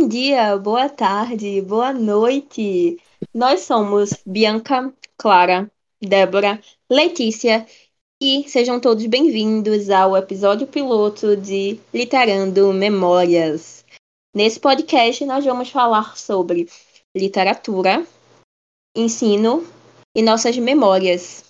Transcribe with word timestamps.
Bom 0.00 0.08
dia, 0.08 0.56
boa 0.56 0.88
tarde, 0.88 1.60
boa 1.60 1.92
noite. 1.92 2.96
Nós 3.34 3.60
somos 3.60 4.14
Bianca, 4.24 4.90
Clara, 5.18 5.70
Débora, 6.00 6.58
Letícia 6.88 7.66
e 8.18 8.48
sejam 8.48 8.80
todos 8.80 9.04
bem-vindos 9.04 9.90
ao 9.90 10.16
episódio 10.16 10.66
piloto 10.66 11.36
de 11.36 11.78
Literando 11.92 12.72
Memórias. 12.72 13.84
Nesse 14.34 14.58
podcast, 14.58 15.22
nós 15.26 15.44
vamos 15.44 15.68
falar 15.68 16.16
sobre 16.16 16.66
literatura, 17.14 18.02
ensino 18.96 19.66
e 20.16 20.22
nossas 20.22 20.56
memórias. 20.56 21.44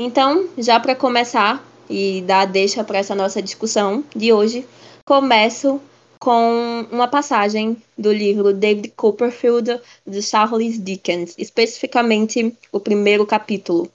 Então, 0.00 0.48
já 0.56 0.78
para 0.78 0.94
começar 0.94 1.66
e 1.90 2.22
dar 2.22 2.44
deixa 2.44 2.84
para 2.84 2.98
essa 2.98 3.14
nossa 3.16 3.42
discussão 3.42 4.04
de 4.14 4.32
hoje, 4.32 4.64
começo 5.04 5.80
com 6.18 6.86
uma 6.90 7.08
passagem 7.08 7.76
do 7.96 8.12
livro 8.12 8.52
David 8.52 8.90
Copperfield 8.96 9.80
de 10.06 10.22
Charles 10.22 10.82
Dickens, 10.82 11.34
especificamente 11.38 12.56
o 12.72 12.80
primeiro 12.80 13.26
capítulo, 13.26 13.90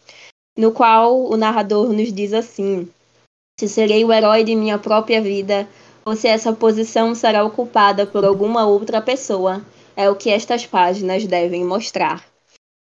no 0.58 0.72
qual 0.72 1.26
o 1.26 1.36
narrador 1.38 1.92
nos 1.94 2.12
diz 2.14 2.34
assim: 2.34 2.88
Se 3.60 3.68
serei 3.68 4.04
o 4.06 4.14
herói 4.14 4.44
de 4.44 4.56
minha 4.56 4.78
própria 4.78 5.22
vida, 5.22 5.68
ou 6.06 6.16
se 6.16 6.28
essa 6.28 6.54
posição 6.54 7.14
será 7.14 7.44
ocupada 7.44 8.06
por 8.06 8.26
alguma 8.26 8.66
outra 8.66 9.02
pessoa, 9.02 9.66
é 9.96 10.10
o 10.10 10.16
que 10.16 10.30
estas 10.30 10.66
páginas 10.66 11.26
devem 11.26 11.64
mostrar. 11.64 12.26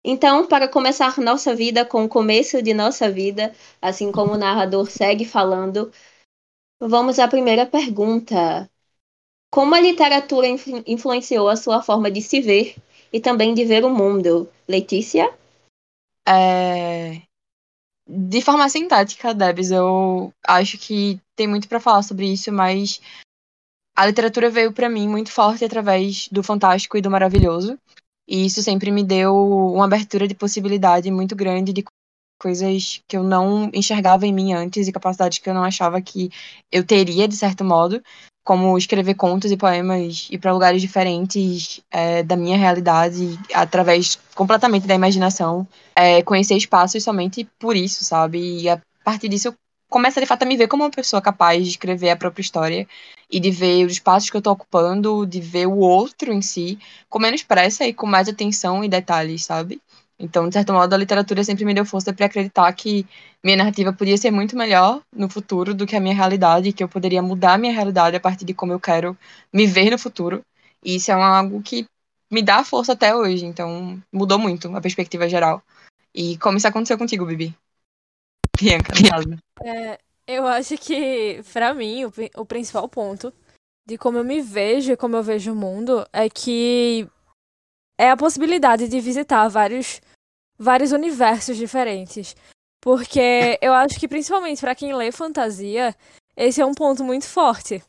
Então, 0.04 0.46
para 0.46 0.68
começar 0.68 1.18
nossa 1.20 1.56
vida 1.56 1.84
com 1.84 2.06
o 2.06 2.10
começo 2.10 2.62
de 2.62 2.74
nossa 2.74 3.10
vida, 3.10 3.52
assim 3.82 4.12
como 4.12 4.34
o 4.34 4.38
narrador 4.38 4.90
segue 4.90 5.26
falando, 5.26 5.92
vamos 6.80 7.18
à 7.18 7.28
primeira 7.28 7.66
pergunta. 7.66 8.70
Como 9.56 9.74
a 9.74 9.80
literatura 9.80 10.48
influ 10.48 10.84
influenciou 10.86 11.48
a 11.48 11.56
sua 11.56 11.82
forma 11.82 12.12
de 12.12 12.22
se 12.22 12.42
ver 12.42 12.76
e 13.14 13.22
também 13.22 13.54
de 13.54 13.64
ver 13.64 13.86
o 13.86 13.90
mundo? 13.90 14.50
Letícia? 14.68 15.34
É... 16.28 17.22
De 18.06 18.42
forma 18.42 18.68
sintética, 18.68 19.34
Debs, 19.34 19.72
eu 19.72 20.34
acho 20.46 20.78
que 20.78 21.22
tem 21.38 21.48
muito 21.48 21.70
para 21.70 21.80
falar 21.80 22.04
sobre 22.04 22.30
isso, 22.34 22.52
mas 22.52 23.00
a 23.96 24.06
literatura 24.06 24.50
veio 24.50 24.74
para 24.74 24.90
mim 24.90 25.08
muito 25.08 25.32
forte 25.32 25.64
através 25.64 26.28
do 26.28 26.44
fantástico 26.44 26.98
e 26.98 27.02
do 27.02 27.10
maravilhoso. 27.10 27.80
E 28.28 28.46
isso 28.46 28.62
sempre 28.62 28.92
me 28.92 29.06
deu 29.06 29.34
uma 29.34 29.86
abertura 29.86 30.28
de 30.28 30.36
possibilidade 30.36 31.10
muito 31.10 31.34
grande 31.34 31.72
de 31.72 31.86
coisas 32.38 33.02
que 33.08 33.16
eu 33.16 33.24
não 33.24 33.72
enxergava 33.74 34.28
em 34.28 34.34
mim 34.34 34.52
antes 34.52 34.86
e 34.86 34.92
capacidades 34.92 35.38
que 35.38 35.50
eu 35.50 35.54
não 35.54 35.64
achava 35.64 36.02
que 36.02 36.30
eu 36.70 36.86
teria, 36.86 37.26
de 37.26 37.38
certo 37.38 37.64
modo 37.64 38.04
como 38.46 38.78
escrever 38.78 39.16
contos 39.16 39.52
e 39.52 39.58
poemas 39.58 40.28
e 40.30 40.38
para 40.38 40.54
lugares 40.54 40.80
diferentes 40.80 41.82
é, 41.90 42.22
da 42.22 42.36
minha 42.36 42.56
realidade 42.56 43.40
através 43.52 44.20
completamente 44.36 44.86
da 44.86 44.94
imaginação. 44.94 45.68
É, 45.96 46.22
conhecer 46.22 46.56
espaços 46.56 47.04
somente 47.04 47.44
por 47.58 47.76
isso 47.76 48.06
sabe? 48.06 48.62
E 48.62 48.70
a 48.70 48.80
partir 49.04 49.28
disso 49.30 49.48
eu 49.48 49.56
começo 49.90 50.20
de 50.20 50.28
fato 50.28 50.44
a 50.44 50.46
me 50.46 50.56
ver 50.56 50.68
como 50.68 50.84
uma 50.84 50.92
pessoa 50.92 51.22
capaz 51.22 51.64
de 51.64 51.72
escrever 51.72 52.12
a 52.12 52.16
própria 52.16 52.42
história 52.42 52.88
e 53.32 53.40
de 53.40 53.50
ver 53.50 53.84
os 53.84 53.94
espaços 53.94 54.30
que 54.30 54.38
eu 54.38 54.40
estou 54.40 54.54
ocupando 54.54 55.26
de 55.26 55.42
ver 55.42 55.66
o 55.66 55.78
outro 55.78 56.32
em 56.32 56.42
si 56.42 56.78
com 57.10 57.18
menos 57.18 57.42
pressa 57.42 57.88
e 57.88 57.94
com 57.94 58.06
mais 58.06 58.30
atenção 58.30 58.84
e 58.84 58.88
detalhes 58.88 59.44
sabe 59.44 59.82
então, 60.18 60.48
de 60.48 60.54
certo 60.54 60.72
modo, 60.72 60.94
a 60.94 60.98
literatura 60.98 61.44
sempre 61.44 61.66
me 61.66 61.74
deu 61.74 61.86
força 61.86 62.14
para 62.14 62.26
acreditar 62.26 62.72
que 62.74 63.06
minha 63.44 63.58
narrativa 63.58 63.92
podia 63.92 64.18
ser 64.18 64.32
muito 64.32 64.56
melhor 64.56 65.02
no 65.14 65.30
futuro 65.30 65.74
do 65.74 65.86
que 65.86 65.96
a 65.96 66.00
minha 66.00 66.16
realidade, 66.16 66.72
que 66.72 66.84
eu 66.84 66.88
poderia 66.88 67.22
mudar 67.22 67.54
a 67.54 67.58
minha 67.58 67.74
realidade 67.74 68.16
a 68.16 68.20
partir 68.20 68.46
de 68.46 68.54
como 68.54 68.72
eu 68.72 68.80
quero 68.80 69.18
me 69.52 69.68
ver 69.68 69.90
no 69.92 70.00
futuro. 70.00 70.42
E 70.84 70.96
isso 70.96 71.12
é 71.12 71.14
algo 71.14 71.62
que 71.62 71.86
me 72.32 72.42
dá 72.42 72.64
força 72.64 72.94
até 72.94 73.14
hoje. 73.14 73.46
Então, 73.46 74.02
mudou 74.12 74.40
muito 74.40 74.74
a 74.76 74.82
perspectiva 74.82 75.28
geral. 75.28 75.62
E 76.14 76.38
como 76.38 76.58
isso 76.58 76.68
aconteceu 76.68 76.98
contigo, 76.98 77.26
Bibi? 77.26 77.54
Bianca, 78.58 78.94
é, 79.66 80.00
eu 80.26 80.48
acho 80.48 80.78
que, 80.78 81.42
para 81.52 81.74
mim, 81.74 82.06
o, 82.06 82.14
o 82.38 82.46
principal 82.46 82.88
ponto 82.88 83.34
de 83.86 83.98
como 83.98 84.18
eu 84.18 84.24
me 84.24 84.42
vejo 84.42 84.94
e 84.94 84.98
como 84.98 85.18
eu 85.18 85.24
vejo 85.24 85.52
o 85.52 85.56
mundo 85.56 86.08
é 86.14 86.30
que 86.30 87.06
é 87.98 88.10
a 88.10 88.18
possibilidade 88.18 88.88
de 88.88 89.00
visitar 89.00 89.48
vários, 89.48 90.02
vários 90.58 90.92
universos 90.92 91.58
diferentes. 91.58 92.36
Porque 92.82 93.58
eu 93.62 93.74
acho 93.74 94.00
que, 94.00 94.08
principalmente 94.08 94.62
para 94.62 94.76
quem 94.76 94.94
lê 94.94 95.12
fantasia, 95.12 95.96
esse 96.38 96.62
é 96.62 96.66
um 96.66 96.74
ponto 96.74 97.04
muito 97.04 97.26
forte. 97.26 97.84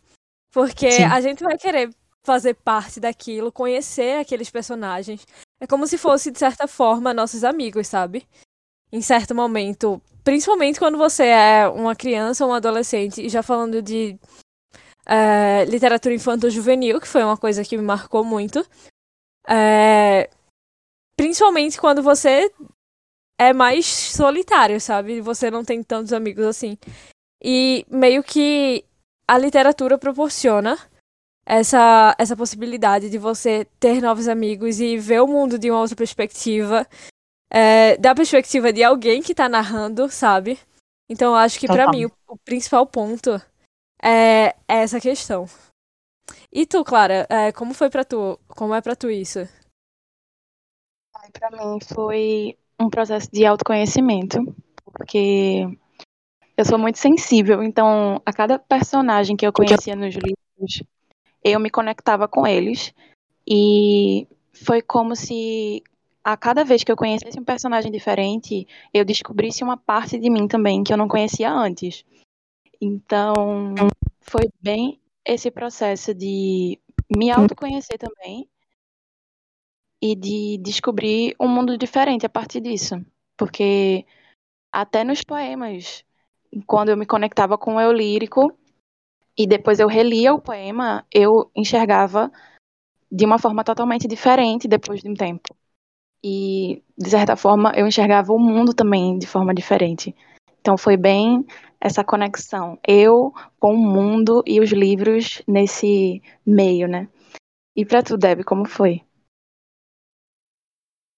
Porque 0.52 0.90
Sim. 0.90 1.04
a 1.04 1.20
gente 1.20 1.44
vai 1.44 1.58
querer 1.58 1.90
fazer 2.24 2.54
parte 2.54 2.98
daquilo, 2.98 3.52
conhecer 3.52 4.18
aqueles 4.18 4.50
personagens. 4.50 5.26
É 5.60 5.66
como 5.66 5.86
se 5.86 5.98
fosse, 5.98 6.30
de 6.30 6.38
certa 6.38 6.66
forma, 6.66 7.14
nossos 7.14 7.44
amigos, 7.44 7.86
sabe? 7.86 8.26
Em 8.90 9.02
certo 9.02 9.34
momento. 9.34 10.00
Principalmente 10.24 10.78
quando 10.78 10.98
você 10.98 11.24
é 11.24 11.68
uma 11.68 11.94
criança 11.94 12.44
ou 12.44 12.50
um 12.50 12.54
adolescente, 12.54 13.20
e 13.20 13.28
já 13.28 13.42
falando 13.42 13.80
de 13.80 14.18
é, 15.06 15.64
literatura 15.66 16.14
infanto-juvenil, 16.14 17.00
que 17.00 17.06
foi 17.06 17.22
uma 17.22 17.36
coisa 17.36 17.62
que 17.62 17.76
me 17.76 17.84
marcou 17.84 18.24
muito. 18.24 18.66
É... 19.48 20.28
Principalmente 21.16 21.80
quando 21.80 22.02
você 22.02 22.50
é 23.38 23.52
mais 23.52 23.86
solitário, 23.86 24.80
sabe? 24.80 25.20
Você 25.20 25.50
não 25.50 25.64
tem 25.64 25.82
tantos 25.82 26.12
amigos 26.12 26.44
assim. 26.44 26.78
E 27.42 27.86
meio 27.90 28.22
que 28.22 28.84
a 29.28 29.38
literatura 29.38 29.98
proporciona 29.98 30.78
essa, 31.44 32.14
essa 32.18 32.36
possibilidade 32.36 33.08
de 33.08 33.18
você 33.18 33.66
ter 33.78 34.00
novos 34.00 34.26
amigos 34.26 34.80
e 34.80 34.98
ver 34.98 35.22
o 35.22 35.28
mundo 35.28 35.58
de 35.58 35.70
uma 35.70 35.80
outra 35.80 35.96
perspectiva. 35.96 36.86
É, 37.48 37.96
da 37.98 38.14
perspectiva 38.14 38.72
de 38.72 38.82
alguém 38.82 39.22
que 39.22 39.34
tá 39.34 39.48
narrando, 39.48 40.10
sabe? 40.10 40.58
Então 41.08 41.32
eu 41.32 41.36
acho 41.36 41.60
que 41.60 41.68
para 41.68 41.88
mim 41.90 42.06
o, 42.06 42.12
o, 42.26 42.36
principal 42.36 42.84
ponto 42.84 43.40
é, 44.02 44.48
é 44.68 44.78
essa 44.82 45.00
questão. 45.00 45.48
E 46.52 46.66
tu, 46.66 46.82
Clara, 46.84 47.26
é, 47.28 47.52
como 47.52 47.74
foi 47.74 47.90
para 47.90 48.04
tu? 48.04 48.38
Como 48.48 48.74
é 48.74 48.80
para 48.80 48.96
tu 48.96 49.10
isso? 49.10 49.40
Para 51.32 51.50
mim 51.50 51.78
foi 51.80 52.56
um 52.78 52.88
processo 52.88 53.28
de 53.32 53.44
autoconhecimento, 53.44 54.54
porque 54.84 55.66
eu 56.56 56.64
sou 56.64 56.78
muito 56.78 56.98
sensível, 56.98 57.62
então 57.62 58.20
a 58.24 58.32
cada 58.32 58.58
personagem 58.58 59.36
que 59.36 59.46
eu 59.46 59.52
conhecia 59.52 59.96
nos 59.96 60.14
livros, 60.14 60.82
eu 61.42 61.58
me 61.60 61.70
conectava 61.70 62.28
com 62.28 62.46
eles 62.46 62.94
e 63.46 64.26
foi 64.52 64.82
como 64.82 65.14
se 65.14 65.82
a 66.24 66.36
cada 66.36 66.64
vez 66.64 66.82
que 66.82 66.90
eu 66.90 66.96
conhecesse 66.96 67.38
um 67.38 67.44
personagem 67.44 67.90
diferente, 67.90 68.66
eu 68.92 69.04
descobrisse 69.04 69.62
uma 69.62 69.76
parte 69.76 70.18
de 70.18 70.28
mim 70.28 70.48
também 70.48 70.82
que 70.82 70.92
eu 70.92 70.96
não 70.96 71.06
conhecia 71.06 71.52
antes. 71.52 72.04
Então, 72.80 73.32
foi 74.20 74.50
bem 74.60 74.98
esse 75.26 75.50
processo 75.50 76.14
de 76.14 76.80
me 77.14 77.30
autoconhecer 77.30 77.98
também 77.98 78.48
e 80.00 80.14
de 80.14 80.58
descobrir 80.62 81.34
um 81.40 81.48
mundo 81.48 81.76
diferente 81.76 82.24
a 82.24 82.28
partir 82.28 82.60
disso. 82.60 82.94
Porque 83.36 84.06
até 84.72 85.02
nos 85.02 85.22
poemas, 85.22 86.04
quando 86.66 86.90
eu 86.90 86.96
me 86.96 87.06
conectava 87.06 87.58
com 87.58 87.74
o 87.74 87.80
eu 87.80 87.92
lírico 87.92 88.56
e 89.36 89.46
depois 89.46 89.80
eu 89.80 89.88
relia 89.88 90.32
o 90.32 90.40
poema, 90.40 91.04
eu 91.12 91.50
enxergava 91.54 92.30
de 93.10 93.24
uma 93.24 93.38
forma 93.38 93.64
totalmente 93.64 94.06
diferente 94.06 94.68
depois 94.68 95.00
de 95.00 95.10
um 95.10 95.14
tempo. 95.14 95.54
E, 96.22 96.82
de 96.96 97.10
certa 97.10 97.36
forma, 97.36 97.72
eu 97.76 97.86
enxergava 97.86 98.32
o 98.32 98.38
mundo 98.38 98.74
também 98.74 99.18
de 99.18 99.26
forma 99.26 99.54
diferente. 99.54 100.14
Então, 100.60 100.76
foi 100.76 100.96
bem 100.96 101.46
essa 101.80 102.04
conexão, 102.04 102.78
eu 102.86 103.32
com 103.58 103.74
o 103.74 103.78
mundo 103.78 104.42
e 104.46 104.60
os 104.60 104.70
livros 104.70 105.42
nesse 105.46 106.22
meio, 106.44 106.88
né? 106.88 107.08
E 107.76 107.84
para 107.84 108.02
tu, 108.02 108.16
Deb, 108.16 108.44
como 108.44 108.66
foi? 108.66 109.02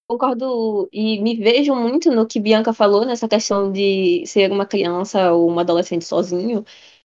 Concordo 0.09 0.89
e 0.91 1.21
me 1.21 1.37
vejo 1.37 1.75
muito 1.75 2.11
no 2.11 2.27
que 2.27 2.41
Bianca 2.41 2.73
falou 2.73 3.05
nessa 3.05 3.29
questão 3.29 3.71
de 3.71 4.25
ser 4.27 4.51
uma 4.51 4.65
criança 4.65 5.33
ou 5.33 5.47
uma 5.49 5.61
adolescente 5.61 6.05
sozinho. 6.05 6.65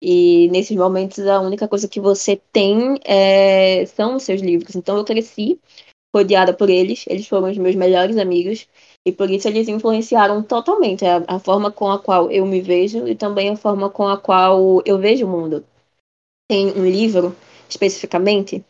E 0.03 0.49
nesses 0.51 0.77
momentos 0.77 1.27
a 1.27 1.41
única 1.41 1.69
coisa 1.69 1.89
que 1.89 2.01
você 2.01 2.37
tem 2.53 2.99
é... 3.05 3.87
são 3.87 4.17
os 4.17 4.25
seus 4.25 4.41
livros. 4.43 4.75
Então 4.77 4.97
eu 4.97 5.05
cresci 5.05 5.61
rodeada 6.15 6.55
por 6.55 6.71
eles, 6.71 7.05
eles 7.09 7.29
foram 7.29 7.51
os 7.51 7.59
meus 7.59 7.77
melhores 7.77 8.17
amigos. 8.19 8.69
E 9.07 9.13
por 9.13 9.31
isso 9.31 9.49
eles 9.49 9.69
influenciaram 9.69 10.43
totalmente 10.43 11.05
a, 11.07 11.25
a, 11.27 11.39
forma 11.39 11.71
com 11.71 11.91
a 11.91 11.99
qual 11.99 12.31
eu 12.31 12.45
me 12.45 12.61
vejo 12.61 13.09
e 13.09 13.15
também 13.15 13.49
a 13.49 13.57
forma 13.57 13.89
com 13.89 14.07
a 14.07 14.19
qual 14.19 14.83
eu 14.85 14.99
vejo 14.99 15.27
o 15.27 15.29
mundo. 15.29 15.65
Tem 16.49 16.67
um 16.73 16.85
livro, 16.85 17.35
especificamente, 17.69 18.65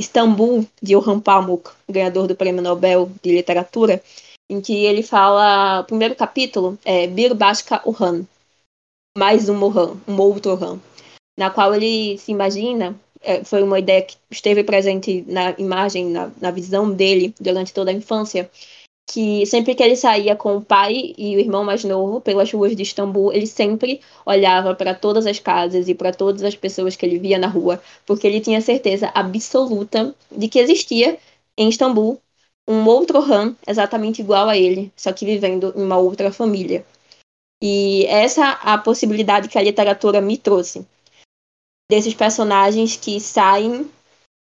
Istambul, 0.00 0.64
de 0.80 0.94
Orhan 0.94 1.18
Pamuk, 1.18 1.70
ganhador 1.88 2.28
do 2.28 2.36
Prêmio 2.36 2.62
Nobel 2.62 3.10
de 3.20 3.32
Literatura, 3.32 4.00
em 4.48 4.60
que 4.60 4.84
ele 4.84 5.02
fala, 5.02 5.80
o 5.80 5.84
primeiro 5.84 6.14
capítulo 6.14 6.78
é 6.84 7.06
Bir 7.08 7.34
Bashka 7.34 7.82
Orhan, 7.84 8.24
mais 9.16 9.48
um 9.48 9.60
Orhan, 9.62 9.96
um 10.06 10.20
outro 10.20 10.52
Orhan, 10.52 10.78
na 11.36 11.50
qual 11.50 11.74
ele 11.74 12.16
se 12.18 12.30
imagina 12.30 12.98
é, 13.20 13.42
foi 13.44 13.62
uma 13.62 13.78
ideia 13.78 14.02
que 14.02 14.16
esteve 14.30 14.62
presente 14.62 15.24
na 15.26 15.50
imagem, 15.58 16.06
na, 16.06 16.30
na 16.40 16.50
visão 16.50 16.90
dele 16.90 17.34
durante 17.40 17.72
toda 17.72 17.90
a 17.90 17.94
infância, 17.94 18.50
que 19.08 19.46
sempre 19.46 19.74
que 19.74 19.82
ele 19.82 19.96
saía 19.96 20.36
com 20.36 20.58
o 20.58 20.62
pai 20.62 21.14
e 21.16 21.34
o 21.34 21.40
irmão 21.40 21.64
mais 21.64 21.82
novo 21.82 22.20
pelas 22.20 22.52
ruas 22.52 22.76
de 22.76 22.82
Istambul, 22.82 23.32
ele 23.32 23.46
sempre 23.46 24.02
olhava 24.26 24.74
para 24.74 24.94
todas 24.94 25.26
as 25.26 25.38
casas 25.38 25.88
e 25.88 25.94
para 25.94 26.12
todas 26.12 26.42
as 26.42 26.54
pessoas 26.54 26.94
que 26.94 27.06
ele 27.06 27.18
via 27.18 27.38
na 27.38 27.46
rua, 27.46 27.82
porque 28.04 28.26
ele 28.26 28.38
tinha 28.38 28.60
certeza 28.60 29.10
absoluta 29.14 30.14
de 30.30 30.46
que 30.46 30.58
existia 30.58 31.18
em 31.56 31.70
Istambul 31.70 32.20
um 32.68 32.86
outro 32.86 33.18
Han 33.18 33.56
exatamente 33.66 34.20
igual 34.20 34.46
a 34.46 34.58
ele, 34.58 34.92
só 34.94 35.10
que 35.10 35.24
vivendo 35.24 35.72
em 35.74 35.82
uma 35.82 35.96
outra 35.96 36.30
família. 36.30 36.84
E 37.62 38.04
essa 38.06 38.42
é 38.42 38.58
a 38.62 38.78
possibilidade 38.78 39.48
que 39.48 39.56
a 39.56 39.62
literatura 39.62 40.20
me 40.20 40.36
trouxe. 40.36 40.86
Desses 41.90 42.12
personagens 42.12 42.94
que 42.94 43.18
saem 43.18 43.90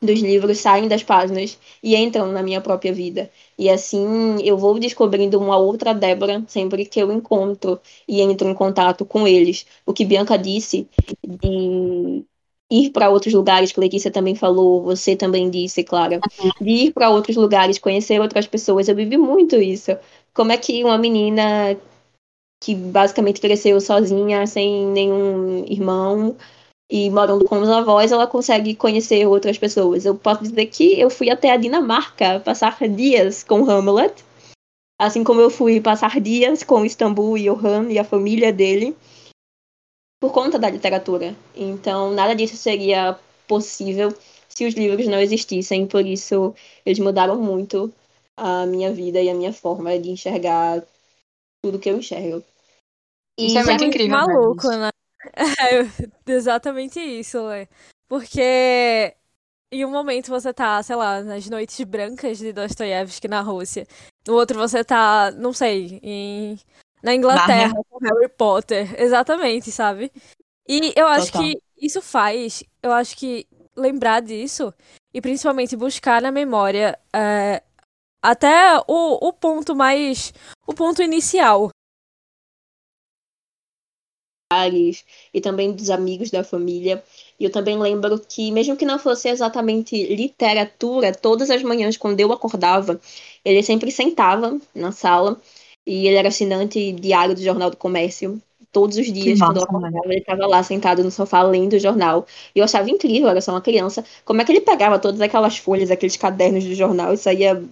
dos 0.02 0.20
livros 0.20 0.58
saem 0.58 0.88
das 0.88 1.02
páginas 1.02 1.58
e 1.82 1.96
entram 1.96 2.30
na 2.32 2.42
minha 2.42 2.60
própria 2.60 2.92
vida. 2.92 3.30
E 3.58 3.70
assim 3.70 4.42
eu 4.44 4.58
vou 4.58 4.78
descobrindo 4.78 5.38
uma 5.40 5.56
outra 5.56 5.94
Débora 5.94 6.44
sempre 6.48 6.84
que 6.84 7.00
eu 7.00 7.12
encontro 7.12 7.80
e 8.08 8.20
entro 8.20 8.48
em 8.48 8.54
contato 8.54 9.04
com 9.04 9.26
eles. 9.26 9.66
O 9.86 9.92
que 9.92 10.04
Bianca 10.04 10.36
disse 10.38 10.88
de 11.26 12.24
ir 12.70 12.90
para 12.90 13.10
outros 13.10 13.34
lugares, 13.34 13.72
que 13.72 13.80
Letícia 13.80 14.10
também 14.10 14.34
falou, 14.34 14.82
você 14.82 15.14
também 15.16 15.50
disse, 15.50 15.84
Clara, 15.84 16.20
de 16.60 16.70
ir 16.70 16.92
para 16.92 17.10
outros 17.10 17.36
lugares, 17.36 17.78
conhecer 17.78 18.20
outras 18.20 18.46
pessoas. 18.46 18.88
Eu 18.88 18.96
vivi 18.96 19.16
muito 19.16 19.56
isso. 19.56 19.92
Como 20.34 20.52
é 20.52 20.56
que 20.56 20.82
uma 20.82 20.98
menina 20.98 21.76
que 22.60 22.74
basicamente 22.74 23.40
cresceu 23.40 23.80
sozinha, 23.80 24.46
sem 24.46 24.86
nenhum 24.86 25.64
irmão, 25.66 26.36
e 26.90 27.10
morando 27.10 27.44
com 27.44 27.60
os 27.60 27.68
avós, 27.68 28.12
ela 28.12 28.26
consegue 28.26 28.74
conhecer 28.74 29.26
outras 29.26 29.58
pessoas. 29.58 30.04
Eu 30.04 30.14
posso 30.14 30.42
dizer 30.42 30.66
que 30.66 31.00
eu 31.00 31.08
fui 31.08 31.30
até 31.30 31.50
a 31.50 31.56
Dinamarca 31.56 32.40
passar 32.40 32.76
dias 32.88 33.42
com 33.42 33.68
Hamlet, 33.68 34.24
assim 35.00 35.24
como 35.24 35.40
eu 35.40 35.50
fui 35.50 35.80
passar 35.80 36.20
dias 36.20 36.62
com 36.62 36.84
Istambul 36.84 37.38
e 37.38 37.44
Johan 37.44 37.90
e 37.90 37.98
a 37.98 38.04
família 38.04 38.52
dele, 38.52 38.96
por 40.20 40.32
conta 40.32 40.58
da 40.58 40.70
literatura. 40.70 41.34
Então, 41.54 42.12
nada 42.12 42.34
disso 42.34 42.56
seria 42.56 43.18
possível 43.48 44.14
se 44.48 44.66
os 44.66 44.74
livros 44.74 45.06
não 45.06 45.18
existissem, 45.18 45.86
por 45.86 46.06
isso 46.06 46.54
eles 46.84 46.98
mudaram 46.98 47.40
muito 47.40 47.92
a 48.36 48.66
minha 48.66 48.92
vida 48.92 49.20
e 49.20 49.30
a 49.30 49.34
minha 49.34 49.52
forma 49.52 49.98
de 49.98 50.10
enxergar 50.10 50.82
tudo 51.62 51.78
que 51.78 51.88
eu 51.88 51.96
enxergo. 51.96 52.42
E 53.38 53.46
isso 53.46 53.58
é 53.58 53.64
muito 53.64 53.84
incrível. 53.84 54.16
Maluco, 54.16 54.68
né? 54.68 54.90
É, 55.36 56.32
exatamente 56.32 57.00
isso, 57.00 57.48
né? 57.48 57.68
Porque 58.08 59.14
em 59.70 59.84
um 59.84 59.90
momento 59.90 60.28
você 60.28 60.52
tá, 60.52 60.82
sei 60.82 60.96
lá, 60.96 61.22
nas 61.22 61.48
noites 61.48 61.80
brancas 61.84 62.38
de 62.38 62.52
Dostoiévski 62.52 63.28
na 63.28 63.40
Rússia. 63.40 63.86
No 64.26 64.34
outro 64.34 64.58
você 64.58 64.84
tá, 64.84 65.30
não 65.30 65.52
sei, 65.52 65.98
em, 66.02 66.58
na 67.02 67.14
Inglaterra 67.14 67.72
com 67.88 67.98
Harry 68.04 68.28
Potter. 68.28 69.00
Exatamente, 69.00 69.70
sabe? 69.70 70.12
E 70.68 70.92
eu 70.94 71.06
acho 71.06 71.32
Total. 71.32 71.42
que 71.42 71.62
isso 71.80 72.02
faz, 72.02 72.62
eu 72.82 72.92
acho 72.92 73.16
que 73.16 73.46
lembrar 73.74 74.20
disso 74.20 74.72
e 75.12 75.20
principalmente 75.20 75.76
buscar 75.76 76.20
na 76.20 76.30
memória 76.30 76.98
é, 77.12 77.62
até 78.22 78.78
o, 78.86 79.28
o 79.28 79.32
ponto 79.32 79.74
mais. 79.74 80.32
o 80.66 80.74
ponto 80.74 81.02
inicial 81.02 81.70
e 85.32 85.40
também 85.40 85.72
dos 85.72 85.90
amigos 85.90 86.30
da 86.30 86.44
família. 86.44 87.02
E 87.38 87.44
eu 87.44 87.50
também 87.50 87.78
lembro 87.78 88.18
que, 88.18 88.50
mesmo 88.50 88.76
que 88.76 88.84
não 88.84 88.98
fosse 88.98 89.28
exatamente 89.28 90.14
literatura, 90.14 91.12
todas 91.12 91.50
as 91.50 91.62
manhãs, 91.62 91.96
quando 91.96 92.20
eu 92.20 92.32
acordava, 92.32 93.00
ele 93.44 93.62
sempre 93.62 93.90
sentava 93.90 94.58
na 94.74 94.92
sala 94.92 95.40
e 95.86 96.06
ele 96.06 96.16
era 96.16 96.28
assinante 96.28 96.92
diário 96.92 97.34
do 97.34 97.42
Jornal 97.42 97.70
do 97.70 97.76
Comércio. 97.76 98.40
Todos 98.70 98.96
os 98.96 99.12
dias, 99.12 99.38
quando 99.38 99.58
eu 99.58 99.64
acordava, 99.64 100.06
ele 100.06 100.20
estava 100.20 100.46
lá 100.46 100.62
sentado 100.62 101.04
no 101.04 101.10
sofá 101.10 101.42
lendo 101.42 101.74
o 101.74 101.78
jornal. 101.78 102.26
E 102.54 102.58
eu 102.58 102.64
achava 102.64 102.88
incrível, 102.88 103.28
era 103.28 103.40
só 103.40 103.52
uma 103.52 103.60
criança, 103.60 104.02
como 104.24 104.40
é 104.40 104.44
que 104.44 104.52
ele 104.52 104.62
pegava 104.62 104.98
todas 104.98 105.20
aquelas 105.20 105.58
folhas, 105.58 105.90
aqueles 105.90 106.16
cadernos 106.16 106.64
do 106.64 106.74
jornal 106.74 107.12
e 107.12 107.18
saía 107.18 107.62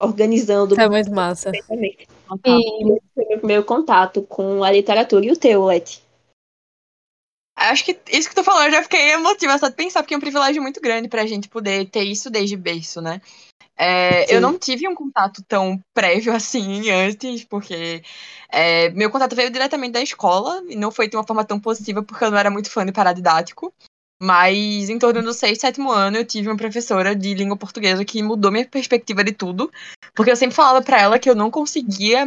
organizando. 0.00 0.80
É 0.80 0.88
muito 0.88 1.10
massa. 1.12 1.50
E 1.54 1.62
foi 1.62 3.24
meu 3.26 3.38
primeiro 3.38 3.64
contato 3.64 4.22
com 4.22 4.64
a 4.64 4.70
literatura. 4.70 5.26
E 5.26 5.30
o 5.30 5.36
teu, 5.36 5.64
Leti? 5.66 6.02
Acho 7.60 7.84
que 7.84 7.98
isso 8.10 8.28
que 8.28 8.34
tu 8.34 8.42
falou, 8.42 8.62
eu 8.64 8.70
já 8.70 8.82
fiquei 8.82 9.12
emotiva 9.12 9.58
só 9.58 9.68
de 9.68 9.74
pensar, 9.74 10.02
porque 10.02 10.14
é 10.14 10.16
um 10.16 10.20
privilégio 10.20 10.62
muito 10.62 10.80
grande 10.80 11.08
pra 11.08 11.26
gente 11.26 11.48
poder 11.48 11.90
ter 11.90 12.04
isso 12.04 12.30
desde 12.30 12.56
berço, 12.56 13.02
né? 13.02 13.20
É, 13.76 14.34
eu 14.34 14.40
não 14.40 14.58
tive 14.58 14.86
um 14.88 14.94
contato 14.94 15.42
tão 15.46 15.82
prévio 15.94 16.32
assim 16.36 16.90
antes, 16.90 17.44
porque 17.44 18.02
é, 18.50 18.88
meu 18.90 19.10
contato 19.10 19.36
veio 19.36 19.50
diretamente 19.50 19.92
da 19.92 20.02
escola 20.02 20.62
e 20.68 20.76
não 20.76 20.90
foi 20.90 21.08
de 21.08 21.16
uma 21.16 21.26
forma 21.26 21.44
tão 21.44 21.60
positiva, 21.60 22.02
porque 22.02 22.24
eu 22.24 22.30
não 22.30 22.38
era 22.38 22.50
muito 22.50 22.70
fã 22.70 22.84
de 22.84 22.92
paradidático. 22.92 23.72
Mas 24.22 24.90
em 24.90 24.98
torno 24.98 25.22
do 25.22 25.32
sexto, 25.32 25.62
sétimo 25.62 25.90
ano, 25.90 26.18
eu 26.18 26.26
tive 26.26 26.48
uma 26.48 26.56
professora 26.56 27.16
de 27.16 27.32
língua 27.32 27.56
portuguesa 27.56 28.04
que 28.04 28.22
mudou 28.22 28.52
minha 28.52 28.66
perspectiva 28.66 29.24
de 29.24 29.32
tudo, 29.32 29.70
porque 30.14 30.30
eu 30.30 30.36
sempre 30.36 30.54
falava 30.54 30.82
para 30.82 31.00
ela 31.00 31.18
que 31.18 31.28
eu 31.28 31.34
não 31.34 31.50
conseguia 31.50 32.26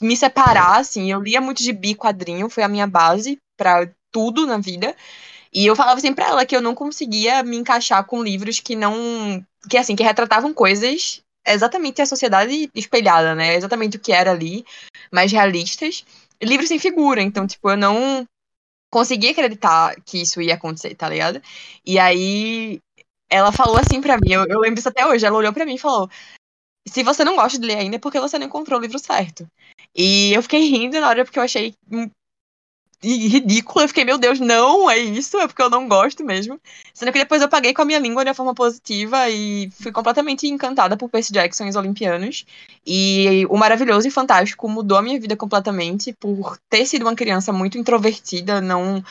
me 0.00 0.16
separar, 0.16 0.78
assim, 0.78 1.10
eu 1.10 1.20
lia 1.20 1.40
muito 1.40 1.62
gibi, 1.62 1.96
quadrinho, 1.96 2.48
foi 2.48 2.62
a 2.62 2.68
minha 2.68 2.86
base 2.86 3.38
para 3.56 3.90
tudo 4.12 4.46
na 4.46 4.58
vida. 4.58 4.94
E 5.52 5.66
eu 5.66 5.76
falava 5.76 6.00
sempre 6.00 6.16
pra 6.24 6.32
ela 6.32 6.46
que 6.46 6.56
eu 6.56 6.60
não 6.60 6.74
conseguia 6.74 7.42
me 7.42 7.56
encaixar 7.56 8.04
com 8.06 8.22
livros 8.22 8.60
que 8.60 8.76
não. 8.76 9.44
que 9.70 9.76
assim, 9.78 9.96
que 9.96 10.02
retratavam 10.02 10.52
coisas 10.54 11.22
exatamente 11.46 12.02
a 12.02 12.06
sociedade 12.06 12.70
espelhada, 12.74 13.34
né? 13.34 13.54
Exatamente 13.54 13.96
o 13.96 14.00
que 14.00 14.12
era 14.12 14.32
ali, 14.32 14.64
mais 15.12 15.32
realistas. 15.32 16.04
Livros 16.42 16.68
sem 16.68 16.78
figura, 16.78 17.22
então, 17.22 17.46
tipo, 17.46 17.70
eu 17.70 17.76
não 17.76 18.26
conseguia 18.90 19.30
acreditar 19.30 19.94
que 20.04 20.22
isso 20.22 20.40
ia 20.40 20.54
acontecer, 20.54 20.94
tá 20.94 21.08
ligado? 21.08 21.40
E 21.84 21.98
aí 21.98 22.80
ela 23.30 23.52
falou 23.52 23.78
assim 23.78 24.00
pra 24.00 24.16
mim, 24.16 24.32
eu, 24.32 24.46
eu 24.46 24.60
lembro 24.60 24.78
isso 24.78 24.88
até 24.88 25.06
hoje, 25.06 25.26
ela 25.26 25.36
olhou 25.36 25.52
pra 25.52 25.64
mim 25.66 25.74
e 25.74 25.78
falou: 25.78 26.08
se 26.88 27.02
você 27.02 27.24
não 27.24 27.36
gosta 27.36 27.58
de 27.58 27.66
ler 27.66 27.78
ainda 27.78 27.96
é 27.96 27.98
porque 27.98 28.20
você 28.20 28.38
não 28.38 28.46
encontrou 28.46 28.78
o 28.78 28.82
livro 28.82 28.98
certo. 28.98 29.46
E 29.94 30.32
eu 30.34 30.42
fiquei 30.42 30.68
rindo 30.68 31.00
na 31.00 31.08
hora 31.08 31.24
porque 31.24 31.38
eu 31.38 31.42
achei 31.42 31.74
ridícula. 33.02 33.84
Eu 33.84 33.88
fiquei, 33.88 34.04
meu 34.04 34.18
Deus, 34.18 34.40
não, 34.40 34.90
é 34.90 34.98
isso, 34.98 35.38
é 35.38 35.46
porque 35.46 35.62
eu 35.62 35.70
não 35.70 35.88
gosto 35.88 36.24
mesmo. 36.24 36.60
Sendo 36.94 37.12
que 37.12 37.18
depois 37.18 37.42
eu 37.42 37.48
paguei 37.48 37.72
com 37.74 37.82
a 37.82 37.84
minha 37.84 37.98
língua 37.98 38.24
de 38.24 38.30
uma 38.30 38.34
forma 38.34 38.54
positiva 38.54 39.28
e 39.30 39.70
fui 39.70 39.92
completamente 39.92 40.46
encantada 40.46 40.96
por 40.96 41.10
Percy 41.10 41.32
Jackson 41.32 41.66
e 41.66 41.70
os 41.70 41.76
Olimpianos. 41.76 42.44
E 42.86 43.46
o 43.50 43.56
maravilhoso 43.56 44.08
e 44.08 44.10
fantástico 44.10 44.68
mudou 44.68 44.98
a 44.98 45.02
minha 45.02 45.20
vida 45.20 45.36
completamente 45.36 46.12
por 46.12 46.58
ter 46.68 46.86
sido 46.86 47.02
uma 47.02 47.14
criança 47.14 47.52
muito 47.52 47.78
introvertida, 47.78 48.60
não 48.60 49.02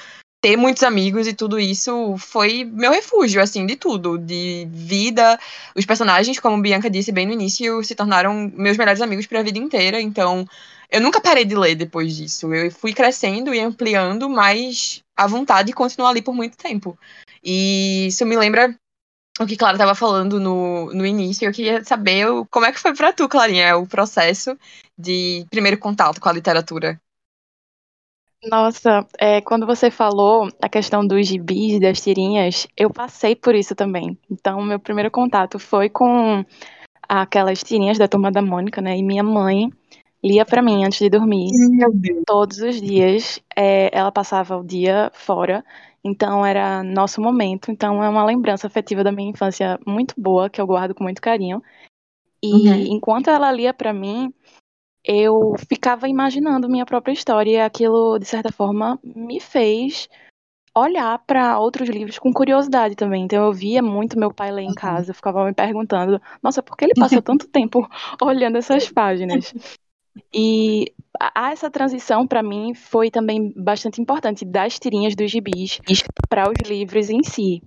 ter 0.46 0.56
muitos 0.56 0.84
amigos 0.84 1.26
e 1.26 1.34
tudo 1.34 1.60
isso 1.60 2.16
foi 2.20 2.64
meu 2.66 2.92
refúgio, 2.92 3.42
assim, 3.42 3.66
de 3.66 3.76
tudo, 3.76 4.16
de 4.16 4.68
vida. 4.70 5.40
Os 5.76 5.88
personagens, 5.88 6.40
como 6.40 6.62
Bianca 6.62 6.88
disse 6.88 7.12
bem 7.12 7.26
no 7.26 7.34
início, 7.34 7.84
se 7.84 7.96
tornaram 7.96 8.52
meus 8.54 8.78
melhores 8.78 9.02
amigos 9.02 9.26
para 9.26 9.40
a 9.40 9.44
vida 9.44 9.58
inteira, 9.58 10.00
então 10.00 10.48
eu 10.92 11.02
nunca 11.02 11.20
parei 11.20 11.46
de 11.46 11.56
ler 11.56 11.74
depois 11.74 12.16
disso. 12.16 12.54
Eu 12.54 12.70
fui 12.70 12.94
crescendo 12.94 13.56
e 13.56 13.60
ampliando, 13.60 14.30
mas 14.30 15.02
a 15.18 15.26
vontade 15.26 15.70
de 15.70 15.74
continuar 15.74 16.10
ali 16.10 16.22
por 16.22 16.36
muito 16.36 16.56
tempo. 16.56 16.96
E 17.44 18.06
isso 18.06 18.24
me 18.24 18.38
lembra 18.38 18.78
o 19.40 19.48
que 19.48 19.58
Clara 19.58 19.78
estava 19.78 19.96
falando 19.96 20.40
no, 20.40 20.94
no 20.94 21.08
início. 21.08 21.48
Eu 21.48 21.52
queria 21.52 21.84
saber 21.84 22.28
como 22.52 22.68
é 22.68 22.72
que 22.72 22.80
foi 22.80 22.94
para 22.94 23.12
tu, 23.12 23.28
Clarinha, 23.28 23.78
o 23.78 23.88
processo 23.88 24.56
de 24.96 25.44
primeiro 25.50 25.80
contato 25.80 26.22
com 26.22 26.30
a 26.30 26.34
literatura. 26.34 27.02
Nossa, 28.50 29.06
é, 29.18 29.42
quando 29.42 29.66
você 29.66 29.90
falou 29.90 30.48
a 30.62 30.70
questão 30.70 31.06
dos 31.06 31.28
gibis, 31.28 31.80
das 31.80 32.02
tirinhas, 32.02 32.68
eu 32.78 32.90
passei 32.90 33.36
por 33.36 33.56
isso 33.56 33.76
também. 33.76 34.18
Então, 34.30 34.62
meu 34.62 34.80
primeiro 34.80 35.10
contato 35.10 35.58
foi 35.58 35.90
com 35.90 36.46
aquelas 37.08 37.64
tirinhas 37.64 37.98
da 37.98 38.08
Turma 38.08 38.32
da 38.32 38.42
Mônica, 38.42 38.82
né? 38.82 38.98
E 38.98 39.04
minha 39.04 39.24
mãe 39.24 39.72
lia 40.24 40.46
para 40.46 40.62
mim 40.62 40.84
antes 40.84 41.00
de 41.00 41.10
dormir. 41.10 41.50
Todos 42.26 42.60
os 42.60 42.82
dias. 42.82 43.40
É, 43.56 43.90
ela 43.96 44.12
passava 44.12 44.58
o 44.58 44.64
dia 44.64 45.12
fora. 45.14 45.64
Então 46.04 46.46
era 46.46 46.84
nosso 46.84 47.22
momento. 47.22 47.72
Então 47.72 48.04
é 48.04 48.10
uma 48.10 48.26
lembrança 48.26 48.68
afetiva 48.68 49.04
da 49.04 49.12
minha 49.12 49.30
infância 49.30 49.80
muito 49.86 50.14
boa, 50.18 50.50
que 50.50 50.62
eu 50.62 50.68
guardo 50.68 50.94
com 50.94 51.04
muito 51.04 51.22
carinho. 51.22 51.62
E 52.44 52.70
uhum. 52.70 52.76
enquanto 52.96 53.30
ela 53.30 53.52
lia 53.52 53.74
para 53.74 53.92
mim, 53.92 54.32
eu 55.08 55.54
ficava 55.70 56.10
imaginando 56.10 56.68
minha 56.68 56.86
própria 56.86 57.14
história 57.14 57.52
e 57.52 57.62
aquilo, 57.62 58.18
de 58.18 58.26
certa 58.26 58.52
forma, 58.52 59.00
me 59.04 59.40
fez 59.40 60.10
olhar 60.76 61.18
para 61.20 61.58
outros 61.58 61.88
livros 61.88 62.20
com 62.20 62.34
curiosidade 62.34 62.96
também. 62.96 63.24
Então 63.24 63.46
eu 63.46 63.54
via 63.54 63.82
muito 63.82 64.20
meu 64.20 64.34
pai 64.34 64.52
ler 64.52 64.64
em 64.64 64.74
casa, 64.74 65.12
eu 65.12 65.16
ficava 65.16 65.46
me 65.46 65.54
perguntando, 65.54 66.22
nossa, 66.44 66.62
por 66.62 66.76
que 66.76 66.86
ele 66.86 66.94
passa 66.96 67.22
tanto 67.24 67.48
tempo 67.48 67.88
olhando 68.22 68.58
essas 68.58 68.92
páginas? 68.92 69.54
E 70.34 70.92
a, 71.20 71.52
essa 71.52 71.70
transição, 71.70 72.28
para 72.28 72.44
mim, 72.44 72.74
foi 72.74 73.10
também 73.10 73.54
bastante 73.56 74.02
importante, 74.02 74.44
das 74.44 74.80
tirinhas 74.80 75.16
dos 75.16 75.32
gibis 75.32 75.80
para 76.28 76.50
os 76.50 76.70
livros 76.70 77.10
em 77.10 77.24
si. 77.24 77.62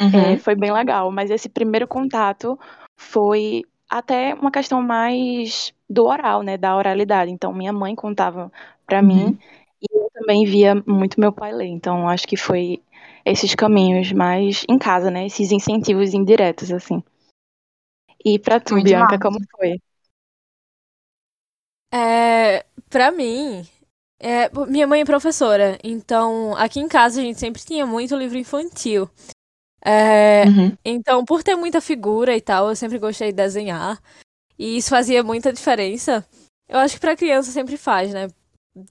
Uhum. 0.00 0.32
É, 0.32 0.36
foi 0.38 0.54
bem 0.54 0.72
legal, 0.72 1.10
mas 1.10 1.30
esse 1.30 1.48
primeiro 1.48 1.86
contato 1.86 2.58
foi 2.98 3.62
até 3.98 4.34
uma 4.34 4.50
questão 4.50 4.82
mais 4.82 5.72
do 5.88 6.06
oral, 6.06 6.42
né, 6.42 6.56
da 6.56 6.76
oralidade. 6.76 7.30
Então, 7.30 7.52
minha 7.52 7.72
mãe 7.72 7.94
contava 7.94 8.50
para 8.86 9.02
Uhum. 9.02 9.08
mim 9.08 9.38
e 9.82 9.86
eu 9.96 10.10
também 10.14 10.44
via 10.46 10.74
muito 10.86 11.20
meu 11.20 11.32
pai 11.32 11.52
ler. 11.52 11.66
Então, 11.66 12.08
acho 12.08 12.26
que 12.26 12.36
foi 12.36 12.82
esses 13.24 13.54
caminhos 13.54 14.12
mais 14.12 14.64
em 14.68 14.78
casa, 14.78 15.10
né, 15.10 15.26
esses 15.26 15.52
incentivos 15.52 16.14
indiretos, 16.14 16.72
assim. 16.72 17.02
E 18.24 18.38
pra 18.38 18.58
tu, 18.60 18.74
Muito 18.74 18.84
Bianca, 18.84 19.18
massa. 19.18 19.18
como 19.18 19.38
foi? 19.56 19.78
É, 21.92 22.64
pra 22.88 23.10
mim, 23.10 23.66
é, 24.20 24.50
minha 24.68 24.86
mãe 24.86 25.02
é 25.02 25.04
professora, 25.04 25.78
então 25.84 26.56
aqui 26.56 26.80
em 26.80 26.88
casa 26.88 27.20
a 27.20 27.24
gente 27.24 27.38
sempre 27.38 27.62
tinha 27.62 27.86
muito 27.86 28.16
livro 28.16 28.38
infantil. 28.38 29.10
É, 29.84 30.44
Uhum. 30.46 30.76
então, 30.84 31.24
por 31.24 31.42
ter 31.42 31.56
muita 31.56 31.80
figura 31.80 32.36
e 32.36 32.40
tal, 32.40 32.68
eu 32.68 32.76
sempre 32.76 32.98
gostei 32.98 33.28
de 33.28 33.36
desenhar. 33.36 34.00
E 34.58 34.76
isso 34.76 34.90
fazia 34.90 35.22
muita 35.22 35.52
diferença. 35.52 36.26
Eu 36.68 36.78
acho 36.78 36.94
que 36.94 37.00
pra 37.00 37.16
criança 37.16 37.50
sempre 37.50 37.76
faz, 37.76 38.12
né? 38.12 38.28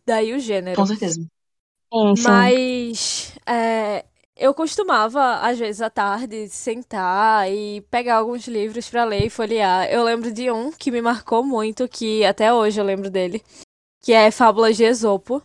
Daí 0.05 0.33
o 0.33 0.39
gênero. 0.39 0.77
Com 0.79 0.86
certeza. 0.86 1.21
Sim, 1.93 2.15
sim. 2.15 2.24
Mas 2.24 3.36
é, 3.48 4.05
eu 4.36 4.53
costumava, 4.53 5.36
às 5.41 5.57
vezes 5.60 5.81
à 5.81 5.89
tarde, 5.89 6.48
sentar 6.50 7.50
e 7.51 7.81
pegar 7.89 8.17
alguns 8.17 8.48
livros 8.48 8.89
pra 8.89 9.03
ler 9.05 9.25
e 9.25 9.29
folhear. 9.29 9.88
Eu 9.89 10.03
lembro 10.03 10.31
de 10.31 10.51
um 10.51 10.71
que 10.71 10.91
me 10.91 11.01
marcou 11.01 11.43
muito, 11.43 11.88
que 11.88 12.24
até 12.25 12.53
hoje 12.53 12.79
eu 12.79 12.86
lembro 12.86 13.10
dele, 13.10 13.41
que 14.01 14.13
é 14.13 14.31
Fábulas 14.31 14.77
de 14.77 14.83
Esopo. 14.83 15.41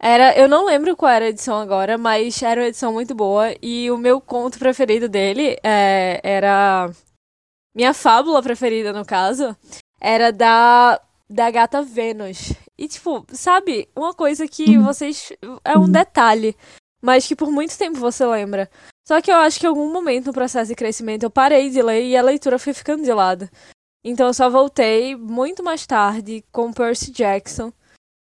Era, 0.00 0.36
eu 0.38 0.48
não 0.48 0.64
lembro 0.64 0.96
qual 0.96 1.10
era 1.10 1.24
a 1.24 1.28
edição 1.28 1.58
agora, 1.58 1.98
mas 1.98 2.40
era 2.42 2.60
uma 2.60 2.68
edição 2.68 2.92
muito 2.92 3.14
boa. 3.14 3.54
E 3.60 3.90
o 3.90 3.98
meu 3.98 4.20
conto 4.20 4.58
preferido 4.58 5.08
dele 5.08 5.56
é, 5.62 6.20
era. 6.22 6.90
Minha 7.74 7.92
fábula 7.92 8.42
preferida, 8.42 8.92
no 8.92 9.04
caso, 9.04 9.56
era 10.00 10.32
da, 10.32 11.00
da 11.28 11.50
gata 11.50 11.82
Vênus. 11.82 12.52
E, 12.76 12.86
tipo, 12.88 13.24
sabe, 13.32 13.88
uma 13.94 14.14
coisa 14.14 14.46
que 14.46 14.76
Uhum. 14.76 14.84
vocês. 14.84 15.32
É 15.64 15.76
um 15.76 15.88
detalhe, 15.90 16.56
mas 17.02 17.26
que 17.26 17.34
por 17.34 17.50
muito 17.50 17.76
tempo 17.76 17.98
você 17.98 18.24
lembra. 18.24 18.70
Só 19.06 19.20
que 19.20 19.30
eu 19.32 19.36
acho 19.36 19.58
que 19.58 19.66
em 19.66 19.68
algum 19.68 19.92
momento 19.92 20.26
no 20.26 20.32
processo 20.32 20.68
de 20.68 20.76
crescimento 20.76 21.22
eu 21.22 21.30
parei 21.30 21.70
de 21.70 21.80
ler 21.82 22.04
e 22.04 22.16
a 22.16 22.22
leitura 22.22 22.58
foi 22.58 22.72
ficando 22.74 23.02
de 23.02 23.12
lado. 23.12 23.48
Então 24.04 24.26
eu 24.28 24.34
só 24.34 24.48
voltei 24.50 25.16
muito 25.16 25.62
mais 25.62 25.86
tarde 25.86 26.44
com 26.52 26.72
Percy 26.72 27.10
Jackson. 27.10 27.72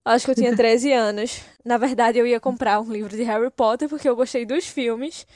Acho 0.05 0.25
que 0.27 0.31
eu 0.33 0.35
tinha 0.35 0.55
13 0.57 0.93
anos. 0.93 1.41
Na 1.65 1.79
verdade, 1.79 2.19
eu 2.19 2.27
ia 2.27 2.41
comprar 2.41 2.81
um 2.81 2.91
livro 2.91 3.17
de 3.17 3.23
Harry 3.23 3.51
Potter 3.51 3.89
porque 3.89 4.09
eu 4.09 4.17
gostei 4.17 4.45
dos 4.45 4.67
filmes. 4.67 5.27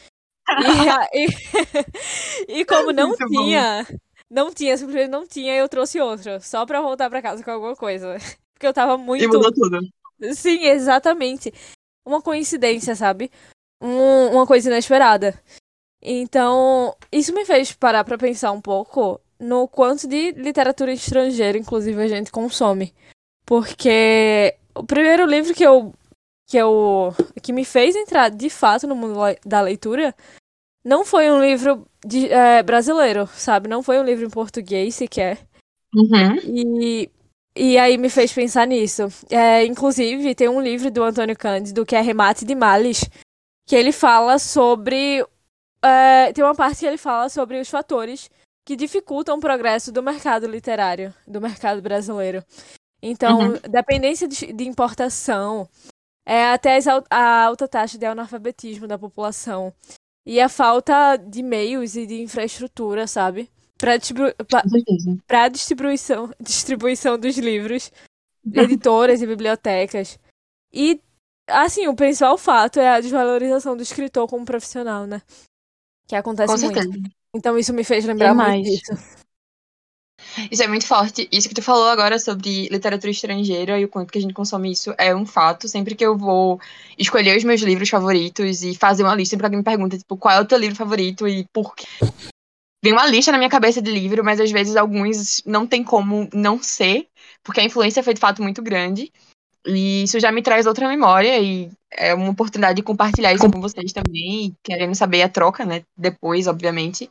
E, 0.48 0.56
e, 2.48 2.60
e 2.60 2.64
como 2.64 2.92
não 2.92 3.08
Muito 3.08 3.26
bom. 3.28 3.44
tinha, 3.44 3.86
não 4.30 4.52
tinha, 4.52 4.76
simplesmente 4.76 5.10
não 5.10 5.26
tinha, 5.26 5.54
eu 5.54 5.68
trouxe 5.68 6.00
outro. 6.00 6.40
Só 6.40 6.64
pra 6.66 6.80
voltar 6.80 7.08
pra 7.10 7.22
casa 7.22 7.42
com 7.42 7.50
alguma 7.50 7.76
coisa. 7.76 8.16
Porque 8.54 8.66
eu 8.66 8.72
tava 8.74 8.94
E 8.94 8.98
muito. 8.98 9.26
mudou 9.28 9.52
tudo. 9.52 9.80
Sim, 10.34 10.64
exatamente. 10.64 11.52
Uma 12.06 12.22
coincidência, 12.22 12.94
sabe? 12.96 13.30
Um- 13.82 14.28
uma 14.32 14.46
coisa 14.46 14.70
inesperada. 14.70 15.38
Então, 16.02 16.94
isso 17.12 17.34
me 17.34 17.44
fez 17.44 17.72
parar 17.72 18.04
pra 18.04 18.16
pensar 18.16 18.52
um 18.52 18.60
pouco 18.60 19.20
no 19.38 19.66
quanto 19.68 20.06
de 20.08 20.30
literatura 20.32 20.92
estrangeira, 20.92 21.58
inclusive, 21.58 22.00
a 22.00 22.08
gente 22.08 22.30
consome. 22.30 22.94
Porque 23.46 24.54
o 24.74 24.84
primeiro 24.84 25.24
livro 25.24 25.54
que 25.54 25.64
eu 25.64 25.94
que 26.48 26.56
eu 26.56 27.14
que 27.42 27.52
me 27.52 27.64
fez 27.64 27.96
entrar 27.96 28.28
de 28.28 28.50
fato 28.50 28.86
no 28.86 28.94
mundo 28.94 29.18
da 29.44 29.60
leitura 29.60 30.14
não 30.84 31.04
foi 31.04 31.30
um 31.30 31.40
livro 31.40 31.86
de- 32.04 32.30
é, 32.30 32.62
brasileiro, 32.62 33.26
sabe? 33.28 33.68
Não 33.68 33.82
foi 33.82 33.98
um 33.98 34.04
livro 34.04 34.24
em 34.24 34.30
português 34.30 34.94
sequer. 34.94 35.38
Uhum. 35.92 36.36
E, 36.44 37.10
e 37.56 37.78
aí 37.78 37.98
me 37.98 38.08
fez 38.08 38.32
pensar 38.32 38.66
nisso. 38.66 39.08
É, 39.30 39.64
inclusive, 39.64 40.34
tem 40.34 40.48
um 40.48 40.60
livro 40.60 40.90
do 40.90 41.02
Antônio 41.02 41.36
Cândido 41.36 41.84
que 41.84 41.96
é 41.96 42.00
Remate 42.00 42.44
de 42.44 42.54
Males, 42.54 43.08
que 43.66 43.74
ele 43.74 43.90
fala 43.90 44.38
sobre. 44.38 45.24
é, 45.82 46.32
tem 46.32 46.44
uma 46.44 46.54
parte 46.54 46.80
que 46.80 46.86
ele 46.86 46.98
fala 46.98 47.28
sobre 47.28 47.58
os 47.60 47.68
fatores 47.68 48.30
que 48.64 48.76
dificultam 48.76 49.38
o 49.38 49.40
progresso 49.40 49.90
do 49.90 50.02
mercado 50.02 50.46
literário, 50.46 51.12
do 51.26 51.40
mercado 51.40 51.80
brasileiro. 51.82 52.44
Então, 53.08 53.38
Uhum. 53.52 53.58
dependência 53.70 54.26
de, 54.26 54.52
de 54.52 54.64
importação, 54.68 55.68
é, 56.26 56.46
até 56.46 56.76
as 56.76 56.86
a 57.10 57.44
alta 57.44 57.68
taxa 57.68 57.96
de 57.96 58.04
analfabetismo 58.04 58.86
da 58.86 58.98
população 58.98 59.72
e 60.26 60.40
a 60.40 60.48
falta 60.48 61.16
de 61.16 61.42
meios 61.42 61.94
e 61.96 62.04
de 62.04 62.20
infraestrutura, 62.20 63.06
sabe? 63.06 63.48
Para 63.78 63.92
para 65.26 65.48
distribuição, 65.48 66.30
distribuição 66.40 67.18
dos 67.18 67.36
livros, 67.38 67.92
editoras 68.52 69.22
e 69.22 69.26
bibliotecas. 69.26 70.18
E, 70.72 71.00
assim, 71.48 71.86
o 71.86 71.94
principal 71.94 72.36
fato 72.38 72.80
é 72.80 72.88
a 72.88 73.00
desvalorização 73.00 73.76
do 73.76 73.82
escritor 73.82 74.26
como 74.26 74.44
profissional, 74.44 75.06
né? 75.06 75.22
Que 76.08 76.16
acontece 76.16 76.54
Com 76.54 76.60
muito. 76.60 76.74
certeza. 76.80 77.02
Então 77.34 77.58
isso 77.58 77.72
me 77.72 77.84
fez 77.84 78.04
lembrar 78.04 78.34
muito 78.34 78.46
Demais. 78.46 78.66
disso. 78.66 79.25
Isso 80.50 80.62
é 80.62 80.66
muito 80.66 80.86
forte. 80.86 81.28
Isso 81.30 81.48
que 81.48 81.54
tu 81.54 81.62
falou 81.62 81.88
agora 81.88 82.18
sobre 82.18 82.68
literatura 82.68 83.10
estrangeira 83.10 83.78
e 83.78 83.84
o 83.84 83.88
quanto 83.88 84.12
que 84.12 84.18
a 84.18 84.20
gente 84.20 84.34
consome 84.34 84.72
isso 84.72 84.94
é 84.98 85.14
um 85.14 85.26
fato. 85.26 85.68
Sempre 85.68 85.94
que 85.94 86.04
eu 86.04 86.16
vou 86.16 86.60
escolher 86.98 87.36
os 87.36 87.44
meus 87.44 87.60
livros 87.60 87.88
favoritos 87.88 88.62
e 88.62 88.74
fazer 88.74 89.02
uma 89.02 89.14
lista, 89.14 89.30
sempre 89.30 89.46
alguém 89.46 89.58
me 89.58 89.64
pergunta, 89.64 89.98
tipo, 89.98 90.16
qual 90.16 90.36
é 90.36 90.40
o 90.40 90.46
teu 90.46 90.58
livro 90.58 90.76
favorito 90.76 91.26
e 91.26 91.46
por 91.52 91.74
quê? 91.74 91.86
Vem 92.82 92.92
uma 92.92 93.06
lista 93.06 93.32
na 93.32 93.38
minha 93.38 93.50
cabeça 93.50 93.82
de 93.82 93.90
livro, 93.90 94.22
mas 94.22 94.40
às 94.40 94.50
vezes 94.50 94.76
alguns 94.76 95.42
não 95.44 95.66
tem 95.66 95.82
como 95.82 96.28
não 96.32 96.62
ser, 96.62 97.08
porque 97.42 97.60
a 97.60 97.64
influência 97.64 98.02
foi 98.02 98.14
de 98.14 98.20
fato 98.20 98.42
muito 98.42 98.62
grande. 98.62 99.12
E 99.66 100.04
isso 100.04 100.20
já 100.20 100.30
me 100.30 100.42
traz 100.42 100.66
outra 100.66 100.86
memória 100.88 101.36
e 101.40 101.68
é 101.90 102.14
uma 102.14 102.30
oportunidade 102.30 102.76
de 102.76 102.82
compartilhar 102.82 103.32
isso 103.34 103.50
com 103.50 103.60
vocês 103.60 103.92
também, 103.92 104.56
querendo 104.62 104.94
saber 104.94 105.22
a 105.22 105.28
troca, 105.28 105.64
né? 105.64 105.82
Depois, 105.96 106.46
obviamente. 106.46 107.10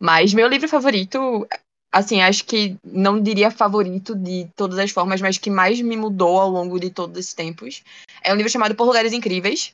Mas 0.00 0.34
meu 0.34 0.48
livro 0.48 0.68
favorito, 0.68 1.46
assim, 1.92 2.22
acho 2.22 2.44
que 2.44 2.76
não 2.82 3.22
diria 3.22 3.50
favorito 3.50 4.14
de 4.16 4.48
todas 4.56 4.78
as 4.78 4.90
formas, 4.90 5.20
mas 5.20 5.36
que 5.36 5.50
mais 5.50 5.80
me 5.80 5.96
mudou 5.96 6.40
ao 6.40 6.48
longo 6.48 6.80
de 6.80 6.90
todos 6.90 7.18
esses 7.18 7.34
tempos, 7.34 7.82
é 8.22 8.32
um 8.32 8.36
livro 8.36 8.50
chamado 8.50 8.74
Por 8.74 8.86
Lugares 8.86 9.12
Incríveis, 9.12 9.72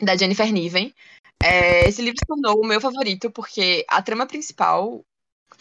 da 0.00 0.16
Jennifer 0.16 0.52
Niven. 0.52 0.92
É, 1.40 1.88
esse 1.88 2.02
livro 2.02 2.18
se 2.18 2.26
tornou 2.26 2.60
o 2.60 2.66
meu 2.66 2.80
favorito 2.80 3.30
porque 3.30 3.84
a 3.88 4.02
trama 4.02 4.26
principal, 4.26 5.04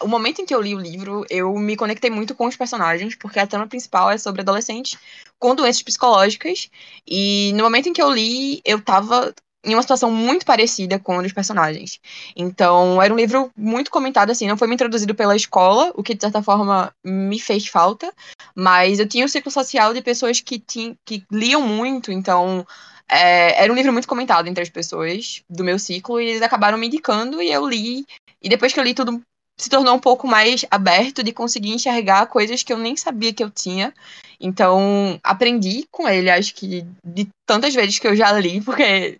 o 0.01 0.07
momento 0.07 0.41
em 0.41 0.45
que 0.45 0.55
eu 0.55 0.61
li 0.61 0.73
o 0.73 0.79
livro, 0.79 1.25
eu 1.29 1.53
me 1.57 1.75
conectei 1.75 2.09
muito 2.09 2.33
com 2.33 2.47
os 2.47 2.55
personagens, 2.55 3.15
porque 3.15 3.39
a 3.39 3.47
trama 3.47 3.67
principal 3.67 4.09
é 4.09 4.17
sobre 4.17 4.41
adolescentes 4.41 4.97
com 5.37 5.53
doenças 5.53 5.83
psicológicas, 5.83 6.69
e 7.05 7.51
no 7.53 7.63
momento 7.63 7.89
em 7.89 7.93
que 7.93 8.01
eu 8.01 8.11
li, 8.11 8.61
eu 8.65 8.81
tava 8.81 9.33
em 9.63 9.73
uma 9.73 9.81
situação 9.81 10.11
muito 10.11 10.45
parecida 10.45 10.99
com 10.99 11.19
a 11.19 11.21
dos 11.21 11.31
personagens. 11.31 11.99
Então, 12.35 13.01
era 13.01 13.13
um 13.13 13.17
livro 13.17 13.51
muito 13.55 13.89
comentado, 13.89 14.29
assim, 14.29 14.47
não 14.47 14.57
foi 14.57 14.67
me 14.67 14.75
introduzido 14.75 15.15
pela 15.15 15.35
escola, 15.35 15.91
o 15.95 16.03
que 16.03 16.13
de 16.13 16.21
certa 16.21 16.43
forma 16.43 16.93
me 17.03 17.39
fez 17.39 17.67
falta, 17.67 18.11
mas 18.55 18.99
eu 18.99 19.07
tinha 19.07 19.25
um 19.25 19.29
ciclo 19.29 19.51
social 19.51 19.93
de 19.93 20.01
pessoas 20.01 20.41
que, 20.41 20.59
tinham, 20.59 20.95
que 21.05 21.23
liam 21.31 21.61
muito, 21.61 22.11
então 22.11 22.65
é, 23.07 23.63
era 23.63 23.71
um 23.71 23.75
livro 23.75 23.93
muito 23.93 24.07
comentado 24.07 24.47
entre 24.47 24.63
as 24.63 24.69
pessoas 24.69 25.43
do 25.49 25.63
meu 25.63 25.79
ciclo, 25.79 26.19
e 26.19 26.29
eles 26.29 26.41
acabaram 26.41 26.77
me 26.77 26.87
indicando, 26.87 27.41
e 27.41 27.51
eu 27.51 27.67
li, 27.67 28.05
e 28.41 28.49
depois 28.49 28.73
que 28.73 28.79
eu 28.79 28.83
li 28.83 28.93
tudo 28.93 29.21
se 29.57 29.69
tornou 29.69 29.95
um 29.95 29.99
pouco 29.99 30.27
mais 30.27 30.65
aberto 30.71 31.23
de 31.23 31.31
conseguir 31.31 31.71
enxergar 31.71 32.25
coisas 32.27 32.63
que 32.63 32.73
eu 32.73 32.77
nem 32.77 32.97
sabia 32.97 33.33
que 33.33 33.43
eu 33.43 33.51
tinha. 33.51 33.93
Então, 34.39 35.19
aprendi 35.23 35.87
com 35.91 36.07
ele, 36.07 36.29
acho 36.29 36.53
que 36.55 36.85
de 37.05 37.29
tantas 37.45 37.73
vezes 37.73 37.99
que 37.99 38.07
eu 38.07 38.15
já 38.15 38.31
li, 38.33 38.59
porque 38.65 39.19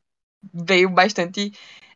veio 0.54 0.90
bastante 0.90 1.52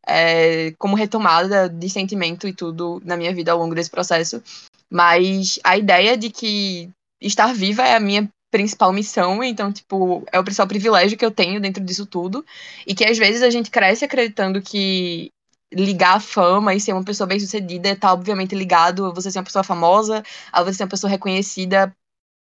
é, 0.07 0.71
como 0.77 0.95
retomada 0.95 1.67
de 1.69 1.89
sentimento 1.89 2.47
e 2.47 2.53
tudo 2.53 3.01
na 3.03 3.17
minha 3.17 3.33
vida 3.33 3.51
ao 3.51 3.59
longo 3.59 3.75
desse 3.75 3.89
processo. 3.89 4.41
Mas 4.89 5.59
a 5.63 5.77
ideia 5.77 6.17
de 6.17 6.29
que 6.29 6.89
estar 7.21 7.53
viva 7.53 7.83
é 7.83 7.95
a 7.95 7.99
minha 7.99 8.29
principal 8.49 8.93
missão, 8.93 9.43
então, 9.43 9.71
tipo, 9.71 10.23
é 10.31 10.39
o 10.39 10.43
principal 10.43 10.67
privilégio 10.67 11.17
que 11.17 11.25
eu 11.25 11.31
tenho 11.31 11.59
dentro 11.59 11.83
disso 11.83 12.05
tudo. 12.05 12.45
E 12.85 12.95
que 12.95 13.03
às 13.05 13.17
vezes 13.17 13.41
a 13.41 13.49
gente 13.49 13.69
cresce 13.69 14.05
acreditando 14.05 14.61
que 14.61 15.29
ligar 15.73 16.15
a 16.15 16.19
fama 16.19 16.73
e 16.73 16.79
ser 16.79 16.93
uma 16.93 17.03
pessoa 17.03 17.27
bem 17.27 17.39
sucedida 17.39 17.93
tá 17.95 18.13
obviamente 18.13 18.55
ligado 18.55 19.05
a 19.05 19.13
você 19.13 19.29
ser 19.29 19.39
uma 19.39 19.45
pessoa 19.45 19.63
famosa, 19.63 20.23
a 20.51 20.63
você 20.63 20.75
ser 20.77 20.83
uma 20.83 20.89
pessoa 20.89 21.11
reconhecida 21.11 21.93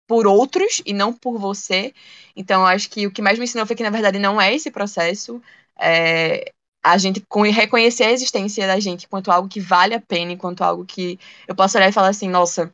por 0.07 0.27
outros 0.27 0.81
e 0.87 0.93
não 0.93 1.13
por 1.13 1.39
você. 1.39 1.93
Então, 2.37 2.65
acho 2.67 2.89
que 2.91 3.07
o 3.07 3.11
que 3.11 3.23
mais 3.23 3.39
me 3.39 3.45
ensinou 3.45 3.67
foi 3.67 3.77
que, 3.77 3.83
na 3.83 3.91
verdade, 3.91 4.19
não 4.19 4.41
é 4.41 4.55
esse 4.55 4.71
processo. 4.71 5.43
É 5.79 6.53
a 6.83 6.97
gente 6.97 7.23
reconhecer 7.53 8.05
a 8.05 8.13
existência 8.13 8.67
da 8.67 8.81
gente 8.81 9.05
enquanto 9.05 9.31
algo 9.31 9.49
que 9.49 9.61
vale 9.61 9.95
a 9.95 10.01
pena, 10.01 10.33
enquanto 10.33 10.63
algo 10.63 10.85
que 10.85 11.19
eu 11.47 11.55
posso 11.55 11.77
olhar 11.77 11.89
e 11.89 11.93
falar 11.93 12.09
assim, 12.09 12.29
nossa, 12.29 12.73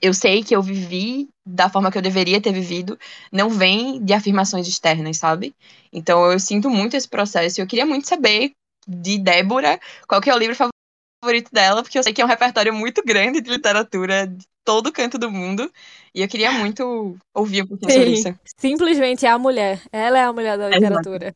eu 0.00 0.12
sei 0.12 0.42
que 0.42 0.54
eu 0.54 0.62
vivi 0.62 1.28
da 1.46 1.68
forma 1.68 1.90
que 1.90 1.98
eu 1.98 2.02
deveria 2.02 2.40
ter 2.40 2.52
vivido, 2.52 2.98
não 3.32 3.50
vem 3.50 4.02
de 4.04 4.12
afirmações 4.12 4.68
externas, 4.68 5.18
sabe? 5.18 5.54
Então 5.92 6.30
eu 6.30 6.38
sinto 6.38 6.70
muito 6.70 6.96
esse 6.96 7.08
processo 7.08 7.60
eu 7.60 7.66
queria 7.66 7.86
muito 7.86 8.06
saber 8.06 8.52
de 8.86 9.18
Débora 9.18 9.80
qual 10.06 10.20
que 10.20 10.30
é 10.30 10.34
o 10.34 10.38
livro 10.38 10.56
favorito 10.56 11.50
dela, 11.52 11.82
porque 11.82 11.98
eu 11.98 12.02
sei 12.02 12.12
que 12.12 12.20
é 12.20 12.24
um 12.24 12.28
repertório 12.28 12.72
muito 12.72 13.02
grande 13.02 13.40
de 13.40 13.50
literatura 13.50 14.26
de 14.26 14.44
todo 14.64 14.92
canto 14.92 15.18
do 15.18 15.30
mundo. 15.30 15.70
E 16.14 16.22
eu 16.22 16.28
queria 16.28 16.52
muito 16.52 17.16
ouvir 17.34 17.62
um 17.62 17.66
pouquinho 17.66 17.92
sobre 17.92 18.10
isso. 18.10 18.38
Simplesmente 18.58 19.26
é 19.26 19.30
a 19.30 19.38
mulher. 19.38 19.82
Ela 19.90 20.18
é 20.18 20.24
a 20.24 20.32
mulher 20.32 20.56
da 20.56 20.68
literatura. 20.68 21.34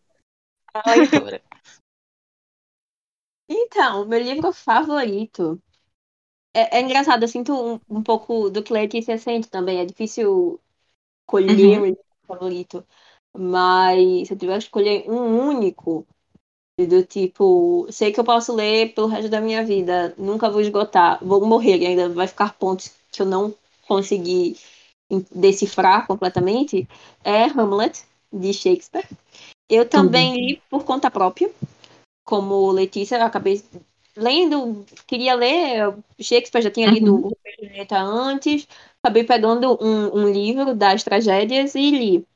A 0.75 0.80
leitura. 0.92 1.42
Então, 3.48 4.06
meu 4.06 4.18
livro 4.20 4.52
favorito. 4.52 5.60
É, 6.54 6.78
é 6.78 6.82
engraçado, 6.82 7.22
eu 7.25 7.28
sinto 7.28 7.52
um, 7.54 7.80
um 7.88 8.02
pouco 8.02 8.50
do 8.50 8.62
que 8.62 8.72
Letícia 8.72 9.18
sente 9.18 9.48
também. 9.48 9.80
É 9.80 9.84
difícil 9.87 10.60
escolher 11.22 11.78
Uhum. 11.78 11.80
um 11.80 11.87
livro 11.87 12.04
favorito. 12.26 12.87
Mas 13.37 14.28
se 14.28 14.34
eu 14.34 14.38
tiver 14.38 14.58
que 14.58 14.64
escolher 14.64 15.10
um 15.10 15.48
único, 15.48 16.06
do 16.78 17.04
tipo, 17.04 17.87
sei 17.92 18.12
que 18.12 18.20
eu 18.20 18.25
posso 18.25 18.54
ler 18.54 18.94
pelo 18.94 19.08
resto 19.08 19.30
da 19.30 19.40
minha 19.40 19.64
vida, 19.64 20.14
nunca 20.18 20.50
vou 20.50 20.60
esgotar, 20.60 21.25
vou 21.25 21.44
morrer 21.46 21.78
e 21.78 21.87
ainda 21.87 22.08
vai 22.10 22.26
ficar 22.28 22.54
pontos 22.58 22.90
que 23.12 23.22
eu 23.22 23.26
não 23.26 23.54
consegui 23.88 24.56
decifrar 25.34 26.06
completamente, 26.06 26.88
é 27.25 27.44
Hamlet, 27.44 28.04
de 28.32 28.52
Shakespeare. 28.52 29.06
Eu 29.68 29.88
também 29.88 30.34
li 30.34 30.62
por 30.70 30.84
conta 30.84 31.10
própria, 31.10 31.50
como 32.25 32.70
Letícia, 32.70 33.16
eu 33.16 33.25
acabei 33.25 33.62
lendo, 34.16 34.84
queria 35.06 35.34
ler 35.34 35.94
Shakespeare, 36.20 36.62
já 36.62 36.70
tinha 36.70 36.90
lido 36.90 37.14
Uhum. 37.14 37.28
o 37.28 37.37
Julieta 37.60 37.98
antes, 37.98 38.66
acabei 39.02 39.25
pegando 39.25 39.78
um, 39.80 40.22
um 40.22 40.28
livro 40.30 40.75
das 40.75 41.02
tragédias 41.04 41.75
e 41.75 41.90
li. 41.90 42.26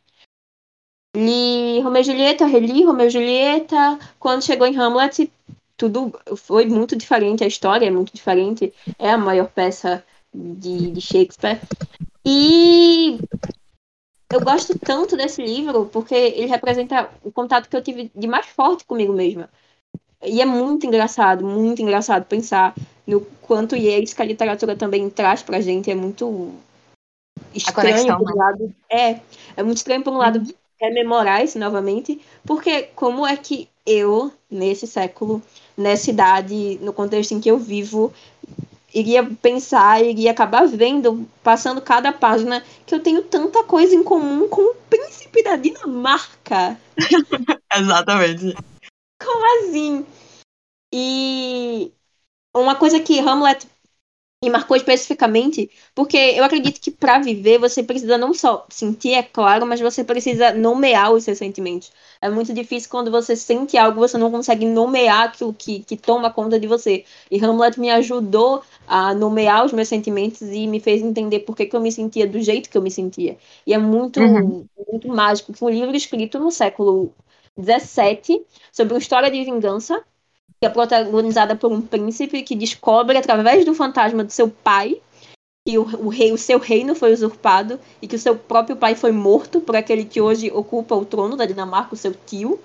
Li 1.15 1.81
Romeu 1.81 2.01
e 2.01 2.05
Julieta, 2.05 2.47
reli 2.47 2.85
Romeu 2.85 3.07
e 3.07 3.11
Julieta. 3.11 3.99
Quando 4.19 4.43
chegou 4.45 4.67
em 4.67 4.77
Hamlet, 4.77 5.31
tudo 5.77 6.13
foi 6.37 6.65
muito 6.67 6.97
diferente, 6.97 7.45
a 7.45 7.47
história 7.47 7.87
é 7.87 7.91
muito 7.91 8.15
diferente. 8.15 8.73
É 8.99 9.11
a 9.11 9.19
maior 9.19 9.49
peça 9.49 10.05
de, 10.33 10.91
de 10.91 11.01
Shakespeare. 11.01 11.61
E 12.25 13.19
eu 14.33 14.41
gosto 14.41 14.79
tanto 14.79 15.17
desse 15.17 15.43
livro 15.43 15.87
porque 15.87 16.15
ele 16.15 16.47
representa 16.47 17.11
o 17.23 17.31
contato 17.31 17.69
que 17.69 17.77
eu 17.77 17.83
tive 17.83 18.11
de 18.15 18.27
mais 18.27 18.47
forte 18.47 18.85
comigo 18.85 19.13
mesma. 19.13 19.49
E 20.25 20.41
é 20.41 20.45
muito 20.47 20.87
engraçado, 20.87 21.45
muito 21.45 21.83
engraçado 21.83 22.25
pensar 22.25 22.75
no 23.07 23.21
quanto 23.43 23.77
e 23.77 23.89
é 23.89 23.99
isso 23.99 24.15
que 24.15 24.23
a 24.23 24.27
literatura 24.27 24.77
também 24.77 25.11
traz 25.11 25.43
pra 25.43 25.61
gente. 25.61 25.91
É 25.91 25.95
muito 25.95 26.55
estranho 27.55 28.15
conexão, 28.15 28.19
por 28.19 28.33
um 28.33 28.37
né? 28.37 28.45
lado. 28.45 28.75
É, 28.91 29.21
é 29.57 29.63
muito 29.63 29.79
estranho 29.79 30.03
por 30.03 30.13
um 30.13 30.19
lado 30.19 30.39
Uhum. 30.39 30.55
rememorar 30.81 31.45
isso 31.45 31.59
novamente, 31.59 32.21
porque 32.45 32.83
como 32.95 33.27
é 33.27 33.37
que 33.37 33.69
eu, 33.85 34.33
nesse 34.51 34.87
século, 34.87 35.43
nessa 35.77 36.11
idade, 36.11 36.79
no 36.81 36.93
contexto 36.93 37.33
em 37.33 37.41
que 37.41 37.51
eu 37.51 37.59
vivo, 37.59 38.13
iria 38.95 39.25
pensar, 39.25 40.03
iria 40.03 40.31
acabar 40.31 40.67
vendo, 40.67 41.29
passando 41.43 41.81
cada 41.81 42.13
página, 42.13 42.63
que 42.87 42.95
eu 42.95 43.01
tenho 43.01 43.23
tanta 43.23 43.65
coisa 43.65 43.95
em 43.95 44.03
comum 44.03 44.49
com 44.49 44.63
o 44.63 44.75
príncipe 44.89 45.43
da 45.43 45.57
Dinamarca. 45.57 46.79
Exatamente. 47.75 48.55
assim. 49.63 50.07
E 50.93 51.93
uma 52.55 52.75
coisa 52.75 53.01
que 53.01 53.19
Hamlet 53.19 53.67
me 54.43 54.51
marcou 54.51 54.77
especificamente, 54.77 55.71
porque 55.95 56.17
eu 56.17 56.43
acredito 56.45 56.81
que 56.81 56.91
para 56.91 57.19
viver 57.21 57.59
você 57.59 57.83
precisa 57.83 58.19
não 58.19 58.35
só 58.35 58.67
sentir, 58.71 59.15
é 59.15 59.23
claro, 59.23 59.65
mas 59.67 59.81
você 59.81 60.03
precisa 60.03 60.53
nomear 60.53 61.13
os 61.13 61.25
seus 61.25 61.39
sentimentos. 61.39 61.93
É 62.21 62.29
muito 62.29 62.53
difícil 62.53 62.91
quando 62.91 63.11
você 63.11 63.37
sente 63.37 63.77
algo, 63.79 64.01
você 64.01 64.19
não 64.19 64.31
consegue 64.31 64.67
nomear 64.67 65.25
aquilo 65.29 65.55
que, 65.55 65.81
que 65.85 65.97
toma 65.97 66.33
conta 66.33 66.59
de 66.59 66.67
você. 66.67 67.05
E 67.31 67.39
Hamlet 67.45 67.79
me 67.79 67.91
ajudou 67.91 68.63
a 68.87 69.15
nomear 69.15 69.65
os 69.65 69.73
meus 69.73 69.89
sentimentos 69.89 70.43
e 70.43 70.67
me 70.67 70.81
fez 70.81 71.03
entender 71.03 71.41
por 71.41 71.57
que, 71.57 71.67
que 71.67 71.77
eu 71.77 71.81
me 71.81 71.93
sentia 71.93 72.27
do 72.27 72.41
jeito 72.41 72.69
que 72.69 72.77
eu 72.77 72.83
me 72.83 72.91
sentia. 72.91 73.39
E 73.67 73.73
é 73.75 73.79
muito, 73.79 74.21
Uhum. 74.21 74.69
muito 74.91 75.09
mágico. 75.09 75.53
Um 75.63 75.69
livro 75.69 75.95
escrito 75.97 76.39
no 76.39 76.51
século 76.51 77.15
XVII 77.57 78.47
sobre 78.73 78.95
uma 78.95 78.99
história 79.01 79.31
de 79.31 79.45
vingança 79.45 80.03
que 80.63 80.67
é 80.67 80.69
protagonizada 80.69 81.57
por 81.57 81.73
um 81.73 81.83
príncipe 81.83 82.45
que 82.45 82.55
descobre 82.55 83.19
através 83.19 83.65
do 83.65 83.75
fantasma 83.75 84.23
do 84.23 84.31
seu 84.31 84.49
pai 84.49 85.03
que 85.67 85.77
o, 85.77 85.83
o 86.07 86.09
rei, 86.09 86.31
o 86.31 86.39
seu 86.39 86.61
reino 86.61 86.95
foi 86.95 87.13
usurpado 87.13 87.81
e 88.01 88.07
que 88.07 88.15
o 88.15 88.19
seu 88.19 88.39
próprio 88.39 88.77
pai 88.77 88.95
foi 88.95 89.11
morto 89.11 89.61
por 89.61 89.75
aquele 89.75 90.05
que 90.05 90.21
hoje 90.21 90.53
ocupa 90.53 90.95
o 90.95 91.05
trono 91.05 91.37
da 91.37 91.47
Dinamarca, 91.47 91.95
o 91.95 91.99
seu 91.99 92.15
tio, 92.15 92.61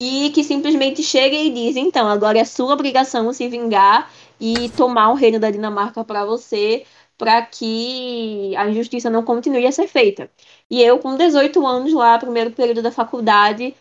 e 0.00 0.30
que 0.30 0.44
simplesmente 0.44 1.02
chega 1.02 1.34
e 1.34 1.50
diz: 1.50 1.74
então, 1.74 2.06
agora 2.06 2.38
é 2.38 2.44
sua 2.44 2.72
obrigação 2.72 3.32
se 3.32 3.48
vingar 3.48 4.08
e 4.40 4.68
tomar 4.76 5.10
o 5.10 5.14
reino 5.14 5.40
da 5.40 5.50
Dinamarca 5.50 6.04
para 6.04 6.24
você, 6.24 6.86
para 7.18 7.42
que 7.42 8.54
a 8.56 8.68
injustiça 8.68 9.10
não 9.10 9.24
continue 9.24 9.66
a 9.66 9.72
ser 9.72 9.88
feita. 9.88 10.30
E 10.70 10.80
eu, 10.80 11.00
com 11.00 11.16
18 11.16 11.66
anos 11.66 11.92
lá, 11.92 12.18
primeiro 12.20 12.52
período 12.52 12.82
da 12.82 12.92
faculdade, 12.92 13.74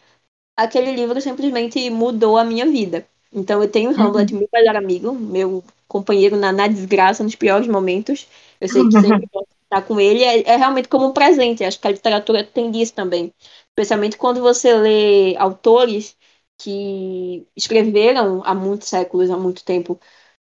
aquele 0.57 0.91
livro 0.95 1.21
simplesmente 1.21 1.91
mudou 1.91 2.39
a 2.39 2.43
minha 2.43 2.65
vida. 2.65 3.07
Então 3.35 3.61
eu 3.61 3.69
tenho 3.71 3.91
o 3.91 3.95
Hamlet, 4.01 4.33
meu 4.33 4.49
melhor 4.53 4.75
amigo, 4.77 5.13
meu 5.13 5.63
companheiro 5.87 6.37
na, 6.37 6.51
na 6.53 6.67
desgraça, 6.67 7.23
nos 7.23 7.35
piores 7.35 7.67
momentos. 7.67 8.27
Eu 8.61 8.69
sei 8.69 8.85
que 8.85 8.95
sempre 8.95 9.27
posso 9.27 9.47
estar 9.63 9.81
com 9.83 9.99
ele. 9.99 10.23
É, 10.23 10.41
é 10.51 10.55
realmente 10.57 10.87
como 10.89 11.07
um 11.07 11.13
presente. 11.13 11.63
Acho 11.63 11.79
que 11.79 11.87
a 11.87 11.91
literatura 11.91 12.43
tem 12.45 12.71
disso 12.71 12.93
também. 12.93 13.33
Especialmente 13.69 14.17
quando 14.17 14.41
você 14.41 14.73
lê 14.75 15.35
autores 15.37 16.17
que 16.57 17.47
escreveram 17.55 18.41
há 18.45 18.55
muitos 18.55 18.87
séculos, 18.89 19.29
há 19.29 19.37
muito 19.37 19.63
tempo. 19.65 19.99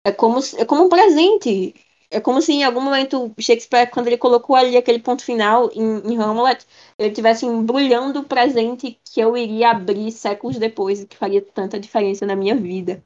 É 0.04 0.12
como, 0.12 0.40
é 0.58 0.66
como 0.66 0.86
um 0.86 0.90
presente. 0.90 1.76
É 2.12 2.20
como 2.20 2.42
se 2.42 2.54
em 2.54 2.64
algum 2.64 2.82
momento 2.82 3.32
Shakespeare, 3.40 3.90
quando 3.90 4.08
ele 4.08 4.18
colocou 4.18 4.56
ali 4.56 4.76
aquele 4.76 5.00
ponto 5.00 5.24
final 5.24 5.70
em, 5.74 6.14
em 6.14 6.18
Hamlet, 6.18 6.66
ele 6.98 7.10
estivesse 7.10 7.46
embrulhando 7.46 8.22
o 8.22 8.24
presente 8.24 9.00
que 9.06 9.20
eu 9.20 9.38
iria 9.38 9.72
abrir 9.72 10.12
séculos 10.12 10.58
depois 10.58 11.02
e 11.02 11.06
que 11.08 11.16
faria 11.16 11.42
tanta 11.42 11.80
diferença 11.80 12.26
na 12.26 12.36
minha 12.36 12.56
vida. 12.56 13.04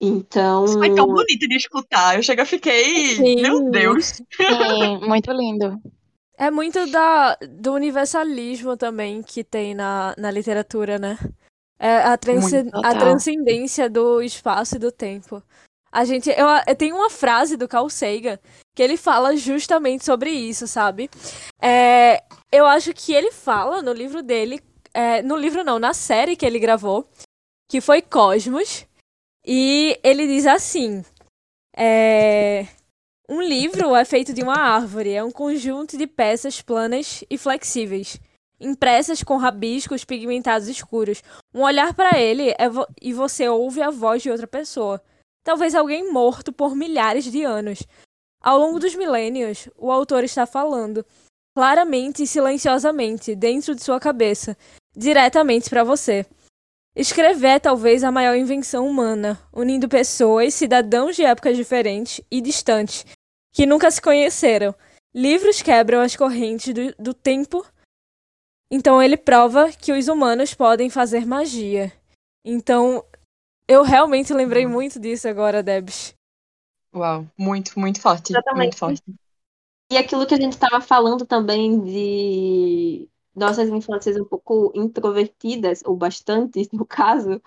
Então. 0.00 0.64
Isso 0.64 0.78
foi 0.78 0.94
tão 0.94 1.06
bonito 1.06 1.48
de 1.48 1.56
escutar. 1.56 2.16
Eu 2.16 2.22
chego, 2.22 2.40
eu 2.40 2.46
fiquei. 2.46 3.16
Sim. 3.16 3.42
Meu 3.42 3.70
Deus. 3.70 4.06
Sim, 4.06 4.98
muito 5.06 5.30
lindo. 5.32 5.80
É 6.36 6.50
muito 6.50 6.86
da, 6.90 7.36
do 7.36 7.72
universalismo 7.72 8.76
também 8.76 9.22
que 9.22 9.42
tem 9.42 9.74
na, 9.74 10.14
na 10.16 10.30
literatura, 10.30 10.98
né? 10.98 11.18
É 11.80 11.96
a, 11.96 12.12
a 12.12 12.94
transcendência 12.96 13.88
do 13.88 14.20
espaço 14.22 14.76
e 14.76 14.78
do 14.78 14.90
tempo. 14.90 15.42
A 15.90 16.04
gente, 16.04 16.28
eu, 16.30 16.46
eu 16.66 16.76
tenho 16.76 16.96
uma 16.96 17.10
frase 17.10 17.56
do 17.56 17.66
Carl 17.68 17.88
Sagan 17.88 18.38
que 18.76 18.82
ele 18.82 18.96
fala 18.96 19.36
justamente 19.36 20.04
sobre 20.04 20.30
isso, 20.30 20.66
sabe? 20.66 21.10
É, 21.60 22.22
eu 22.52 22.66
acho 22.66 22.92
que 22.94 23.12
ele 23.12 23.32
fala 23.32 23.82
no 23.82 23.92
livro 23.92 24.22
dele, 24.22 24.60
é, 24.94 25.22
no 25.22 25.36
livro 25.36 25.64
não, 25.64 25.78
na 25.78 25.92
série 25.94 26.36
que 26.36 26.46
ele 26.46 26.58
gravou, 26.58 27.08
que 27.70 27.80
foi 27.80 28.00
Cosmos, 28.02 28.86
e 29.46 29.98
ele 30.04 30.26
diz 30.26 30.46
assim: 30.46 31.02
é, 31.76 32.66
um 33.28 33.40
livro 33.42 33.94
é 33.94 34.04
feito 34.04 34.32
de 34.32 34.42
uma 34.42 34.56
árvore, 34.56 35.12
é 35.12 35.22
um 35.24 35.30
conjunto 35.30 35.96
de 35.96 36.06
peças 36.06 36.60
planas 36.62 37.24
e 37.28 37.36
flexíveis, 37.36 38.18
impressas 38.60 39.22
com 39.22 39.36
rabiscos 39.36 40.04
pigmentados 40.04 40.68
escuros. 40.68 41.22
Um 41.54 41.62
olhar 41.62 41.94
para 41.94 42.18
ele 42.18 42.54
é 42.58 42.68
vo- 42.68 42.86
e 43.00 43.12
você 43.12 43.48
ouve 43.48 43.82
a 43.82 43.90
voz 43.90 44.22
de 44.22 44.30
outra 44.30 44.46
pessoa. 44.46 45.02
Talvez 45.48 45.74
alguém 45.74 46.12
morto 46.12 46.52
por 46.52 46.76
milhares 46.76 47.24
de 47.24 47.42
anos. 47.42 47.82
Ao 48.38 48.58
longo 48.58 48.78
dos 48.78 48.94
milênios, 48.94 49.66
o 49.78 49.90
autor 49.90 50.22
está 50.22 50.44
falando, 50.44 51.02
claramente 51.56 52.22
e 52.22 52.26
silenciosamente, 52.26 53.34
dentro 53.34 53.74
de 53.74 53.82
sua 53.82 53.98
cabeça, 53.98 54.54
diretamente 54.94 55.70
para 55.70 55.82
você. 55.82 56.26
Escrever 56.94 57.48
é 57.48 57.58
talvez 57.58 58.04
a 58.04 58.12
maior 58.12 58.36
invenção 58.36 58.86
humana, 58.86 59.40
unindo 59.50 59.88
pessoas, 59.88 60.52
cidadãos 60.52 61.16
de 61.16 61.24
épocas 61.24 61.56
diferentes 61.56 62.20
e 62.30 62.42
distantes, 62.42 63.06
que 63.50 63.64
nunca 63.64 63.90
se 63.90 64.02
conheceram. 64.02 64.74
Livros 65.14 65.62
quebram 65.62 66.02
as 66.02 66.14
correntes 66.14 66.74
do, 66.74 66.94
do 66.98 67.14
tempo, 67.14 67.64
então 68.70 69.02
ele 69.02 69.16
prova 69.16 69.72
que 69.72 69.92
os 69.92 70.08
humanos 70.08 70.52
podem 70.52 70.90
fazer 70.90 71.24
magia. 71.24 71.90
Então, 72.44 73.02
eu 73.68 73.82
realmente 73.82 74.32
lembrei 74.32 74.66
muito 74.66 74.98
disso 74.98 75.28
agora, 75.28 75.62
Debs. 75.62 76.14
Uau, 76.94 77.26
muito, 77.36 77.78
muito 77.78 78.00
forte. 78.00 78.32
Exatamente. 78.32 78.62
Muito 78.62 78.76
forte. 78.78 79.02
E 79.90 79.96
aquilo 79.96 80.26
que 80.26 80.34
a 80.34 80.40
gente 80.40 80.52
estava 80.52 80.80
falando 80.80 81.24
também 81.24 81.80
de 81.80 83.08
nossas 83.34 83.68
infâncias 83.68 84.16
um 84.16 84.24
pouco 84.24 84.72
introvertidas, 84.74 85.82
ou 85.84 85.96
bastante, 85.96 86.68
no 86.72 86.84
caso, 86.84 87.40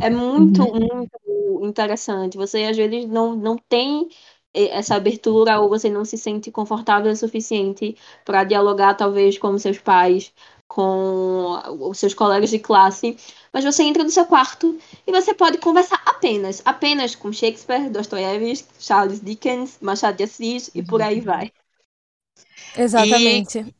é 0.00 0.10
muito, 0.10 0.62
muito 0.74 1.60
interessante. 1.62 2.36
Você 2.36 2.64
às 2.64 2.76
vezes 2.76 3.06
não, 3.06 3.36
não 3.36 3.56
tem 3.56 4.08
eh, 4.52 4.76
essa 4.76 4.96
abertura 4.96 5.60
ou 5.60 5.68
você 5.68 5.88
não 5.88 6.04
se 6.04 6.16
sente 6.18 6.50
confortável 6.50 7.12
o 7.12 7.16
suficiente 7.16 7.96
para 8.24 8.44
dialogar, 8.44 8.94
talvez, 8.94 9.38
com 9.38 9.56
seus 9.58 9.78
pais, 9.78 10.32
com 10.66 11.60
os 11.80 11.98
seus 11.98 12.14
colegas 12.14 12.50
de 12.50 12.58
classe, 12.58 13.16
mas 13.54 13.62
você 13.64 13.84
entra 13.84 14.02
no 14.02 14.10
seu 14.10 14.26
quarto 14.26 14.76
e 15.06 15.12
você 15.12 15.32
pode 15.32 15.58
conversar 15.58 16.02
apenas, 16.04 16.60
apenas 16.64 17.14
com 17.14 17.32
Shakespeare, 17.32 17.88
Dostoiévski, 17.88 18.68
Charles 18.80 19.20
Dickens, 19.20 19.78
Machado 19.80 20.16
de 20.16 20.24
Assis 20.24 20.72
e 20.74 20.82
por 20.82 21.00
aí 21.00 21.20
vai. 21.20 21.52
Exatamente. 22.76 23.60
E 23.60 23.74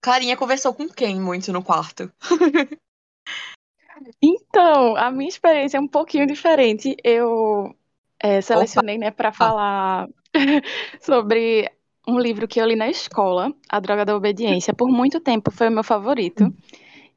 Clarinha 0.00 0.38
conversou 0.38 0.72
com 0.72 0.88
quem 0.88 1.20
muito 1.20 1.52
no 1.52 1.62
quarto? 1.62 2.10
então, 4.22 4.96
a 4.96 5.10
minha 5.10 5.28
experiência 5.28 5.76
é 5.76 5.80
um 5.80 5.88
pouquinho 5.88 6.26
diferente. 6.26 6.96
Eu 7.04 7.76
é, 8.18 8.40
selecionei, 8.40 8.96
Opa. 8.96 9.04
né, 9.04 9.10
para 9.10 9.32
falar 9.32 10.08
sobre 11.02 11.70
um 12.06 12.18
livro 12.18 12.48
que 12.48 12.58
eu 12.58 12.64
li 12.64 12.74
na 12.74 12.88
escola, 12.88 13.52
A 13.68 13.80
Droga 13.80 14.06
da 14.06 14.16
Obediência. 14.16 14.72
Por 14.72 14.88
muito 14.88 15.20
tempo 15.20 15.50
foi 15.50 15.68
o 15.68 15.72
meu 15.72 15.84
favorito. 15.84 16.50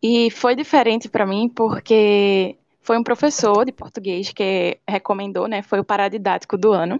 E 0.02 0.32
foi 0.32 0.56
diferente 0.56 1.08
para 1.08 1.26
mim 1.26 1.48
porque 1.48 2.58
foi 2.82 2.98
um 2.98 3.04
professor 3.04 3.66
de 3.66 3.72
português 3.72 4.32
que 4.32 4.80
recomendou, 4.88 5.48
né? 5.48 5.62
Foi 5.62 5.80
o 5.80 5.84
paradidático 5.84 6.58
do 6.58 6.72
ano. 6.72 7.00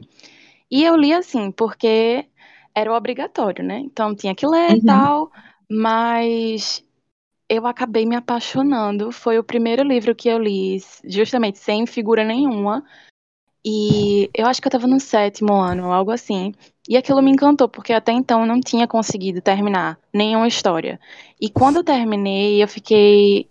E 0.70 0.84
eu 0.84 0.96
li 0.96 1.12
assim, 1.12 1.52
porque 1.52 2.26
era 2.74 2.94
obrigatório, 2.94 3.64
né? 3.64 3.80
Então 3.80 4.16
tinha 4.16 4.36
que 4.36 4.48
ler 4.48 4.72
uhum. 4.72 4.78
e 4.78 4.86
tal, 4.86 5.32
mas 5.70 6.84
eu 7.50 7.68
acabei 7.68 8.06
me 8.06 8.16
apaixonando. 8.16 9.12
Foi 9.12 9.38
o 9.38 9.44
primeiro 9.44 9.84
livro 9.84 10.16
que 10.16 10.30
eu 10.30 10.38
li, 10.38 10.78
justamente 11.04 11.58
sem 11.58 11.86
figura 11.86 12.24
nenhuma. 12.24 12.86
E 13.66 14.30
eu 14.34 14.48
acho 14.48 14.62
que 14.62 14.68
eu 14.68 14.72
tava 14.72 14.88
no 14.88 15.00
sétimo 15.00 15.54
ano, 15.54 15.92
algo 15.92 16.12
assim. 16.12 16.54
E 16.90 16.98
aquilo 16.98 17.22
me 17.22 17.32
encantou, 17.32 17.70
porque 17.70 17.94
até 17.94 18.12
então 18.12 18.42
eu 18.42 18.48
não 18.48 18.60
tinha 18.60 18.88
conseguido 18.88 19.42
terminar 19.42 20.00
nenhuma 20.14 20.48
história. 20.48 21.00
E 21.40 21.50
quando 21.50 21.78
eu 21.78 21.84
terminei, 21.84 22.62
eu 22.62 22.68
fiquei 22.68 23.48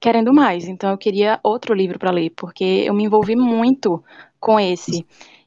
querendo 0.00 0.32
mais. 0.32 0.66
Então 0.66 0.90
eu 0.90 0.98
queria 0.98 1.38
outro 1.42 1.74
livro 1.74 1.98
para 1.98 2.10
ler, 2.10 2.30
porque 2.30 2.64
eu 2.64 2.94
me 2.94 3.04
envolvi 3.04 3.36
muito 3.36 4.02
com 4.40 4.58
esse. 4.58 5.06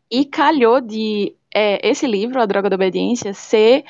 E 0.09 0.25
calhou 0.25 0.79
de 0.79 1.35
é, 1.53 1.87
esse 1.87 2.05
livro, 2.05 2.39
A 2.39 2.45
Droga 2.45 2.69
da 2.69 2.75
Obediência, 2.75 3.33
ser 3.33 3.83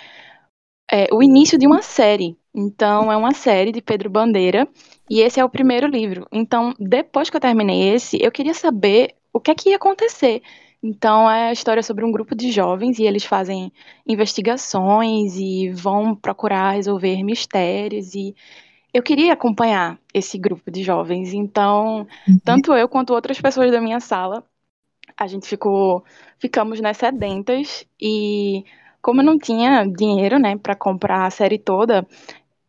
é, 0.89 1.07
o 1.11 1.21
início 1.21 1.57
de 1.57 1.67
uma 1.67 1.81
série. 1.81 2.37
Então 2.55 3.11
é 3.11 3.17
uma 3.17 3.33
série 3.33 3.71
de 3.71 3.81
Pedro 3.81 4.09
Bandeira. 4.09 4.67
E 5.09 5.19
esse 5.19 5.39
é 5.39 5.45
o 5.45 5.49
primeiro 5.49 5.87
livro. 5.87 6.25
Então, 6.31 6.73
depois 6.79 7.29
que 7.29 7.35
eu 7.35 7.41
terminei 7.41 7.93
esse, 7.93 8.17
eu 8.21 8.31
queria 8.31 8.53
saber 8.53 9.15
o 9.33 9.39
que 9.39 9.51
é 9.51 9.55
que 9.55 9.69
ia 9.69 9.75
acontecer. 9.75 10.41
Então, 10.83 11.31
é 11.31 11.47
a 11.47 11.51
história 11.53 11.81
sobre 11.81 12.03
um 12.03 12.11
grupo 12.11 12.35
de 12.35 12.51
jovens 12.51 12.99
e 12.99 13.03
eles 13.03 13.23
fazem 13.23 13.71
investigações 14.05 15.37
e 15.37 15.69
vão 15.69 16.13
procurar 16.13 16.71
resolver 16.71 17.23
mistérios. 17.23 18.13
E 18.13 18.35
eu 18.93 19.01
queria 19.01 19.31
acompanhar 19.31 19.97
esse 20.13 20.37
grupo 20.37 20.69
de 20.69 20.83
jovens. 20.83 21.33
Então, 21.33 22.05
uhum. 22.27 22.37
tanto 22.43 22.73
eu 22.73 22.89
quanto 22.89 23.13
outras 23.13 23.39
pessoas 23.39 23.71
da 23.71 23.79
minha 23.79 24.01
sala, 24.01 24.43
a 25.15 25.25
gente 25.25 25.47
ficou, 25.47 26.03
ficamos 26.37 26.81
né, 26.81 26.91
sedentas. 26.93 27.87
E 27.99 28.65
como 29.01 29.21
eu 29.21 29.25
não 29.25 29.39
tinha 29.39 29.85
dinheiro 29.85 30.37
né, 30.37 30.57
para 30.57 30.75
comprar 30.75 31.25
a 31.25 31.29
série 31.29 31.57
toda, 31.57 32.05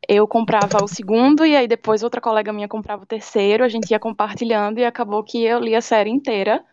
eu 0.08 0.28
comprava 0.28 0.84
o 0.84 0.86
segundo 0.86 1.44
e 1.44 1.56
aí 1.56 1.66
depois 1.66 2.04
outra 2.04 2.20
colega 2.20 2.52
minha 2.52 2.68
comprava 2.68 3.02
o 3.02 3.06
terceiro, 3.06 3.64
a 3.64 3.68
gente 3.68 3.90
ia 3.90 3.98
compartilhando 3.98 4.78
e 4.78 4.84
acabou 4.84 5.24
que 5.24 5.42
eu 5.42 5.58
li 5.58 5.74
a 5.74 5.80
série 5.80 6.10
inteira 6.10 6.64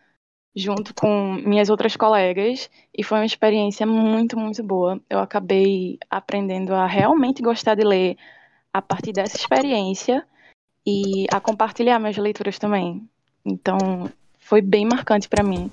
junto 0.54 0.94
com 0.94 1.34
minhas 1.34 1.70
outras 1.70 1.96
colegas 1.96 2.70
e 2.96 3.02
foi 3.02 3.18
uma 3.18 3.26
experiência 3.26 3.86
muito, 3.86 4.38
muito 4.38 4.62
boa. 4.62 5.00
Eu 5.08 5.18
acabei 5.18 5.98
aprendendo 6.10 6.74
a 6.74 6.86
realmente 6.86 7.42
gostar 7.42 7.74
de 7.74 7.84
ler 7.84 8.16
a 8.72 8.82
partir 8.82 9.12
dessa 9.12 9.36
experiência 9.36 10.26
e 10.86 11.26
a 11.32 11.40
compartilhar 11.40 11.98
minhas 11.98 12.16
leituras 12.16 12.58
também. 12.58 13.06
Então, 13.44 13.78
foi 14.38 14.60
bem 14.60 14.84
marcante 14.84 15.28
para 15.28 15.42
mim 15.42 15.70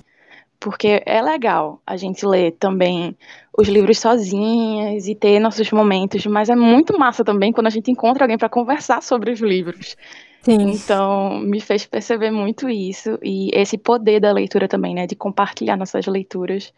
porque 0.59 1.01
é 1.05 1.21
legal 1.21 1.81
a 1.87 1.95
gente 1.95 2.25
ler 2.25 2.51
também 2.59 3.15
os 3.57 3.67
livros 3.67 3.97
sozinhas 3.99 5.07
e 5.07 5.15
ter 5.15 5.39
nossos 5.39 5.71
momentos, 5.71 6.25
mas 6.25 6.49
é 6.49 6.55
muito 6.55 6.99
massa 6.99 7.23
também 7.23 7.53
quando 7.53 7.67
a 7.67 7.71
gente 7.71 7.89
encontra 7.89 8.25
alguém 8.25 8.37
para 8.37 8.49
conversar 8.49 9.01
sobre 9.01 9.31
os 9.31 9.39
livros. 9.39 9.95
Sim. 10.41 10.71
Então, 10.71 11.39
me 11.39 11.59
fez 11.59 11.85
perceber 11.85 12.31
muito 12.31 12.69
isso 12.69 13.19
e 13.21 13.49
esse 13.53 13.77
poder 13.77 14.19
da 14.19 14.31
leitura 14.31 14.67
também, 14.67 14.95
né, 14.95 15.05
de 15.05 15.15
compartilhar 15.15 15.75
nossas 15.75 16.05
leituras, 16.05 16.73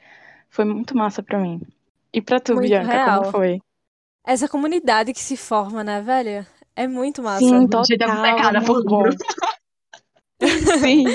foi 0.49 0.65
muito 0.65 0.95
massa 0.95 1.21
para 1.21 1.39
mim. 1.39 1.61
E 2.13 2.21
para 2.21 2.39
tu, 2.39 2.55
muito 2.55 2.67
Bianca, 2.67 2.91
real. 2.93 3.19
como 3.19 3.31
foi? 3.31 3.61
Essa 4.25 4.47
comunidade 4.47 5.13
que 5.13 5.19
se 5.19 5.37
forma, 5.37 5.83
né, 5.83 6.01
velha? 6.01 6.47
É 6.75 6.87
muito 6.87 7.21
massa. 7.21 7.45
Sim, 7.45 7.67
total. 7.67 8.25
É 8.55 8.61
por 8.61 8.83
bom. 8.83 9.03
Sim. 10.79 11.05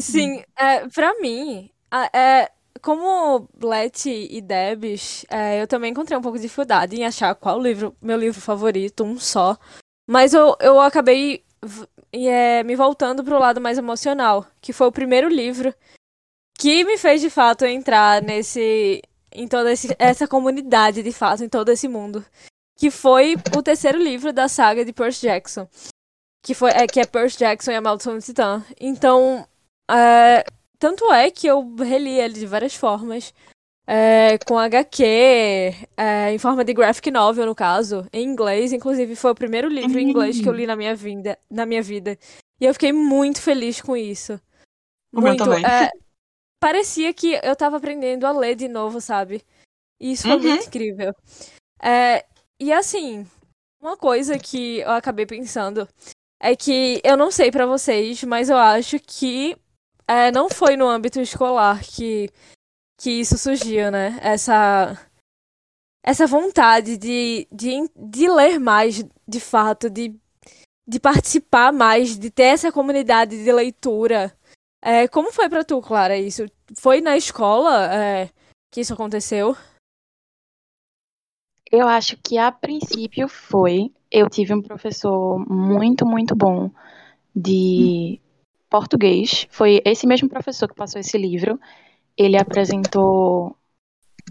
Sim, 0.00 0.42
é, 0.56 0.88
pra 0.88 1.14
mim, 1.20 1.70
é, 2.12 2.50
como 2.82 3.48
Blet 3.56 4.08
e 4.08 4.40
Debs, 4.40 5.24
é, 5.30 5.62
eu 5.62 5.66
também 5.66 5.90
encontrei 5.92 6.18
um 6.18 6.22
pouco 6.22 6.38
de 6.38 6.42
dificuldade 6.42 6.96
em 6.96 7.04
achar 7.04 7.34
qual 7.34 7.60
livro, 7.60 7.96
meu 8.02 8.18
livro 8.18 8.40
favorito, 8.40 9.04
um 9.04 9.18
só. 9.18 9.56
Mas 10.08 10.34
eu, 10.34 10.56
eu 10.60 10.80
acabei 10.80 11.44
é, 12.12 12.62
me 12.62 12.74
voltando 12.76 13.22
para 13.22 13.36
o 13.36 13.40
lado 13.40 13.60
mais 13.60 13.78
emocional, 13.78 14.46
que 14.60 14.72
foi 14.72 14.86
o 14.86 14.92
primeiro 14.92 15.28
livro 15.28 15.74
que 16.58 16.84
me 16.84 16.96
fez 16.96 17.20
de 17.20 17.30
fato 17.30 17.64
entrar 17.64 18.22
nesse 18.22 19.02
em 19.32 19.46
toda 19.46 19.70
esse, 19.70 19.94
essa 19.98 20.26
comunidade 20.26 21.02
de 21.02 21.12
fato, 21.12 21.44
em 21.44 21.48
todo 21.48 21.68
esse 21.70 21.86
mundo, 21.86 22.24
que 22.76 22.90
foi 22.90 23.36
o 23.54 23.62
terceiro 23.62 23.98
livro 23.98 24.32
da 24.32 24.48
saga 24.48 24.84
de 24.84 24.92
Percy 24.92 25.26
Jackson, 25.26 25.68
que 26.42 26.54
foi 26.54 26.70
é, 26.70 26.86
que 26.86 27.00
é 27.00 27.04
Percy 27.04 27.38
Jackson 27.38 27.72
e 27.72 27.74
a 27.74 27.80
Maldição 27.80 28.14
do 28.14 28.22
Titã. 28.22 28.64
Então, 28.80 29.46
é, 29.90 30.44
tanto 30.78 31.12
é 31.12 31.30
que 31.30 31.46
eu 31.46 31.74
reli 31.76 32.18
ele 32.18 32.34
de 32.34 32.46
várias 32.46 32.74
formas. 32.74 33.34
É, 33.86 34.36
com 34.38 34.58
HQ, 34.58 35.04
é, 35.96 36.32
em 36.32 36.38
forma 36.38 36.64
de 36.64 36.74
graphic 36.74 37.08
novel, 37.10 37.46
no 37.46 37.54
caso, 37.54 38.06
em 38.12 38.24
inglês. 38.24 38.72
Inclusive, 38.72 39.14
foi 39.14 39.30
o 39.30 39.34
primeiro 39.34 39.68
livro 39.68 39.98
em 39.98 40.10
inglês 40.10 40.40
que 40.40 40.48
eu 40.48 40.52
li 40.52 40.66
na 40.66 40.74
minha 40.74 40.94
vida. 40.94 41.38
Na 41.48 41.64
minha 41.64 41.82
vida. 41.82 42.18
E 42.60 42.64
eu 42.64 42.72
fiquei 42.72 42.92
muito 42.92 43.40
feliz 43.40 43.80
com 43.80 43.96
isso. 43.96 44.40
O 45.14 45.20
muito. 45.20 45.52
É, 45.52 45.90
parecia 46.60 47.14
que 47.14 47.38
eu 47.42 47.54
tava 47.54 47.76
aprendendo 47.76 48.26
a 48.26 48.32
ler 48.32 48.56
de 48.56 48.66
novo, 48.66 49.00
sabe? 49.00 49.42
E 50.00 50.12
isso 50.12 50.24
foi 50.24 50.36
uhum. 50.36 50.42
muito 50.42 50.66
incrível. 50.66 51.14
É, 51.82 52.24
e 52.58 52.72
assim, 52.72 53.26
uma 53.80 53.96
coisa 53.96 54.38
que 54.38 54.80
eu 54.80 54.90
acabei 54.90 55.26
pensando 55.26 55.88
é 56.40 56.56
que 56.56 57.00
eu 57.04 57.16
não 57.16 57.30
sei 57.30 57.50
para 57.50 57.66
vocês, 57.66 58.22
mas 58.24 58.50
eu 58.50 58.56
acho 58.56 58.98
que 58.98 59.56
é, 60.08 60.30
não 60.30 60.48
foi 60.48 60.76
no 60.76 60.88
âmbito 60.88 61.20
escolar 61.20 61.82
que, 61.82 62.30
que 62.98 63.10
isso 63.10 63.36
surgiu, 63.36 63.90
né? 63.90 64.18
Essa, 64.22 64.98
essa 66.02 66.26
vontade 66.26 66.96
de, 66.96 67.46
de, 67.52 67.90
de 67.94 68.28
ler 68.28 68.58
mais, 68.58 69.04
de 69.26 69.40
fato, 69.40 69.90
de, 69.90 70.14
de 70.86 71.00
participar 71.00 71.72
mais, 71.72 72.18
de 72.18 72.30
ter 72.30 72.44
essa 72.44 72.72
comunidade 72.72 73.42
de 73.42 73.52
leitura. 73.52 74.36
É, 74.82 75.08
como 75.08 75.32
foi 75.32 75.48
para 75.48 75.64
tu, 75.64 75.80
Clara, 75.80 76.16
isso? 76.16 76.46
Foi 76.78 77.00
na 77.00 77.16
escola 77.16 77.92
é, 77.94 78.30
que 78.70 78.80
isso 78.80 78.92
aconteceu? 78.92 79.56
Eu 81.72 81.88
acho 81.88 82.16
que 82.18 82.38
a 82.38 82.52
princípio 82.52 83.28
foi. 83.28 83.90
Eu 84.10 84.28
tive 84.30 84.54
um 84.54 84.62
professor 84.62 85.38
muito, 85.48 86.06
muito 86.06 86.36
bom 86.36 86.70
de 87.34 88.20
português. 88.70 89.46
Foi 89.50 89.80
esse 89.84 90.06
mesmo 90.06 90.28
professor 90.28 90.68
que 90.68 90.74
passou 90.74 91.00
esse 91.00 91.18
livro. 91.18 91.58
Ele 92.16 92.36
apresentou 92.38 93.56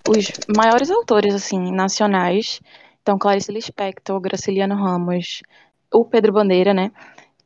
os 0.08 0.32
maiores 0.56 0.90
autores 0.90 1.34
assim 1.34 1.72
nacionais. 1.72 2.62
Então, 3.02 3.18
Clarice 3.18 3.52
Lispector, 3.52 4.20
Graciliano 4.20 4.76
Ramos, 4.76 5.42
o 5.94 6.04
Pedro 6.06 6.34
Bandeira, 6.34 6.74
né? 6.74 6.92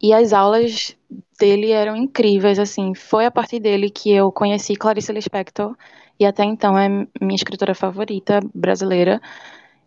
E 0.01 0.13
as 0.13 0.31
aulas 0.31 0.95
dele 1.37 1.71
eram 1.71 1.95
incríveis, 1.95 2.57
assim. 2.57 2.95
Foi 2.95 3.25
a 3.25 3.31
partir 3.31 3.59
dele 3.59 3.89
que 3.89 4.11
eu 4.11 4.31
conheci 4.31 4.75
Clarice 4.75 5.11
Lispector 5.11 5.75
e 6.19 6.25
até 6.25 6.43
então 6.43 6.77
é 6.77 6.87
minha 7.21 7.35
escritora 7.35 7.75
favorita 7.75 8.39
brasileira. 8.53 9.21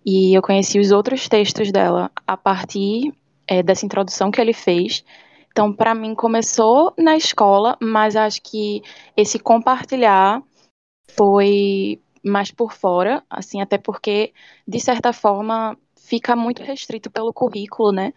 E 0.04 0.36
eu 0.36 0.42
conheci 0.42 0.78
os 0.78 0.90
outros 0.90 1.28
textos 1.28 1.70
dela 1.72 2.10
a 2.26 2.36
partir 2.36 3.12
é, 3.46 3.62
dessa 3.62 3.86
introdução 3.86 4.30
que 4.30 4.40
ele 4.40 4.52
fez 4.52 5.04
então, 5.52 5.70
para 5.70 5.94
mim, 5.94 6.14
começou 6.14 6.94
na 6.98 7.14
escola, 7.14 7.76
mas 7.80 8.16
acho 8.16 8.40
que 8.42 8.82
esse 9.14 9.38
compartilhar 9.38 10.42
foi 11.14 12.00
mais 12.24 12.50
por 12.50 12.72
fora, 12.72 13.22
assim, 13.28 13.60
até 13.60 13.76
porque, 13.76 14.32
de 14.66 14.80
certa 14.80 15.12
forma, 15.12 15.76
fica 15.94 16.34
muito 16.34 16.62
restrito 16.62 17.10
pelo 17.10 17.34
currículo, 17.34 17.92
né? 17.92 18.14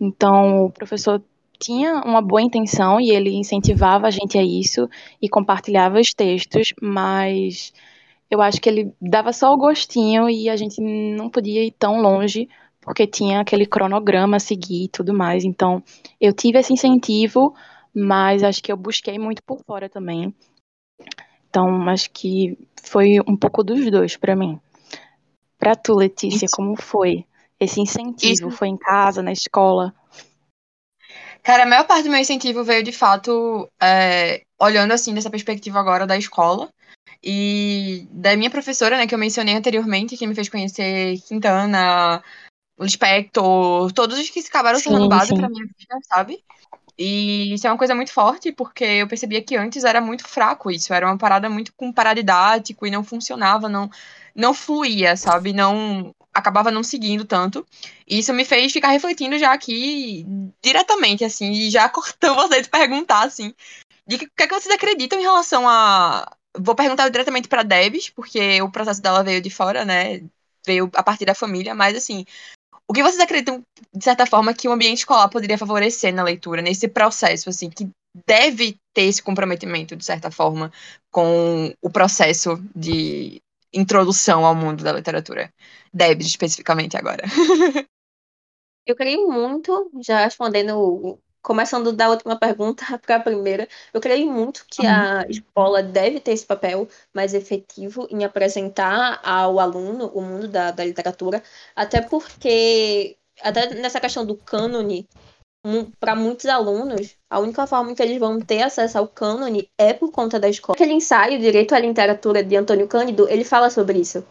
Então, 0.00 0.64
o 0.64 0.70
professor 0.70 1.22
tinha 1.60 2.00
uma 2.04 2.22
boa 2.22 2.40
intenção 2.40 2.98
e 2.98 3.10
ele 3.10 3.34
incentivava 3.34 4.06
a 4.06 4.10
gente 4.10 4.38
a 4.38 4.42
isso 4.42 4.88
e 5.20 5.28
compartilhava 5.28 6.00
os 6.00 6.14
textos, 6.14 6.72
mas 6.80 7.72
eu 8.30 8.40
acho 8.40 8.60
que 8.62 8.68
ele 8.68 8.94
dava 9.00 9.32
só 9.32 9.52
o 9.52 9.58
gostinho 9.58 10.30
e 10.30 10.48
a 10.48 10.56
gente 10.56 10.80
não 10.80 11.28
podia 11.28 11.62
ir 11.64 11.72
tão 11.72 12.00
longe 12.00 12.48
porque 12.88 13.06
tinha 13.06 13.40
aquele 13.40 13.66
cronograma 13.66 14.38
a 14.38 14.40
seguir 14.40 14.84
e 14.84 14.88
tudo 14.88 15.12
mais. 15.12 15.44
Então, 15.44 15.84
eu 16.18 16.32
tive 16.32 16.58
esse 16.58 16.72
incentivo, 16.72 17.54
mas 17.94 18.42
acho 18.42 18.62
que 18.62 18.72
eu 18.72 18.78
busquei 18.78 19.18
muito 19.18 19.42
por 19.42 19.62
fora 19.62 19.90
também. 19.90 20.34
Então, 21.50 21.86
acho 21.90 22.10
que 22.10 22.58
foi 22.82 23.20
um 23.28 23.36
pouco 23.36 23.62
dos 23.62 23.90
dois 23.90 24.16
para 24.16 24.34
mim. 24.34 24.58
Para 25.58 25.76
tu, 25.76 25.94
Letícia, 25.94 26.46
Isso. 26.46 26.56
como 26.56 26.80
foi 26.80 27.26
esse 27.60 27.78
incentivo? 27.78 28.48
Isso. 28.48 28.50
Foi 28.52 28.68
em 28.68 28.78
casa, 28.78 29.22
na 29.22 29.32
escola? 29.32 29.94
Cara, 31.42 31.64
a 31.64 31.66
maior 31.66 31.86
parte 31.86 32.04
do 32.04 32.10
meu 32.10 32.20
incentivo 32.20 32.64
veio 32.64 32.82
de 32.82 32.92
fato 32.92 33.68
é, 33.82 34.44
olhando 34.58 34.92
assim 34.92 35.12
dessa 35.12 35.28
perspectiva 35.28 35.78
agora 35.78 36.06
da 36.06 36.16
escola 36.16 36.70
e 37.22 38.06
da 38.10 38.34
minha 38.34 38.50
professora, 38.50 38.96
né, 38.96 39.06
que 39.06 39.14
eu 39.14 39.18
mencionei 39.18 39.54
anteriormente, 39.54 40.16
que 40.16 40.26
me 40.26 40.34
fez 40.34 40.48
conhecer 40.48 41.20
Quintana, 41.26 42.22
Lispector, 42.80 43.92
todos 43.92 44.18
os 44.18 44.30
que 44.30 44.40
acabaram 44.40 44.78
sendo 44.78 45.08
base 45.08 45.34
para 45.34 45.48
minha 45.48 45.64
vida, 45.64 45.98
sabe? 46.08 46.42
E 46.98 47.54
isso 47.54 47.66
é 47.66 47.70
uma 47.70 47.78
coisa 47.78 47.94
muito 47.94 48.12
forte, 48.12 48.50
porque 48.50 48.84
eu 48.84 49.06
percebia 49.06 49.42
que 49.42 49.56
antes 49.56 49.84
era 49.84 50.00
muito 50.00 50.26
fraco 50.26 50.68
isso, 50.70 50.92
era 50.92 51.06
uma 51.06 51.16
parada 51.16 51.48
muito 51.48 51.72
com 51.76 51.92
paradidático 51.92 52.84
e 52.86 52.90
não 52.90 53.04
funcionava, 53.04 53.68
não 53.68 53.88
não 54.34 54.54
fluía, 54.54 55.16
sabe? 55.16 55.52
Não 55.52 56.14
acabava 56.32 56.70
não 56.70 56.82
seguindo 56.82 57.24
tanto. 57.24 57.66
E 58.06 58.18
isso 58.18 58.32
me 58.32 58.44
fez 58.44 58.72
ficar 58.72 58.88
refletindo 58.90 59.38
já 59.38 59.52
aqui 59.52 60.24
diretamente, 60.62 61.24
assim, 61.24 61.52
e 61.52 61.70
já 61.70 61.88
cortando 61.90 62.36
você 62.36 62.62
de 62.62 62.68
perguntar, 62.68 63.24
assim, 63.24 63.54
de 64.06 64.18
que, 64.18 64.26
o 64.26 64.30
que 64.36 64.42
é 64.44 64.46
que 64.48 64.54
vocês 64.54 64.74
acreditam 64.74 65.18
em 65.18 65.22
relação 65.22 65.68
a. 65.68 66.30
Vou 66.56 66.74
perguntar 66.74 67.08
diretamente 67.08 67.48
para 67.48 67.62
Debs, 67.62 68.10
porque 68.10 68.60
o 68.62 68.70
processo 68.70 69.02
dela 69.02 69.22
veio 69.22 69.40
de 69.40 69.50
fora, 69.50 69.84
né? 69.84 70.22
Veio 70.66 70.90
a 70.94 71.02
partir 71.02 71.24
da 71.24 71.34
família, 71.34 71.74
mas 71.74 71.96
assim, 71.96 72.24
o 72.88 72.92
que 72.94 73.02
vocês 73.02 73.20
acreditam, 73.20 73.62
de 73.94 74.02
certa 74.02 74.24
forma, 74.24 74.54
que 74.54 74.66
o 74.66 74.72
ambiente 74.72 74.98
escolar 74.98 75.28
poderia 75.28 75.58
favorecer 75.58 76.12
na 76.12 76.22
leitura, 76.22 76.62
nesse 76.62 76.88
processo, 76.88 77.50
assim, 77.50 77.68
que 77.68 77.88
deve 78.26 78.78
ter 78.94 79.02
esse 79.02 79.22
comprometimento, 79.22 79.94
de 79.94 80.04
certa 80.04 80.30
forma, 80.30 80.72
com 81.10 81.72
o 81.82 81.90
processo 81.90 82.56
de 82.74 83.42
introdução 83.72 84.46
ao 84.46 84.54
mundo 84.54 84.82
da 84.82 84.92
literatura? 84.92 85.52
Debs, 85.92 86.26
especificamente 86.26 86.96
agora. 86.96 87.24
Eu 88.86 88.96
creio 88.96 89.28
muito, 89.30 89.90
já 90.00 90.24
respondendo, 90.24 91.20
começando 91.48 91.92
da 91.92 92.10
última 92.10 92.36
pergunta 92.36 92.84
para 93.00 93.16
a 93.16 93.20
primeira, 93.20 93.66
eu 93.94 94.02
creio 94.02 94.30
muito 94.30 94.66
que 94.70 94.82
uhum. 94.82 94.92
a 94.92 95.24
escola 95.30 95.82
deve 95.82 96.20
ter 96.20 96.32
esse 96.32 96.44
papel 96.44 96.86
mais 97.14 97.32
efetivo 97.32 98.06
em 98.10 98.22
apresentar 98.22 99.18
ao 99.24 99.58
aluno 99.58 100.08
o 100.14 100.20
mundo 100.20 100.46
da, 100.46 100.70
da 100.70 100.84
literatura, 100.84 101.42
até 101.74 102.02
porque, 102.02 103.16
até 103.40 103.74
nessa 103.74 103.98
questão 103.98 104.26
do 104.26 104.36
cânone, 104.36 105.08
para 105.98 106.14
muitos 106.14 106.46
alunos, 106.46 107.16
a 107.30 107.40
única 107.40 107.66
forma 107.66 107.94
que 107.94 108.02
eles 108.02 108.18
vão 108.18 108.38
ter 108.40 108.62
acesso 108.62 108.98
ao 108.98 109.08
cânone 109.08 109.70
é 109.78 109.94
por 109.94 110.12
conta 110.12 110.38
da 110.38 110.48
escola. 110.48 110.76
Aquele 110.76 110.92
ensaio, 110.92 111.38
Direito 111.38 111.74
à 111.74 111.78
Literatura, 111.78 112.44
de 112.44 112.56
Antônio 112.56 112.86
Cândido, 112.86 113.26
ele 113.28 113.44
fala 113.44 113.70
sobre 113.70 113.98
isso 113.98 114.22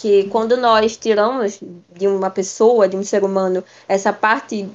que 0.00 0.24
quando 0.30 0.56
nós 0.56 0.96
tiramos 0.96 1.60
de 1.92 2.08
uma 2.08 2.30
pessoa, 2.30 2.88
de 2.88 2.96
um 2.96 3.04
ser 3.04 3.22
humano, 3.22 3.62
essa 3.86 4.14
parte 4.14 4.66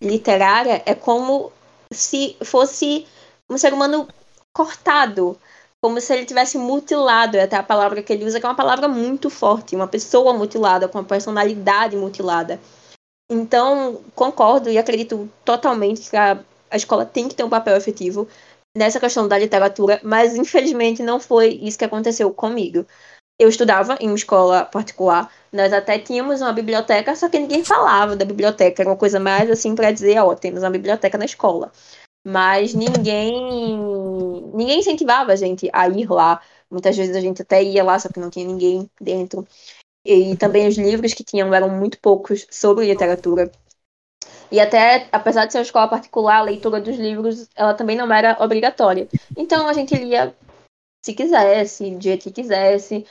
literária, 0.00 0.82
é 0.86 0.94
como 0.94 1.52
se 1.90 2.36
fosse 2.44 3.06
um 3.48 3.58
ser 3.58 3.72
humano 3.72 4.08
cortado, 4.52 5.38
como 5.82 6.00
se 6.00 6.12
ele 6.14 6.24
tivesse 6.24 6.56
mutilado, 6.56 7.36
é 7.36 7.42
até 7.42 7.56
a 7.56 7.62
palavra 7.62 8.02
que 8.02 8.12
ele 8.12 8.24
usa, 8.24 8.40
que 8.40 8.46
é 8.46 8.48
uma 8.48 8.54
palavra 8.54 8.88
muito 8.88 9.28
forte, 9.28 9.76
uma 9.76 9.86
pessoa 9.86 10.32
mutilada, 10.32 10.88
com 10.88 10.98
uma 10.98 11.04
personalidade 11.04 11.96
mutilada. 11.96 12.58
Então, 13.30 14.02
concordo 14.14 14.70
e 14.70 14.78
acredito 14.78 15.28
totalmente 15.44 16.10
que 16.10 16.16
a, 16.16 16.38
a 16.70 16.76
escola 16.76 17.04
tem 17.04 17.28
que 17.28 17.34
ter 17.34 17.44
um 17.44 17.50
papel 17.50 17.76
efetivo 17.76 18.28
nessa 18.76 18.98
questão 18.98 19.28
da 19.28 19.38
literatura, 19.38 20.00
mas 20.02 20.36
infelizmente 20.36 21.02
não 21.02 21.20
foi 21.20 21.48
isso 21.62 21.78
que 21.78 21.84
aconteceu 21.84 22.32
comigo 22.32 22.86
eu 23.38 23.48
estudava 23.48 23.96
em 24.00 24.08
uma 24.08 24.16
escola 24.16 24.64
particular, 24.64 25.30
nós 25.52 25.72
até 25.72 25.98
tínhamos 25.98 26.40
uma 26.40 26.52
biblioteca, 26.52 27.14
só 27.16 27.28
que 27.28 27.38
ninguém 27.38 27.64
falava 27.64 28.16
da 28.16 28.24
biblioteca, 28.24 28.82
era 28.82 28.90
uma 28.90 28.96
coisa 28.96 29.18
mais 29.18 29.50
assim 29.50 29.74
para 29.74 29.90
dizer, 29.90 30.18
ó, 30.18 30.34
temos 30.34 30.62
uma 30.62 30.70
biblioteca 30.70 31.18
na 31.18 31.24
escola. 31.24 31.72
Mas 32.26 32.72
ninguém 32.74 33.76
ninguém 34.54 34.78
incentivava 34.78 35.32
a 35.32 35.36
gente 35.36 35.68
a 35.72 35.88
ir 35.88 36.10
lá. 36.10 36.40
Muitas 36.70 36.96
vezes 36.96 37.14
a 37.14 37.20
gente 37.20 37.42
até 37.42 37.62
ia 37.62 37.84
lá, 37.84 37.98
só 37.98 38.08
que 38.08 38.18
não 38.18 38.30
tinha 38.30 38.46
ninguém 38.46 38.90
dentro. 38.98 39.46
E 40.04 40.36
também 40.36 40.66
os 40.66 40.76
livros 40.76 41.12
que 41.12 41.22
tinham 41.22 41.52
eram 41.52 41.68
muito 41.68 41.98
poucos 42.00 42.46
sobre 42.50 42.86
literatura. 42.86 43.50
E 44.50 44.60
até, 44.60 45.08
apesar 45.12 45.46
de 45.46 45.52
ser 45.52 45.58
uma 45.58 45.64
escola 45.64 45.88
particular, 45.88 46.38
a 46.38 46.42
leitura 46.42 46.80
dos 46.80 46.96
livros, 46.96 47.48
ela 47.54 47.74
também 47.74 47.96
não 47.96 48.10
era 48.12 48.36
obrigatória. 48.42 49.08
Então 49.36 49.68
a 49.68 49.72
gente 49.72 49.94
lia 49.94 50.34
se 51.04 51.12
quisesse, 51.12 51.90
do 51.90 52.02
jeito 52.02 52.24
que 52.24 52.32
quisesse. 52.32 53.06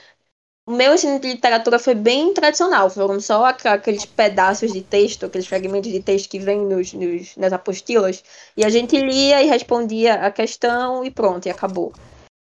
O 0.66 0.72
meu 0.72 0.94
ensino 0.94 1.20
de 1.20 1.28
literatura 1.28 1.78
foi 1.78 1.94
bem 1.94 2.32
tradicional, 2.32 2.88
foram 2.88 3.20
só 3.20 3.44
aqueles 3.44 4.06
pedaços 4.06 4.72
de 4.72 4.80
texto, 4.80 5.26
aqueles 5.26 5.46
fragmentos 5.46 5.92
de 5.92 6.02
texto 6.02 6.30
que 6.30 6.38
vêm 6.38 6.64
nos, 6.64 6.94
nos, 6.94 7.36
nas 7.36 7.52
apostilas, 7.52 8.24
e 8.56 8.64
a 8.64 8.70
gente 8.70 8.98
lia 8.98 9.42
e 9.42 9.46
respondia 9.46 10.14
a 10.14 10.30
questão 10.30 11.04
e 11.04 11.10
pronto, 11.10 11.44
e 11.46 11.50
acabou. 11.50 11.92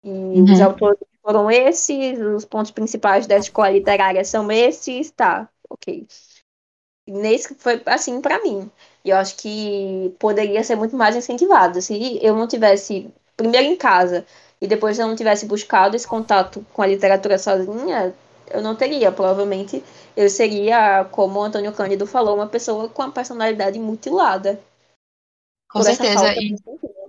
E 0.05 0.11
uhum. 0.11 0.45
os 0.45 0.61
autores 0.61 0.99
foram 1.23 1.51
esses, 1.51 2.21
os 2.21 2.45
pontos 2.45 2.71
principais 2.71 3.27
da 3.27 3.39
escola 3.39 3.71
literária 3.71 4.23
são 4.23 4.53
esses, 4.53 5.11
tá, 5.11 5.49
ok. 5.71 6.07
Nesse 7.09 7.55
foi 7.55 7.81
assim 7.87 8.21
para 8.21 8.43
mim. 8.43 8.71
E 9.03 9.11
eu 9.11 9.17
acho 9.17 9.37
que 9.37 10.15
poderia 10.19 10.63
ser 10.63 10.77
muito 10.77 10.97
mais 10.97 11.17
incentivado. 11.17 11.81
Se 11.81 12.19
eu 12.23 12.35
não 12.35 12.47
tivesse, 12.47 13.11
primeiro 13.37 13.67
em 13.67 13.77
casa, 13.77 14.27
e 14.65 14.67
depois 14.67 14.99
eu 14.99 15.07
não 15.07 15.15
tivesse 15.15 15.45
buscado 15.45 15.95
esse 15.95 16.07
contato 16.07 16.65
com 16.73 16.81
a 16.81 16.87
literatura 16.87 17.39
sozinha, 17.39 18.15
eu 18.51 18.63
não 18.63 18.75
teria. 18.75 19.13
Provavelmente 19.13 19.85
eu 20.17 20.31
seria, 20.31 21.05
como 21.11 21.39
o 21.39 21.43
Antônio 21.43 21.71
Cândido 21.73 22.07
falou, 22.07 22.35
uma 22.35 22.47
pessoa 22.47 22.89
com 22.89 23.03
a 23.03 23.11
personalidade 23.11 23.79
mutilada. 23.79 24.59
Com 25.71 25.83
certeza. 25.83 26.35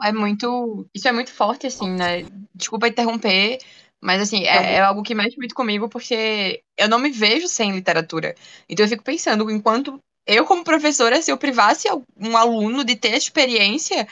É 0.03 0.11
muito. 0.11 0.85
Isso 0.93 1.07
é 1.07 1.13
muito 1.13 1.31
forte, 1.31 1.65
assim, 1.65 1.89
né? 1.91 2.25
Desculpa 2.53 2.89
interromper, 2.89 3.59
mas 4.01 4.21
assim, 4.21 4.43
é, 4.43 4.73
é, 4.73 4.81
algo 4.81 5.01
que 5.01 5.15
mexe 5.15 5.37
muito 5.37 5.55
comigo 5.55 5.87
porque 5.87 6.61
eu 6.77 6.89
não 6.89 6.99
me 6.99 7.09
vejo 7.09 7.47
sem 7.47 7.71
literatura. 7.71 8.35
Então 8.67 8.85
eu 8.85 8.89
fico 8.89 9.03
pensando, 9.03 9.49
enquanto 9.49 9.97
eu, 10.27 10.43
como 10.43 10.61
professora, 10.61 11.21
se 11.21 11.31
eu 11.31 11.37
privasse 11.37 11.87
um 12.19 12.35
aluno 12.35 12.83
de 12.83 12.97
ter 12.97 13.13
a 13.13 13.17
experiência 13.17 14.05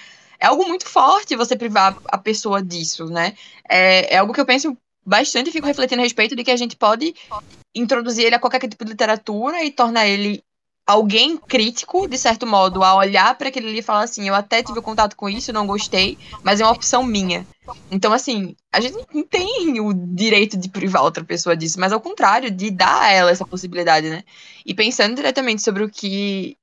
é 0.43 0.47
algo 0.47 0.67
muito 0.67 0.85
forte 0.85 1.37
você 1.37 1.55
privar 1.55 1.97
a 2.09 2.17
pessoa 2.17 2.61
disso, 2.61 3.05
né? 3.05 3.33
É, 3.67 4.13
é 4.13 4.17
algo 4.17 4.33
que 4.33 4.41
eu 4.41 4.45
penso 4.45 4.77
bastante 5.05 5.49
e 5.49 5.53
fico 5.53 5.65
refletindo 5.65 6.01
a 6.01 6.03
respeito 6.03 6.35
de 6.35 6.43
que 6.43 6.51
a 6.51 6.57
gente 6.57 6.75
pode 6.75 7.15
introduzir 7.73 8.25
ele 8.25 8.35
a 8.35 8.39
qualquer 8.39 8.67
tipo 8.67 8.83
de 8.83 8.91
literatura 8.91 9.63
e 9.63 9.71
tornar 9.71 10.05
ele 10.05 10.43
alguém 10.85 11.37
crítico, 11.37 12.09
de 12.09 12.17
certo 12.17 12.45
modo, 12.45 12.83
a 12.83 12.93
olhar 12.93 13.37
para 13.37 13.47
aquele 13.47 13.67
livro 13.67 13.79
e 13.79 13.83
falar 13.83 14.03
assim: 14.03 14.27
eu 14.27 14.35
até 14.35 14.61
tive 14.61 14.81
contato 14.81 15.15
com 15.15 15.29
isso, 15.29 15.53
não 15.53 15.65
gostei, 15.65 16.17
mas 16.43 16.59
é 16.59 16.65
uma 16.65 16.73
opção 16.73 17.03
minha. 17.03 17.47
Então, 17.89 18.11
assim, 18.11 18.53
a 18.69 18.81
gente 18.81 18.97
não 19.13 19.23
tem 19.23 19.79
o 19.79 19.93
direito 19.93 20.57
de 20.57 20.67
privar 20.67 21.03
outra 21.03 21.23
pessoa 21.23 21.55
disso, 21.55 21.79
mas 21.79 21.93
ao 21.93 22.01
contrário, 22.01 22.51
de 22.51 22.69
dar 22.69 23.03
a 23.03 23.11
ela 23.13 23.31
essa 23.31 23.45
possibilidade, 23.45 24.09
né? 24.09 24.25
E 24.65 24.73
pensando 24.73 25.15
diretamente 25.15 25.61
sobre 25.61 25.85
o 25.85 25.89
que 25.89 26.57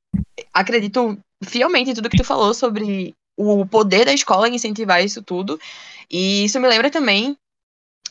acredito 0.52 1.18
fielmente 1.42 1.90
em 1.90 1.94
tudo 1.94 2.10
que 2.10 2.18
tu 2.18 2.24
falou 2.24 2.52
sobre 2.52 3.14
o 3.36 3.66
poder 3.66 4.04
da 4.04 4.12
escola 4.12 4.48
em 4.48 4.54
incentivar 4.54 5.04
isso 5.04 5.22
tudo. 5.22 5.58
E 6.10 6.44
isso 6.44 6.60
me 6.60 6.68
lembra 6.68 6.90
também 6.90 7.36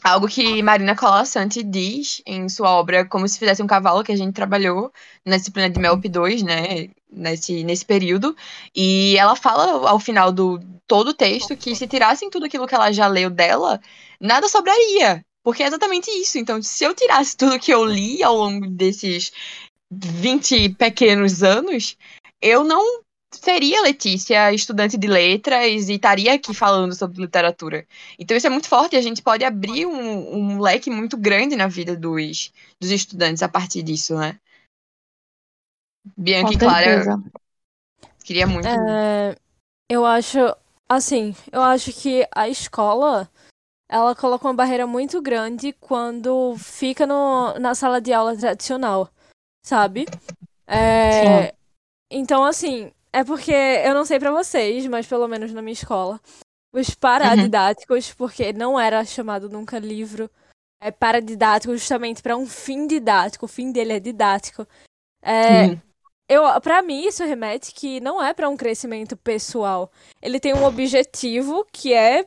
algo 0.04 0.28
que 0.28 0.62
Marina 0.64 0.96
Colassante 0.96 1.62
diz 1.64 2.22
em 2.26 2.48
sua 2.48 2.72
obra 2.72 3.06
Como 3.06 3.28
se 3.28 3.38
fizesse 3.38 3.62
um 3.62 3.68
cavalo, 3.68 4.04
que 4.04 4.12
a 4.12 4.16
gente 4.16 4.34
trabalhou 4.34 4.92
na 5.26 5.38
disciplina 5.38 5.70
de 5.70 5.80
MELP 5.80 6.08
2, 6.08 6.44
né, 6.44 6.90
nesse, 7.12 7.64
nesse 7.64 7.86
período, 7.86 8.36
e 8.76 9.16
ela 9.18 9.36
fala 9.36 9.90
ao 9.90 10.00
final 10.00 10.32
do 10.32 10.60
todo 10.88 11.10
o 11.10 11.14
texto 11.14 11.56
que 11.56 11.76
se 11.76 11.88
tirassem 11.88 12.30
tudo 12.30 12.46
aquilo 12.46 12.68
que 12.68 12.74
ela 12.74 12.92
já 12.92 13.08
leu 13.08 13.30
dela, 13.30 13.80
nada 14.20 14.48
sobraria, 14.48 15.24
porque 15.44 15.64
é 15.64 15.68
exatamente 15.68 16.10
isso. 16.10 16.38
Então, 16.38 16.62
se 16.62 16.84
eu 16.84 16.96
tirasse 16.96 17.36
tudo 17.38 17.60
que 17.60 17.74
eu 17.74 17.86
li 17.86 18.24
ao 18.24 18.36
longo 18.36 18.68
desses 18.68 19.32
20 19.92 20.70
pequenos 20.70 21.44
anos, 21.44 21.98
eu 22.42 22.64
não 22.64 23.02
seria 23.32 23.82
Letícia 23.82 24.52
estudante 24.54 24.98
de 24.98 25.08
letras 25.08 25.90
e 25.90 25.94
estaria 25.94 26.34
aqui 26.34 26.54
falando 26.54 26.96
sobre 26.96 27.22
literatura. 27.22 27.86
Então 28.18 28.36
isso 28.36 28.48
é 28.48 28.50
muito 28.50 28.68
forte, 28.68 28.96
a 28.96 29.02
gente 29.02 29.22
pode 29.22 29.44
abrir 29.44 29.86
um, 29.86 30.36
um 30.36 30.62
leque 30.62 30.90
muito 30.90 31.18
grande 31.18 31.56
na 31.56 31.68
vida 31.68 31.96
dos, 31.96 32.52
dos 32.80 32.92
estudantes 32.92 33.44
a 33.44 33.50
partir 33.50 33.84
disso, 33.84 34.16
né? 34.18 34.40
Bianca 36.18 36.54
e 36.54 36.58
Clara, 36.58 37.04
queria 38.24 38.48
muito. 38.48 38.68
É, 38.68 39.36
eu 39.90 40.06
acho, 40.06 40.40
assim, 40.88 41.36
eu 41.52 41.62
acho 41.62 41.94
que 41.94 42.28
a 42.34 42.50
escola 42.50 43.30
ela 43.90 44.16
coloca 44.16 44.48
uma 44.48 44.54
barreira 44.54 44.86
muito 44.86 45.22
grande 45.22 45.74
quando 45.74 46.56
fica 46.58 47.08
no, 47.08 47.58
na 47.60 47.74
sala 47.74 48.00
de 48.00 48.14
aula 48.14 48.38
tradicional, 48.38 49.10
sabe? 49.66 50.06
É, 50.68 51.56
então, 52.12 52.46
assim, 52.46 52.92
é 53.12 53.24
porque 53.24 53.52
eu 53.52 53.94
não 53.94 54.06
sei 54.06 54.20
pra 54.20 54.32
vocês, 54.32 54.86
mas 54.88 55.08
pelo 55.08 55.28
menos 55.28 55.52
na 55.54 55.62
minha 55.62 55.74
escola, 55.74 56.20
os 56.74 56.90
paradidáticos, 56.94 58.14
porque 58.14 58.54
não 58.54 58.80
era 58.80 59.04
chamado 59.04 59.50
nunca 59.50 59.80
livro, 59.80 60.30
é 60.82 60.92
paradidático 60.92 61.76
justamente 61.76 62.22
pra 62.22 62.38
um 62.38 62.46
fim 62.46 62.88
didático, 62.88 63.46
o 63.46 63.50
fim 63.50 63.72
dele 63.72 63.94
é 63.94 64.00
didático. 64.00 64.68
É, 65.22 65.68
Uhum. 65.68 65.82
eu, 66.30 66.62
para 66.62 66.82
mim, 66.82 67.06
isso 67.06 67.24
remete 67.26 67.74
que 67.74 68.00
não 68.00 68.24
é 68.24 68.34
pra 68.34 68.48
um 68.48 68.56
crescimento 68.56 69.18
pessoal. 69.18 69.92
Ele 70.22 70.40
tem 70.40 70.54
um 70.54 70.64
objetivo 70.64 71.66
que 71.72 71.94
é, 71.94 72.26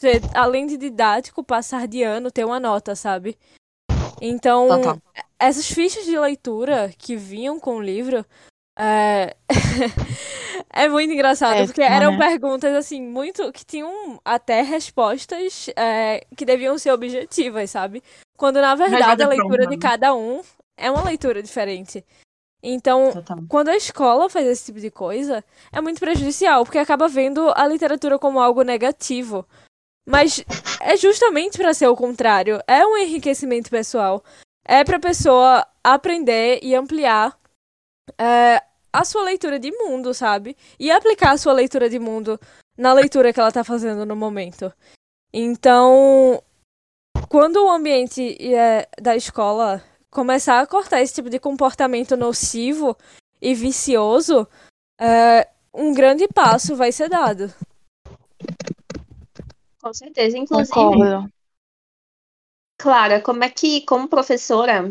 ser, 0.00 0.22
além 0.34 0.66
de 0.66 0.76
didático, 0.76 1.44
passar 1.44 1.86
de 1.86 2.02
ano, 2.02 2.30
ter 2.30 2.44
uma 2.44 2.60
nota, 2.60 2.94
sabe? 2.94 3.36
Então, 4.20 4.68
Total. 4.68 4.98
essas 5.38 5.66
fichas 5.66 6.04
de 6.04 6.18
leitura 6.18 6.92
que 6.96 7.16
vinham 7.16 7.58
com 7.58 7.76
o 7.76 7.82
livro 7.82 8.24
é, 8.82 9.36
é 10.72 10.88
muito 10.88 11.12
engraçado, 11.12 11.50
Péssimo, 11.50 11.66
porque 11.68 11.82
eram 11.82 12.12
né? 12.12 12.18
perguntas 12.18 12.74
assim, 12.74 13.02
muito 13.02 13.52
que 13.52 13.62
tinham 13.62 14.18
até 14.24 14.62
respostas 14.62 15.68
é, 15.76 16.24
que 16.34 16.46
deviam 16.46 16.78
ser 16.78 16.90
objetivas, 16.90 17.70
sabe? 17.70 18.02
Quando 18.38 18.58
na 18.58 18.74
verdade 18.74 19.22
a 19.22 19.28
leitura 19.28 19.66
de 19.66 19.76
né? 19.76 19.82
cada 19.82 20.14
um 20.14 20.40
é 20.78 20.90
uma 20.90 21.04
leitura 21.04 21.42
diferente. 21.42 22.02
Então, 22.62 23.12
Total. 23.12 23.38
quando 23.48 23.68
a 23.68 23.76
escola 23.76 24.30
faz 24.30 24.46
esse 24.46 24.66
tipo 24.66 24.80
de 24.80 24.90
coisa, 24.90 25.44
é 25.70 25.80
muito 25.80 26.00
prejudicial, 26.00 26.64
porque 26.64 26.78
acaba 26.78 27.06
vendo 27.06 27.52
a 27.54 27.66
literatura 27.66 28.18
como 28.18 28.40
algo 28.40 28.62
negativo. 28.62 29.46
Mas 30.08 30.42
é 30.80 30.96
justamente 30.96 31.58
para 31.58 31.74
ser 31.74 31.86
o 31.88 31.96
contrário. 31.96 32.60
É 32.66 32.84
um 32.86 32.96
enriquecimento 32.96 33.70
pessoal. 33.70 34.24
É 34.64 34.84
pra 34.84 34.98
pessoa 34.98 35.66
aprender 35.84 36.60
e 36.62 36.74
ampliar 36.74 37.38
é, 38.18 38.62
a 38.92 39.04
sua 39.04 39.22
leitura 39.22 39.58
de 39.58 39.70
mundo, 39.70 40.12
sabe? 40.12 40.56
E 40.78 40.90
aplicar 40.90 41.32
a 41.32 41.38
sua 41.38 41.52
leitura 41.52 41.88
de 41.88 41.98
mundo 41.98 42.38
na 42.76 42.92
leitura 42.92 43.32
que 43.32 43.40
ela 43.40 43.52
tá 43.52 43.62
fazendo 43.62 44.04
no 44.04 44.16
momento. 44.16 44.72
Então, 45.32 46.42
quando 47.28 47.64
o 47.64 47.70
ambiente 47.70 48.36
é, 48.54 48.88
da 49.00 49.14
escola 49.14 49.82
começar 50.10 50.60
a 50.60 50.66
cortar 50.66 51.00
esse 51.00 51.14
tipo 51.14 51.30
de 51.30 51.38
comportamento 51.38 52.16
nocivo 52.16 52.96
e 53.40 53.54
vicioso, 53.54 54.46
é, 55.00 55.48
um 55.72 55.94
grande 55.94 56.26
passo 56.28 56.74
vai 56.74 56.90
ser 56.90 57.08
dado. 57.08 57.52
Com 59.80 59.94
certeza. 59.94 60.36
Inclusive, 60.36 60.72
Concordo. 60.72 61.32
Clara, 62.76 63.20
como 63.20 63.44
é 63.44 63.50
que, 63.50 63.82
como 63.82 64.08
professora, 64.08 64.90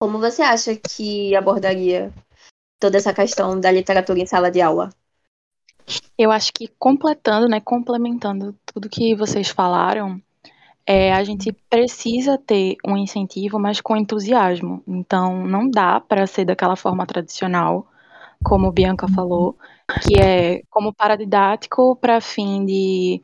como 0.00 0.18
você 0.18 0.42
acha 0.42 0.74
que 0.76 1.34
abordaria 1.34 2.12
toda 2.78 2.96
essa 2.96 3.12
questão 3.12 3.58
da 3.58 3.70
literatura 3.70 4.18
em 4.18 4.26
sala 4.26 4.50
de 4.50 4.60
aula? 4.60 4.90
Eu 6.18 6.30
acho 6.30 6.52
que 6.52 6.68
completando, 6.78 7.48
né, 7.48 7.60
complementando 7.60 8.54
tudo 8.66 8.88
que 8.88 9.14
vocês 9.14 9.48
falaram, 9.48 10.20
é, 10.86 11.12
a 11.12 11.22
gente 11.24 11.52
precisa 11.68 12.38
ter 12.38 12.76
um 12.86 12.96
incentivo, 12.96 13.58
mas 13.58 13.80
com 13.80 13.96
entusiasmo. 13.96 14.82
Então, 14.86 15.44
não 15.46 15.68
dá 15.68 16.00
para 16.00 16.26
ser 16.26 16.44
daquela 16.44 16.76
forma 16.76 17.06
tradicional, 17.06 17.86
como 18.44 18.72
Bianca 18.72 19.08
falou, 19.08 19.56
que 20.02 20.20
é 20.20 20.62
como 20.70 20.92
paradidático 20.94 21.96
para 21.96 22.20
fim 22.20 22.64
de 22.64 23.22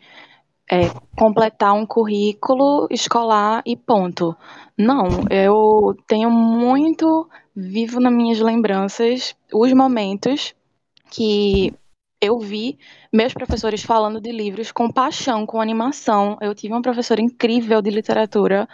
é, 0.71 0.88
completar 1.17 1.75
um 1.75 1.87
currículo 1.87 2.88
escolar 2.91 3.62
e 3.65 3.77
ponto. 3.77 4.37
Não, 4.77 5.07
eu 5.31 5.97
tenho 6.07 6.31
muito 6.31 7.29
vivo 7.55 8.01
nas 8.01 8.12
minhas 8.12 8.41
lembranças 8.41 9.37
os 9.53 9.73
momentos 9.73 10.55
que 11.11 11.75
eu 12.21 12.38
vi 12.38 12.79
meus 13.12 13.35
professores 13.35 13.83
falando 13.83 14.21
de 14.21 14.31
livros 14.31 14.71
com 14.71 14.91
paixão, 14.91 15.45
com 15.45 15.61
animação. 15.61 16.38
Eu 16.41 16.55
tive 16.55 16.73
uma 16.73 16.81
professora 16.81 17.21
incrível 17.21 17.83
de 17.83 17.91
literatura 17.91 18.69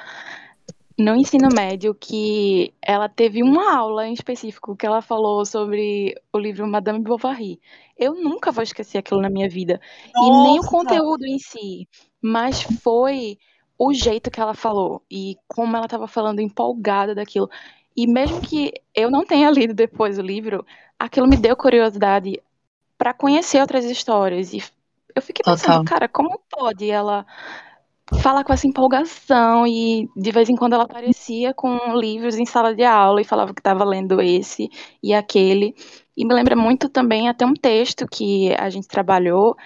no 0.98 1.14
ensino 1.14 1.48
médio 1.54 1.94
que 1.94 2.74
ela 2.82 3.08
teve 3.08 3.42
uma 3.42 3.74
aula 3.74 4.06
em 4.06 4.12
específico 4.12 4.76
que 4.76 4.84
ela 4.84 5.00
falou 5.00 5.46
sobre 5.46 6.14
o 6.32 6.38
livro 6.38 6.66
Madame 6.66 6.98
Bovary. 6.98 7.60
Eu 7.96 8.14
nunca 8.14 8.50
vou 8.50 8.62
esquecer 8.62 8.98
aquilo 8.98 9.22
na 9.22 9.30
minha 9.30 9.48
vida. 9.48 9.80
E 10.14 10.30
nem 10.30 10.54
o 10.54 10.56
Nossa! 10.56 10.68
conteúdo 10.68 11.24
em 11.24 11.38
si, 11.38 11.88
mas 12.20 12.62
foi 12.62 13.38
o 13.78 13.94
jeito 13.94 14.30
que 14.30 14.40
ela 14.40 14.54
falou 14.54 15.00
e 15.08 15.36
como 15.46 15.76
ela 15.76 15.86
estava 15.86 16.08
falando 16.08 16.40
empolgada 16.40 17.14
daquilo. 17.14 17.48
E 17.98 18.06
mesmo 18.06 18.40
que 18.40 18.72
eu 18.94 19.10
não 19.10 19.26
tenha 19.26 19.50
lido 19.50 19.74
depois 19.74 20.20
o 20.20 20.22
livro, 20.22 20.64
aquilo 20.96 21.26
me 21.26 21.36
deu 21.36 21.56
curiosidade 21.56 22.40
para 22.96 23.12
conhecer 23.12 23.60
outras 23.60 23.84
histórias. 23.84 24.52
E 24.52 24.62
eu 25.16 25.20
fiquei 25.20 25.42
pensando, 25.44 25.80
Total. 25.80 25.84
cara, 25.84 26.08
como 26.08 26.40
pode 26.48 26.88
ela 26.88 27.26
falar 28.22 28.44
com 28.44 28.52
essa 28.52 28.68
empolgação 28.68 29.66
e 29.66 30.08
de 30.16 30.30
vez 30.30 30.48
em 30.48 30.54
quando 30.54 30.74
ela 30.74 30.84
aparecia 30.84 31.52
com 31.52 31.76
livros 31.96 32.36
em 32.38 32.46
sala 32.46 32.72
de 32.72 32.84
aula 32.84 33.20
e 33.20 33.24
falava 33.24 33.52
que 33.52 33.58
estava 33.58 33.82
lendo 33.82 34.22
esse 34.22 34.70
e 35.02 35.12
aquele. 35.12 35.74
E 36.16 36.24
me 36.24 36.32
lembra 36.32 36.54
muito 36.54 36.88
também 36.88 37.28
até 37.28 37.44
um 37.44 37.54
texto 37.54 38.06
que 38.06 38.54
a 38.54 38.70
gente 38.70 38.86
trabalhou 38.86 39.56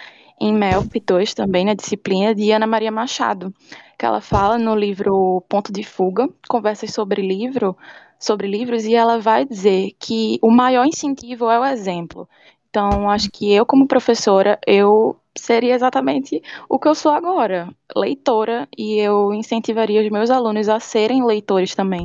em 0.41 0.55
MELP 0.55 1.01
2 1.05 1.35
também, 1.35 1.67
na 1.67 1.75
disciplina 1.75 2.35
de 2.35 2.51
Ana 2.51 2.67
Maria 2.67 2.91
Machado, 2.91 3.53
que 3.99 4.07
ela 4.07 4.23
fala 4.23 4.57
no 4.57 4.75
livro 4.75 5.45
Ponto 5.51 5.71
de 5.71 5.85
Fuga, 5.85 6.31
conversas 6.49 6.95
sobre 6.95 7.21
livro, 7.21 7.77
sobre 8.23 8.47
livros, 8.47 8.85
e 8.85 8.95
ela 8.95 9.19
vai 9.19 9.45
dizer 9.45 9.91
que 9.99 10.39
o 10.41 10.51
maior 10.51 10.87
incentivo 10.87 11.51
é 11.51 11.59
o 11.59 11.65
exemplo. 11.65 12.29
Então, 12.71 13.11
acho 13.11 13.29
que 13.31 13.53
eu, 13.53 13.67
como 13.67 13.89
professora, 13.89 14.59
eu 14.67 15.17
seria 15.37 15.75
exatamente 15.75 16.41
o 16.69 16.79
que 16.79 16.87
eu 16.89 16.95
sou 16.95 17.13
agora, 17.13 17.69
leitora, 17.97 18.69
e 18.79 18.99
eu 18.99 19.35
incentivaria 19.35 20.03
os 20.03 20.11
meus 20.11 20.31
alunos 20.31 20.69
a 20.69 20.79
serem 20.79 21.25
leitores 21.25 21.75
também. 21.75 22.05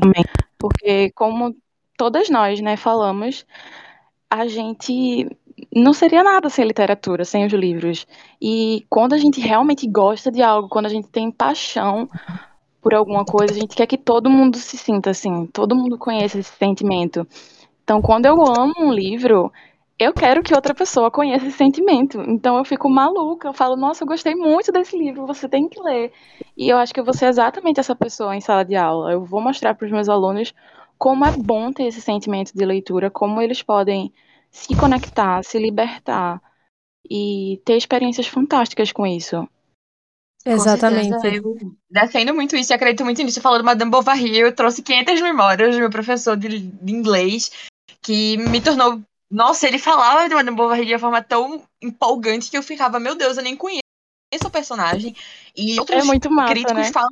Porque, 0.58 1.12
como 1.12 1.56
todas 1.95 2.30
nós, 2.30 2.60
né, 2.60 2.75
falamos, 2.75 3.45
a 4.30 4.47
gente 4.47 5.30
não 5.73 5.93
seria 5.93 6.23
nada 6.23 6.49
sem 6.49 6.65
literatura, 6.65 7.23
sem 7.23 7.45
os 7.45 7.53
livros. 7.53 8.08
E 8.41 8.86
quando 8.89 9.13
a 9.13 9.17
gente 9.17 9.39
realmente 9.39 9.88
gosta 9.88 10.32
de 10.32 10.41
algo, 10.41 10.67
quando 10.67 10.88
a 10.88 10.89
gente 10.89 11.08
tem 11.10 11.32
paixão 11.32 12.10
por 12.88 12.95
alguma 12.95 13.26
coisa, 13.26 13.54
a 13.54 13.60
gente 13.60 13.76
quer 13.76 13.86
que 13.86 13.97
todo 13.97 14.30
mundo 14.30 14.56
se 14.56 14.78
sinta 14.78 15.10
assim, 15.10 15.45
todo 15.47 15.76
mundo 15.76 15.97
conheça 15.97 16.39
esse 16.39 16.52
sentimento. 16.52 17.28
Então, 17.84 18.02
quando 18.02 18.28
eu 18.28 18.41
amo 18.41 18.76
um 18.80 18.93
livro, 18.93 19.52
eu 20.00 20.13
quero 20.13 20.41
que 20.41 20.56
outra 20.56 20.73
pessoa 20.73 21.12
conheça 21.12 21.45
esse 21.45 21.58
sentimento. 21.58 22.21
Então, 22.21 22.58
eu 22.58 22.63
fico 22.63 22.89
maluca, 22.89 23.50
eu 23.50 23.54
falo, 23.54 23.76
nossa, 23.76 24.06
eu 24.06 24.08
gostei 24.08 24.36
muito 24.36 24.71
desse 24.71 24.97
livro, 24.97 25.28
você 25.28 25.50
tem 25.50 25.67
que 25.67 25.82
ler. 25.82 26.13
E 26.56 26.69
eu 26.69 26.78
acho 26.78 26.93
que 26.93 27.00
eu 27.02 27.04
vou 27.04 27.13
ser 27.13 27.26
exatamente 27.26 27.78
essa 27.78 27.93
pessoa 27.93 28.34
em 28.34 28.39
sala 28.39 28.63
de 28.63 28.78
aula. 28.78 29.12
Eu 29.12 29.26
vou 29.26 29.41
mostrar 29.41 29.76
para 29.76 29.86
os 29.86 29.91
meus 29.91 30.08
alunos 30.08 30.54
como 30.97 31.26
é 31.26 31.32
bom 31.32 31.73
ter 31.73 31.88
esse 31.88 32.00
sentimento 32.00 32.54
de 32.54 32.63
leitura, 32.63 33.12
como 33.12 33.41
eles 33.41 33.62
podem 33.62 34.13
se 34.50 34.73
conectar, 34.78 35.43
se 35.43 35.60
libertar 35.60 36.41
e 37.12 37.62
ter 37.65 37.76
experiências 37.76 38.28
fantásticas 38.28 38.93
com 38.93 39.06
isso. 39.06 39.45
Certeza, 40.47 41.27
eu 41.27 41.55
defendo 41.89 42.33
muito 42.33 42.55
isso 42.55 42.71
e 42.71 42.75
acredito 42.75 43.03
muito 43.03 43.21
nisso. 43.21 43.36
Você 43.36 43.41
falou 43.41 43.60
do 43.60 43.65
Madame 43.65 43.91
Bovary, 43.91 44.38
eu 44.38 44.53
trouxe 44.53 44.81
500 44.81 45.21
memórias 45.21 45.75
do 45.75 45.79
meu 45.79 45.89
professor 45.89 46.38
de, 46.38 46.60
de 46.60 46.93
inglês, 46.93 47.51
que 48.01 48.38
me 48.38 48.62
tornou. 48.62 49.01
Nossa, 49.29 49.67
ele 49.67 49.77
falava 49.77 50.27
de 50.27 50.36
Madame 50.36 50.55
Bovary 50.55 50.86
de 50.86 50.93
uma 50.93 50.99
forma 50.99 51.21
tão 51.21 51.63
empolgante 51.81 52.49
que 52.49 52.57
eu 52.57 52.63
ficava, 52.63 52.99
meu 52.99 53.15
Deus, 53.15 53.38
eu 53.38 53.43
nem 53.43 53.55
conheço 53.57 53.81
o 54.45 54.49
personagem. 54.49 55.15
E 55.55 55.79
outros 55.79 56.03
É 56.03 56.03
muito 56.03 56.31
massa, 56.31 56.53
críticos 56.53 56.88
né? 56.88 56.91
falam 56.91 57.10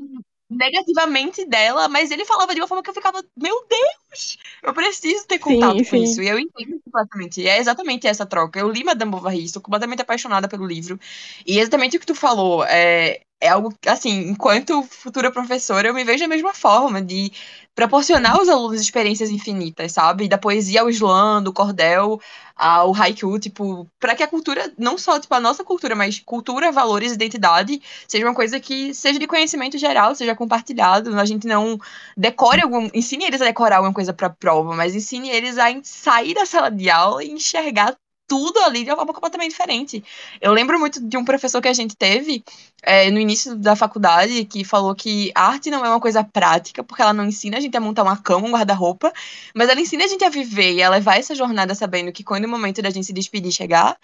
negativamente 0.56 1.46
dela, 1.46 1.88
mas 1.90 2.12
ele 2.12 2.26
falava 2.26 2.54
de 2.54 2.62
uma 2.62 2.68
forma 2.68 2.84
que 2.84 2.90
eu 2.90 2.94
ficava, 2.94 3.24
meu 3.36 3.66
Deus, 3.70 4.38
eu 4.64 4.74
preciso 4.74 5.28
ter 5.28 5.40
Sim, 5.48 5.60
contato 5.60 5.86
com 5.86 5.96
sim. 5.98 6.04
isso. 6.04 6.22
E 6.22 6.28
eu 6.28 6.40
entendo 6.40 6.82
completamente. 6.84 7.42
E 7.42 7.48
é 7.48 7.60
exatamente 7.60 8.08
essa 8.08 8.26
troca. 8.26 8.60
Eu 8.60 8.70
li 8.72 8.84
Madame 8.84 9.12
Bovary, 9.12 9.44
estou 9.44 9.62
completamente 9.62 10.02
apaixonada 10.02 10.48
pelo 10.48 10.66
livro. 10.66 11.00
E 11.46 11.60
exatamente 11.60 11.98
o 11.98 12.00
que 12.00 12.06
tu 12.06 12.16
falou, 12.16 12.64
é, 12.66 13.22
é 13.40 13.50
algo, 13.50 13.74
assim, 13.88 14.30
enquanto 14.30 14.84
futura 14.84 15.32
professora, 15.32 15.88
eu 15.88 15.94
me 15.94 16.04
vejo 16.04 16.20
da 16.24 16.28
mesma 16.28 16.54
forma, 16.54 17.02
de 17.02 17.32
proporcionar 17.76 18.38
aos 18.38 18.48
alunos 18.50 18.82
experiências 18.82 19.30
infinitas, 19.30 19.92
sabe? 19.92 20.28
Da 20.28 20.38
poesia 20.38 20.82
ao 20.82 20.90
slam, 20.90 21.44
do 21.44 21.54
cordel 21.54 22.20
ao 22.56 22.96
haiku, 22.96 23.38
tipo, 23.38 23.86
para 24.00 24.16
que 24.16 24.24
a 24.24 24.28
cultura, 24.28 24.74
não 24.78 24.98
só, 24.98 25.20
tipo, 25.20 25.34
a 25.36 25.42
nossa 25.42 25.64
cultura, 25.64 25.94
mas 25.94 26.20
cultura, 26.20 26.72
valores, 26.72 27.12
identidade, 27.12 27.82
seja 28.08 28.26
uma 28.26 28.34
coisa 28.34 28.60
que 28.62 28.94
seja 28.94 29.20
de 29.20 29.28
conhecimento 29.28 29.78
geral, 29.78 30.16
seja 30.16 30.34
compartilhado, 30.34 31.20
a 31.20 31.26
gente 31.26 31.46
não 31.46 31.78
decore 32.16 32.62
algum, 32.62 32.90
ensine 32.94 33.26
eles 33.26 33.42
a 33.42 33.46
decorar 33.46 33.78
alguma 33.78 33.94
coisa 33.94 34.14
para 34.14 34.30
prova, 34.30 34.74
mas 34.74 34.96
ensine 34.96 35.30
eles 35.30 35.58
a 35.58 35.66
sair 35.84 36.34
da 36.34 36.46
sala 36.46 36.72
de 36.72 36.90
aula 36.90 37.24
e 37.24 37.32
enxergar 37.32 37.96
tudo 38.28 38.60
ali 38.60 38.84
de 38.84 38.90
uma 38.90 38.98
forma 38.98 39.14
completamente 39.14 39.52
diferente. 39.52 40.04
Eu 40.42 40.52
lembro 40.52 40.80
muito 40.80 41.00
de 41.00 41.18
um 41.18 41.26
professor 41.26 41.62
que 41.62 41.68
a 41.68 41.74
gente 41.74 41.96
teve 41.96 42.44
é, 42.84 43.10
no 43.12 43.20
início 43.20 43.56
da 43.56 43.76
faculdade 43.76 44.46
que 44.46 44.64
falou 44.64 44.96
que 44.96 45.32
arte 45.36 45.70
não 45.70 45.86
é 45.86 45.90
uma 45.90 46.00
coisa 46.00 46.24
prática, 46.24 46.84
porque 46.84 47.02
ela 47.02 47.14
não 47.14 47.26
ensina 47.26 47.58
a 47.58 47.60
gente 47.60 47.76
a 47.76 47.82
montar 47.82 48.04
uma 48.04 48.18
cama, 48.18 48.48
um 48.48 48.52
guarda-roupa, 48.52 49.12
mas 49.54 49.70
ela 49.70 49.80
ensina 49.82 50.06
a 50.06 50.08
gente 50.08 50.24
a 50.24 50.30
viver 50.30 50.74
e 50.74 50.84
a 50.84 50.90
levar 50.90 51.18
essa 51.18 51.36
jornada 51.36 51.76
sabendo 51.76 52.12
que 52.12 52.24
quando 52.24 52.46
o 52.46 52.50
momento 52.50 52.82
da 52.82 52.90
gente 52.90 53.08
se 53.08 53.14
despedir 53.14 53.52
chegar, 53.52 53.98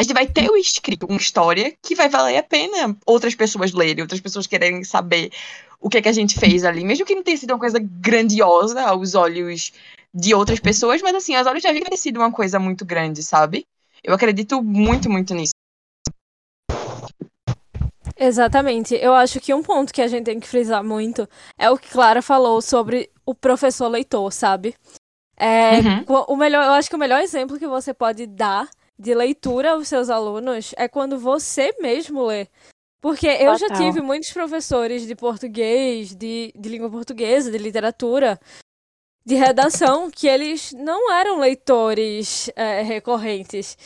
a 0.00 0.02
gente 0.02 0.14
vai 0.14 0.26
ter 0.26 0.50
o 0.50 0.56
escrito, 0.56 1.04
uma 1.04 1.18
história 1.18 1.74
que 1.82 1.94
vai 1.94 2.08
valer 2.08 2.38
a 2.38 2.42
pena 2.42 2.96
outras 3.04 3.34
pessoas 3.34 3.72
lerem, 3.72 4.00
outras 4.00 4.18
pessoas 4.18 4.46
quererem 4.46 4.82
saber 4.82 5.30
o 5.78 5.90
que 5.90 5.98
é 5.98 6.02
que 6.02 6.08
a 6.08 6.12
gente 6.12 6.40
fez 6.40 6.64
ali, 6.64 6.82
mesmo 6.82 7.04
que 7.04 7.14
não 7.14 7.22
tenha 7.22 7.36
sido 7.36 7.50
uma 7.50 7.58
coisa 7.58 7.78
grandiosa 7.78 8.80
aos 8.80 9.14
olhos 9.14 9.72
de 10.14 10.34
outras 10.34 10.58
pessoas, 10.58 11.02
mas 11.02 11.14
assim, 11.14 11.34
aos 11.34 11.46
olhos 11.46 11.62
da 11.62 11.70
gente 11.70 11.82
vai 11.82 11.90
ter 11.90 11.98
sido 11.98 12.16
uma 12.16 12.32
coisa 12.32 12.58
muito 12.58 12.82
grande, 12.82 13.22
sabe? 13.22 13.66
Eu 14.02 14.14
acredito 14.14 14.62
muito, 14.62 15.10
muito 15.10 15.34
nisso. 15.34 15.52
Exatamente. 18.16 18.94
Eu 18.94 19.12
acho 19.12 19.38
que 19.38 19.52
um 19.52 19.62
ponto 19.62 19.92
que 19.92 20.00
a 20.00 20.08
gente 20.08 20.24
tem 20.24 20.40
que 20.40 20.48
frisar 20.48 20.82
muito 20.82 21.28
é 21.58 21.70
o 21.70 21.76
que 21.76 21.90
Clara 21.90 22.22
falou 22.22 22.62
sobre 22.62 23.10
o 23.26 23.34
professor 23.34 23.88
leitor, 23.88 24.32
sabe? 24.32 24.74
É, 25.36 25.78
Uhum. 25.78 26.24
o 26.28 26.36
melhor, 26.36 26.64
eu 26.64 26.72
acho 26.72 26.88
que 26.88 26.96
o 26.96 26.98
melhor 26.98 27.20
exemplo 27.20 27.58
que 27.58 27.66
você 27.66 27.92
pode 27.92 28.26
dar 28.26 28.66
de 29.00 29.14
leitura 29.14 29.72
aos 29.72 29.88
seus 29.88 30.10
alunos 30.10 30.74
é 30.76 30.86
quando 30.86 31.18
você 31.18 31.74
mesmo 31.80 32.26
lê. 32.26 32.46
Porque 33.00 33.26
eu 33.26 33.56
já 33.56 33.66
Total. 33.68 33.78
tive 33.78 34.02
muitos 34.02 34.30
professores 34.30 35.06
de 35.06 35.14
português, 35.14 36.14
de, 36.14 36.52
de 36.54 36.68
língua 36.68 36.90
portuguesa, 36.90 37.50
de 37.50 37.56
literatura, 37.56 38.38
de 39.24 39.34
redação, 39.34 40.10
que 40.10 40.28
eles 40.28 40.72
não 40.72 41.10
eram 41.10 41.40
leitores 41.40 42.50
é, 42.54 42.82
recorrentes. 42.82 43.78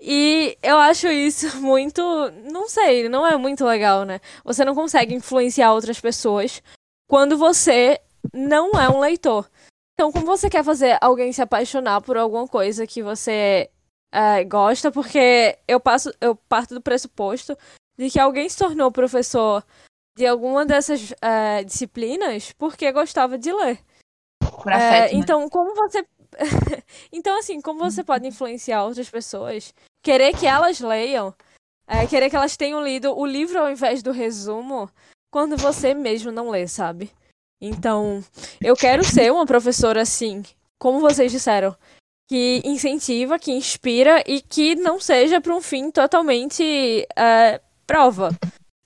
E 0.00 0.58
eu 0.60 0.78
acho 0.78 1.06
isso 1.06 1.58
muito. 1.62 2.02
Não 2.50 2.68
sei, 2.68 3.08
não 3.08 3.24
é 3.24 3.36
muito 3.36 3.64
legal, 3.64 4.04
né? 4.04 4.20
Você 4.44 4.64
não 4.64 4.74
consegue 4.74 5.14
influenciar 5.14 5.72
outras 5.72 6.00
pessoas 6.00 6.60
quando 7.08 7.38
você 7.38 8.00
não 8.34 8.72
é 8.72 8.88
um 8.88 8.98
leitor. 8.98 9.48
Então, 9.94 10.10
como 10.10 10.26
você 10.26 10.50
quer 10.50 10.64
fazer 10.64 10.98
alguém 11.00 11.32
se 11.32 11.40
apaixonar 11.40 12.02
por 12.02 12.16
alguma 12.16 12.48
coisa 12.48 12.84
que 12.84 13.00
você 13.00 13.70
é, 14.16 14.42
gosta, 14.44 14.90
porque 14.90 15.58
eu 15.68 15.78
passo, 15.78 16.10
eu 16.22 16.34
parto 16.34 16.74
do 16.74 16.80
pressuposto 16.80 17.54
de 17.98 18.10
que 18.10 18.18
alguém 18.18 18.48
se 18.48 18.56
tornou 18.56 18.90
professor 18.90 19.62
de 20.16 20.26
alguma 20.26 20.64
dessas 20.64 21.12
é, 21.20 21.62
disciplinas 21.62 22.50
porque 22.52 22.90
gostava 22.90 23.36
de 23.36 23.52
ler. 23.52 23.78
É, 24.68 24.68
né? 24.68 25.12
então, 25.12 25.46
como 25.50 25.74
você. 25.74 26.02
então, 27.12 27.38
assim, 27.38 27.60
como 27.60 27.78
você 27.78 28.02
pode 28.02 28.26
influenciar 28.26 28.84
outras 28.84 29.10
pessoas, 29.10 29.74
querer 30.02 30.34
que 30.34 30.46
elas 30.46 30.80
leiam, 30.80 31.34
é, 31.86 32.06
querer 32.06 32.30
que 32.30 32.36
elas 32.36 32.56
tenham 32.56 32.82
lido 32.82 33.14
o 33.14 33.26
livro 33.26 33.58
ao 33.60 33.70
invés 33.70 34.02
do 34.02 34.12
resumo, 34.12 34.90
quando 35.30 35.58
você 35.58 35.92
mesmo 35.92 36.32
não 36.32 36.48
lê, 36.48 36.66
sabe? 36.66 37.10
Então, 37.60 38.24
eu 38.62 38.74
quero 38.74 39.04
ser 39.04 39.30
uma 39.30 39.44
professora 39.44 40.00
assim, 40.00 40.42
como 40.78 41.00
vocês 41.00 41.30
disseram, 41.30 41.76
que 42.26 42.60
incentiva, 42.64 43.38
que 43.38 43.52
inspira 43.52 44.22
e 44.26 44.40
que 44.40 44.74
não 44.74 44.98
seja 44.98 45.40
para 45.40 45.54
um 45.54 45.60
fim 45.60 45.90
totalmente 45.90 47.06
é, 47.16 47.60
prova. 47.86 48.30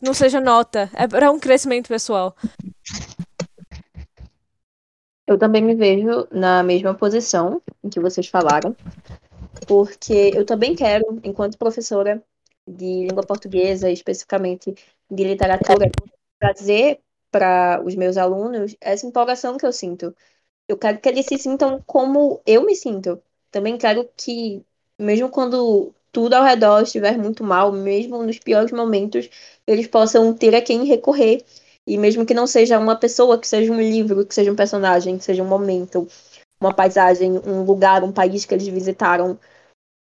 Não 0.03 0.14
seja 0.14 0.41
nota, 0.41 0.91
é 0.95 1.07
para 1.07 1.30
um 1.30 1.38
crescimento 1.38 1.88
pessoal. 1.88 2.34
Eu 5.26 5.38
também 5.38 5.62
me 5.62 5.74
vejo 5.74 6.26
na 6.30 6.62
mesma 6.62 6.95
posição 6.95 7.62
em 7.84 7.88
que 7.88 8.01
vocês 8.01 8.26
falaram, 8.26 8.74
porque 9.66 10.32
eu 10.34 10.45
também 10.45 10.74
quero, 10.74 11.20
enquanto 11.22 11.57
professora 11.57 12.22
de 12.66 13.07
língua 13.07 13.22
portuguesa, 13.22 13.91
especificamente 13.91 14.74
de 15.11 15.24
literatura, 15.24 15.91
trazer 16.38 17.01
para 17.30 17.80
os 17.84 17.95
meus 17.95 18.16
alunos 18.16 18.76
essa 18.80 19.07
empolgação 19.07 19.57
que 19.57 19.64
eu 19.64 19.72
sinto. 19.72 20.14
Eu 20.66 20.76
quero 20.76 20.99
que 20.99 21.09
eles 21.09 21.26
se 21.26 21.38
sintam 21.38 21.82
como 21.86 22.41
eu 22.47 22.64
me 22.64 22.74
sinto. 22.74 23.22
Também 23.51 23.77
quero 23.77 24.09
que, 24.17 24.63
mesmo 24.99 25.29
quando 25.29 25.93
tudo 26.13 26.35
ao 26.35 26.45
redor 26.45 26.83
estiver 26.83 27.17
muito 27.19 27.45
mal, 27.45 27.73
mesmo 27.73 28.23
nos 28.23 28.39
piores 28.39 28.73
momentos, 28.73 29.29
eles 29.67 29.87
possam 29.87 30.33
ter 30.35 30.55
a 30.55 30.63
quem 30.63 30.85
recorrer. 30.85 31.45
E 31.87 31.97
mesmo 31.97 32.27
que 32.27 32.35
não 32.35 32.47
seja 32.47 32.79
uma 32.79 32.97
pessoa, 32.97 33.39
que 33.39 33.49
seja 33.49 33.73
um 33.73 33.81
livro, 33.81 34.25
que 34.25 34.35
seja 34.35 34.53
um 34.53 34.57
personagem, 34.57 35.19
que 35.19 35.25
seja 35.25 35.43
um 35.43 35.49
momento, 35.49 36.07
uma 36.61 36.75
paisagem, 36.75 37.41
um 37.47 37.65
lugar, 37.65 38.05
um 38.05 38.13
país 38.13 38.45
que 38.45 38.55
eles 38.55 38.67
visitaram, 38.69 39.39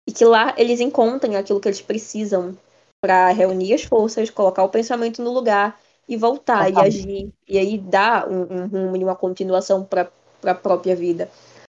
e 0.09 0.12
que 0.12 0.24
lá 0.24 0.55
eles 0.59 0.80
encontrem 0.80 1.37
aquilo 1.37 1.61
que 1.61 1.68
eles 1.68 1.80
precisam 1.80 2.57
para 3.01 3.30
reunir 3.30 3.74
as 3.74 3.83
forças, 3.83 4.30
colocar 4.30 4.62
o 4.64 4.68
pensamento 4.68 5.22
no 5.22 5.33
lugar 5.33 5.80
e 6.09 6.16
voltar 6.16 6.68
e 6.68 6.72
Total. 6.72 6.85
agir. 6.85 7.30
E 7.49 7.59
aí 7.59 7.78
dar 7.78 8.28
um, 8.28 8.43
um 8.43 8.66
rumo 8.66 8.97
e 8.97 9.05
uma 9.05 9.16
continuação 9.16 9.85
para 9.85 10.11
a 10.45 10.55
própria 10.55 10.97
vida. 10.97 11.30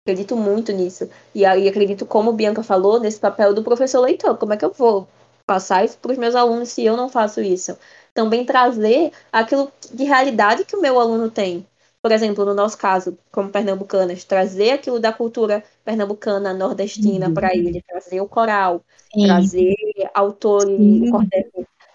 Acredito 0.05 0.35
muito 0.37 0.71
nisso. 0.71 1.09
E 1.33 1.43
aí 1.45 1.67
acredito, 1.67 2.05
como 2.05 2.31
Bianca 2.31 2.61
falou, 2.61 2.99
nesse 2.99 3.19
papel 3.19 3.55
do 3.55 3.63
professor 3.63 4.01
leitor. 4.01 4.37
Como 4.37 4.53
é 4.53 4.57
que 4.57 4.63
eu 4.63 4.71
vou 4.71 5.07
passar 5.47 5.83
isso 5.83 5.97
para 5.97 6.11
os 6.11 6.17
meus 6.17 6.35
alunos 6.35 6.69
se 6.69 6.85
eu 6.85 6.95
não 6.95 7.09
faço 7.09 7.41
isso? 7.41 7.75
Também 8.13 8.45
trazer 8.45 9.11
aquilo 9.31 9.71
de 9.91 10.03
realidade 10.03 10.63
que 10.63 10.75
o 10.75 10.81
meu 10.81 10.99
aluno 10.99 11.31
tem. 11.31 11.65
Por 12.03 12.11
exemplo, 12.11 12.45
no 12.45 12.53
nosso 12.53 12.77
caso, 12.77 13.17
como 13.31 13.49
pernambucanas, 13.49 14.23
trazer 14.23 14.71
aquilo 14.73 14.99
da 14.99 15.11
cultura 15.11 15.63
pernambucana, 15.83 16.53
nordestina 16.53 17.27
Uhum. 17.27 17.33
para 17.33 17.55
ele, 17.55 17.81
trazer 17.81 18.21
o 18.21 18.29
coral, 18.29 18.83
Sim. 19.11 19.25
trazer 19.25 19.75
autores 20.13 21.09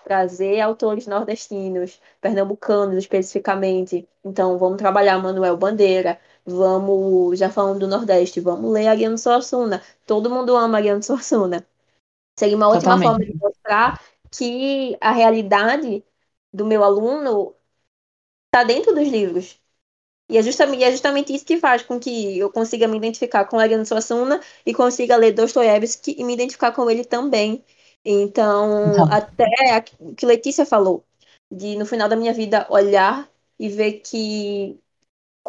trazer 0.05 0.61
autores 0.61 1.07
nordestinos, 1.07 2.01
pernambucanos 2.21 2.97
especificamente. 2.97 4.09
Então, 4.25 4.59
vamos 4.59 4.79
trabalhar 4.79 5.19
Manuel 5.19 5.57
Bandeira, 5.57 6.19
vamos, 6.51 7.38
já 7.38 7.51
falando 7.51 7.80
do 7.80 7.88
Nordeste, 7.88 8.40
vamos 8.40 8.72
ler 8.72 8.88
Ariano 8.88 9.18
Suassuna. 9.18 9.82
Todo 10.07 10.30
mundo 10.30 10.57
ama 10.57 10.78
Ariano 10.78 11.03
Suassuna. 11.03 11.66
Seria 12.38 12.57
uma 12.57 12.68
ótima 12.68 12.98
Totalmente. 12.98 13.09
forma 13.09 13.24
de 13.24 13.34
mostrar 13.36 14.01
que 14.30 14.96
a 15.01 15.12
realidade 15.12 16.05
do 16.53 16.64
meu 16.66 16.82
aluno 16.84 17.55
está 18.46 18.64
dentro 18.64 18.94
dos 18.94 19.09
livros. 19.09 19.61
E 20.30 20.38
é, 20.38 20.42
justamente, 20.42 20.84
é 20.84 20.92
justamente 20.92 21.34
isso 21.34 21.44
que 21.44 21.59
faz 21.59 21.82
com 21.82 21.98
que 21.98 22.38
eu 22.38 22.51
consiga 22.53 22.86
me 22.86 22.96
identificar 22.96 23.44
com 23.46 23.59
Ariano 23.59 23.84
Suassuna 23.84 24.40
e 24.64 24.72
consiga 24.72 25.16
ler 25.16 25.32
Dostoiévski 25.32 26.14
e 26.16 26.24
me 26.24 26.34
identificar 26.34 26.72
com 26.72 26.88
ele 26.88 27.05
também. 27.05 27.64
Então, 28.05 28.92
Então. 28.92 29.12
até 29.12 29.84
o 29.98 30.14
que 30.14 30.24
Letícia 30.24 30.64
falou, 30.64 31.05
de 31.51 31.76
no 31.76 31.84
final 31.84 32.09
da 32.09 32.16
minha 32.16 32.32
vida 32.32 32.66
olhar 32.70 33.28
e 33.59 33.68
ver 33.68 34.01
que, 34.01 34.78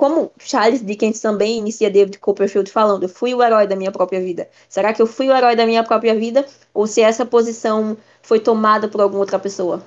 como 0.02 0.32
Charles 0.40 0.84
Dickens 0.84 1.22
também 1.22 1.60
inicia 1.60 1.88
David 1.88 2.18
Copperfield 2.18 2.72
falando, 2.72 3.04
eu 3.04 3.10
fui 3.10 3.36
o 3.36 3.44
herói 3.44 3.68
da 3.68 3.76
minha 3.76 3.92
própria 3.92 4.20
vida. 4.20 4.50
Será 4.68 4.92
que 4.96 5.00
eu 5.00 5.06
fui 5.06 5.30
o 5.30 5.32
herói 5.32 5.56
da 5.56 5.64
minha 5.64 5.84
própria 5.84 6.16
vida? 6.16 6.44
Ou 6.74 6.88
se 6.88 7.02
essa 7.04 7.24
posição 7.24 7.96
foi 8.24 8.40
tomada 8.40 8.88
por 8.88 9.00
alguma 9.00 9.20
outra 9.20 9.38
pessoa? 9.38 9.80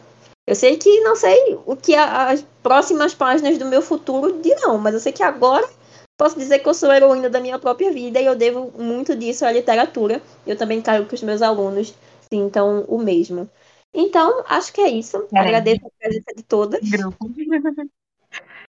Eu 0.46 0.54
sei 0.54 0.76
que 0.76 1.00
não 1.00 1.16
sei 1.16 1.58
o 1.66 1.74
que 1.74 1.96
as 1.96 2.46
próximas 2.62 3.12
páginas 3.12 3.58
do 3.58 3.64
meu 3.64 3.82
futuro 3.82 4.40
dirão, 4.40 4.78
mas 4.78 4.94
eu 4.94 5.00
sei 5.00 5.10
que 5.10 5.22
agora 5.24 5.68
posso 6.16 6.38
dizer 6.38 6.60
que 6.60 6.68
eu 6.68 6.74
sou 6.74 6.92
heroína 6.92 7.28
da 7.28 7.40
minha 7.40 7.58
própria 7.58 7.90
vida 7.90 8.20
e 8.20 8.26
eu 8.26 8.36
devo 8.36 8.72
muito 8.78 9.16
disso 9.16 9.44
à 9.44 9.50
literatura. 9.50 10.22
Eu 10.46 10.56
também 10.56 10.80
quero 10.80 11.06
que 11.06 11.16
os 11.16 11.22
meus 11.24 11.42
alunos 11.42 11.92
sintam 12.32 12.84
o 12.86 12.98
mesmo. 13.00 13.50
Então, 13.92 14.44
acho 14.46 14.72
que 14.72 14.80
é 14.80 14.90
isso. 14.90 15.18
Peraí. 15.28 15.48
Agradeço 15.48 15.84
a 15.84 15.90
presença 15.98 16.34
de 16.36 16.44
todas. 16.44 16.88
Grupo. 16.88 17.18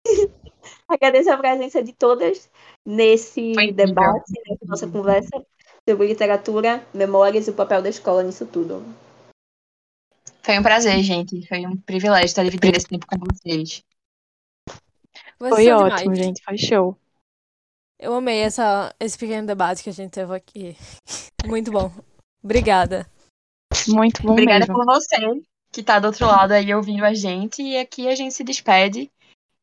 Agradeço 0.89 1.31
a 1.31 1.37
presença 1.37 1.83
de 1.83 1.93
todas 1.93 2.51
nesse 2.85 3.55
Foi 3.55 3.73
debate, 3.73 4.33
nessa 4.49 4.65
nossa 4.67 4.89
conversa 4.89 5.45
sobre 5.89 6.07
literatura, 6.07 6.87
memórias 6.95 7.47
e 7.47 7.51
o 7.51 7.55
papel 7.55 7.83
da 7.83 7.89
escola 7.89 8.23
nisso 8.23 8.47
tudo. 8.47 8.85
Foi 10.43 10.59
um 10.59 10.63
prazer, 10.63 11.01
gente. 11.03 11.47
Foi 11.47 11.65
um 11.67 11.77
privilégio 11.77 12.27
estar 12.27 12.45
dividindo 12.45 12.77
esse 12.77 12.87
tempo 12.87 13.07
com 13.07 13.17
vocês. 13.19 13.83
Você 15.39 15.51
Foi 15.51 15.71
ótimo, 15.71 16.13
demais. 16.13 16.19
gente. 16.19 16.43
Foi 16.43 16.59
show. 16.59 16.97
Eu 17.99 18.15
amei 18.15 18.41
essa, 18.41 18.95
esse 18.99 19.17
pequeno 19.17 19.47
debate 19.47 19.83
que 19.83 19.91
a 19.91 19.93
gente 19.93 20.11
teve 20.11 20.35
aqui. 20.35 20.77
Muito 21.47 21.71
bom. 21.71 21.91
Obrigada. 22.43 23.09
Muito 23.89 24.23
bom 24.23 24.33
Obrigada 24.33 24.67
mesmo. 24.67 24.75
por 24.75 24.85
você 24.85 25.17
que 25.73 25.83
tá 25.83 25.99
do 25.99 26.09
outro 26.09 26.27
lado 26.27 26.53
aí 26.53 26.75
ouvindo 26.75 27.05
a 27.05 27.15
gente. 27.15 27.63
E 27.63 27.79
aqui 27.79 28.09
a 28.09 28.15
gente 28.15 28.35
se 28.35 28.45
despede. 28.45 29.11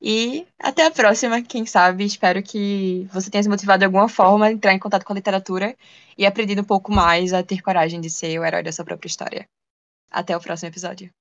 E 0.02 0.48
até 0.58 0.86
a 0.86 0.92
próxima, 0.92 1.42
quem 1.42 1.66
sabe. 1.66 2.06
Espero 2.06 2.42
que 2.42 3.08
você 3.12 3.30
tenha 3.30 3.44
se 3.44 3.50
motivado 3.50 3.80
de 3.80 3.86
alguma 3.86 4.08
forma 4.08 4.46
a 4.46 4.52
entrar 4.52 4.74
em 4.74 4.80
contato 4.80 5.06
com 5.06 5.14
a 5.14 5.16
literatura 5.16 5.76
e 6.18 6.26
aprendido 6.26 6.62
um 6.62 6.66
pouco 6.66 6.92
mais 6.92 7.34
a 7.34 7.44
ter 7.44 7.62
coragem 7.62 8.00
de 8.00 8.10
ser 8.10 8.40
o 8.40 8.46
herói 8.46 8.64
da 8.64 8.72
sua 8.72 8.86
própria 8.86 9.08
história. 9.08 9.48
Até 10.12 10.36
o 10.36 10.42
próximo 10.42 10.70
episódio. 10.70 11.12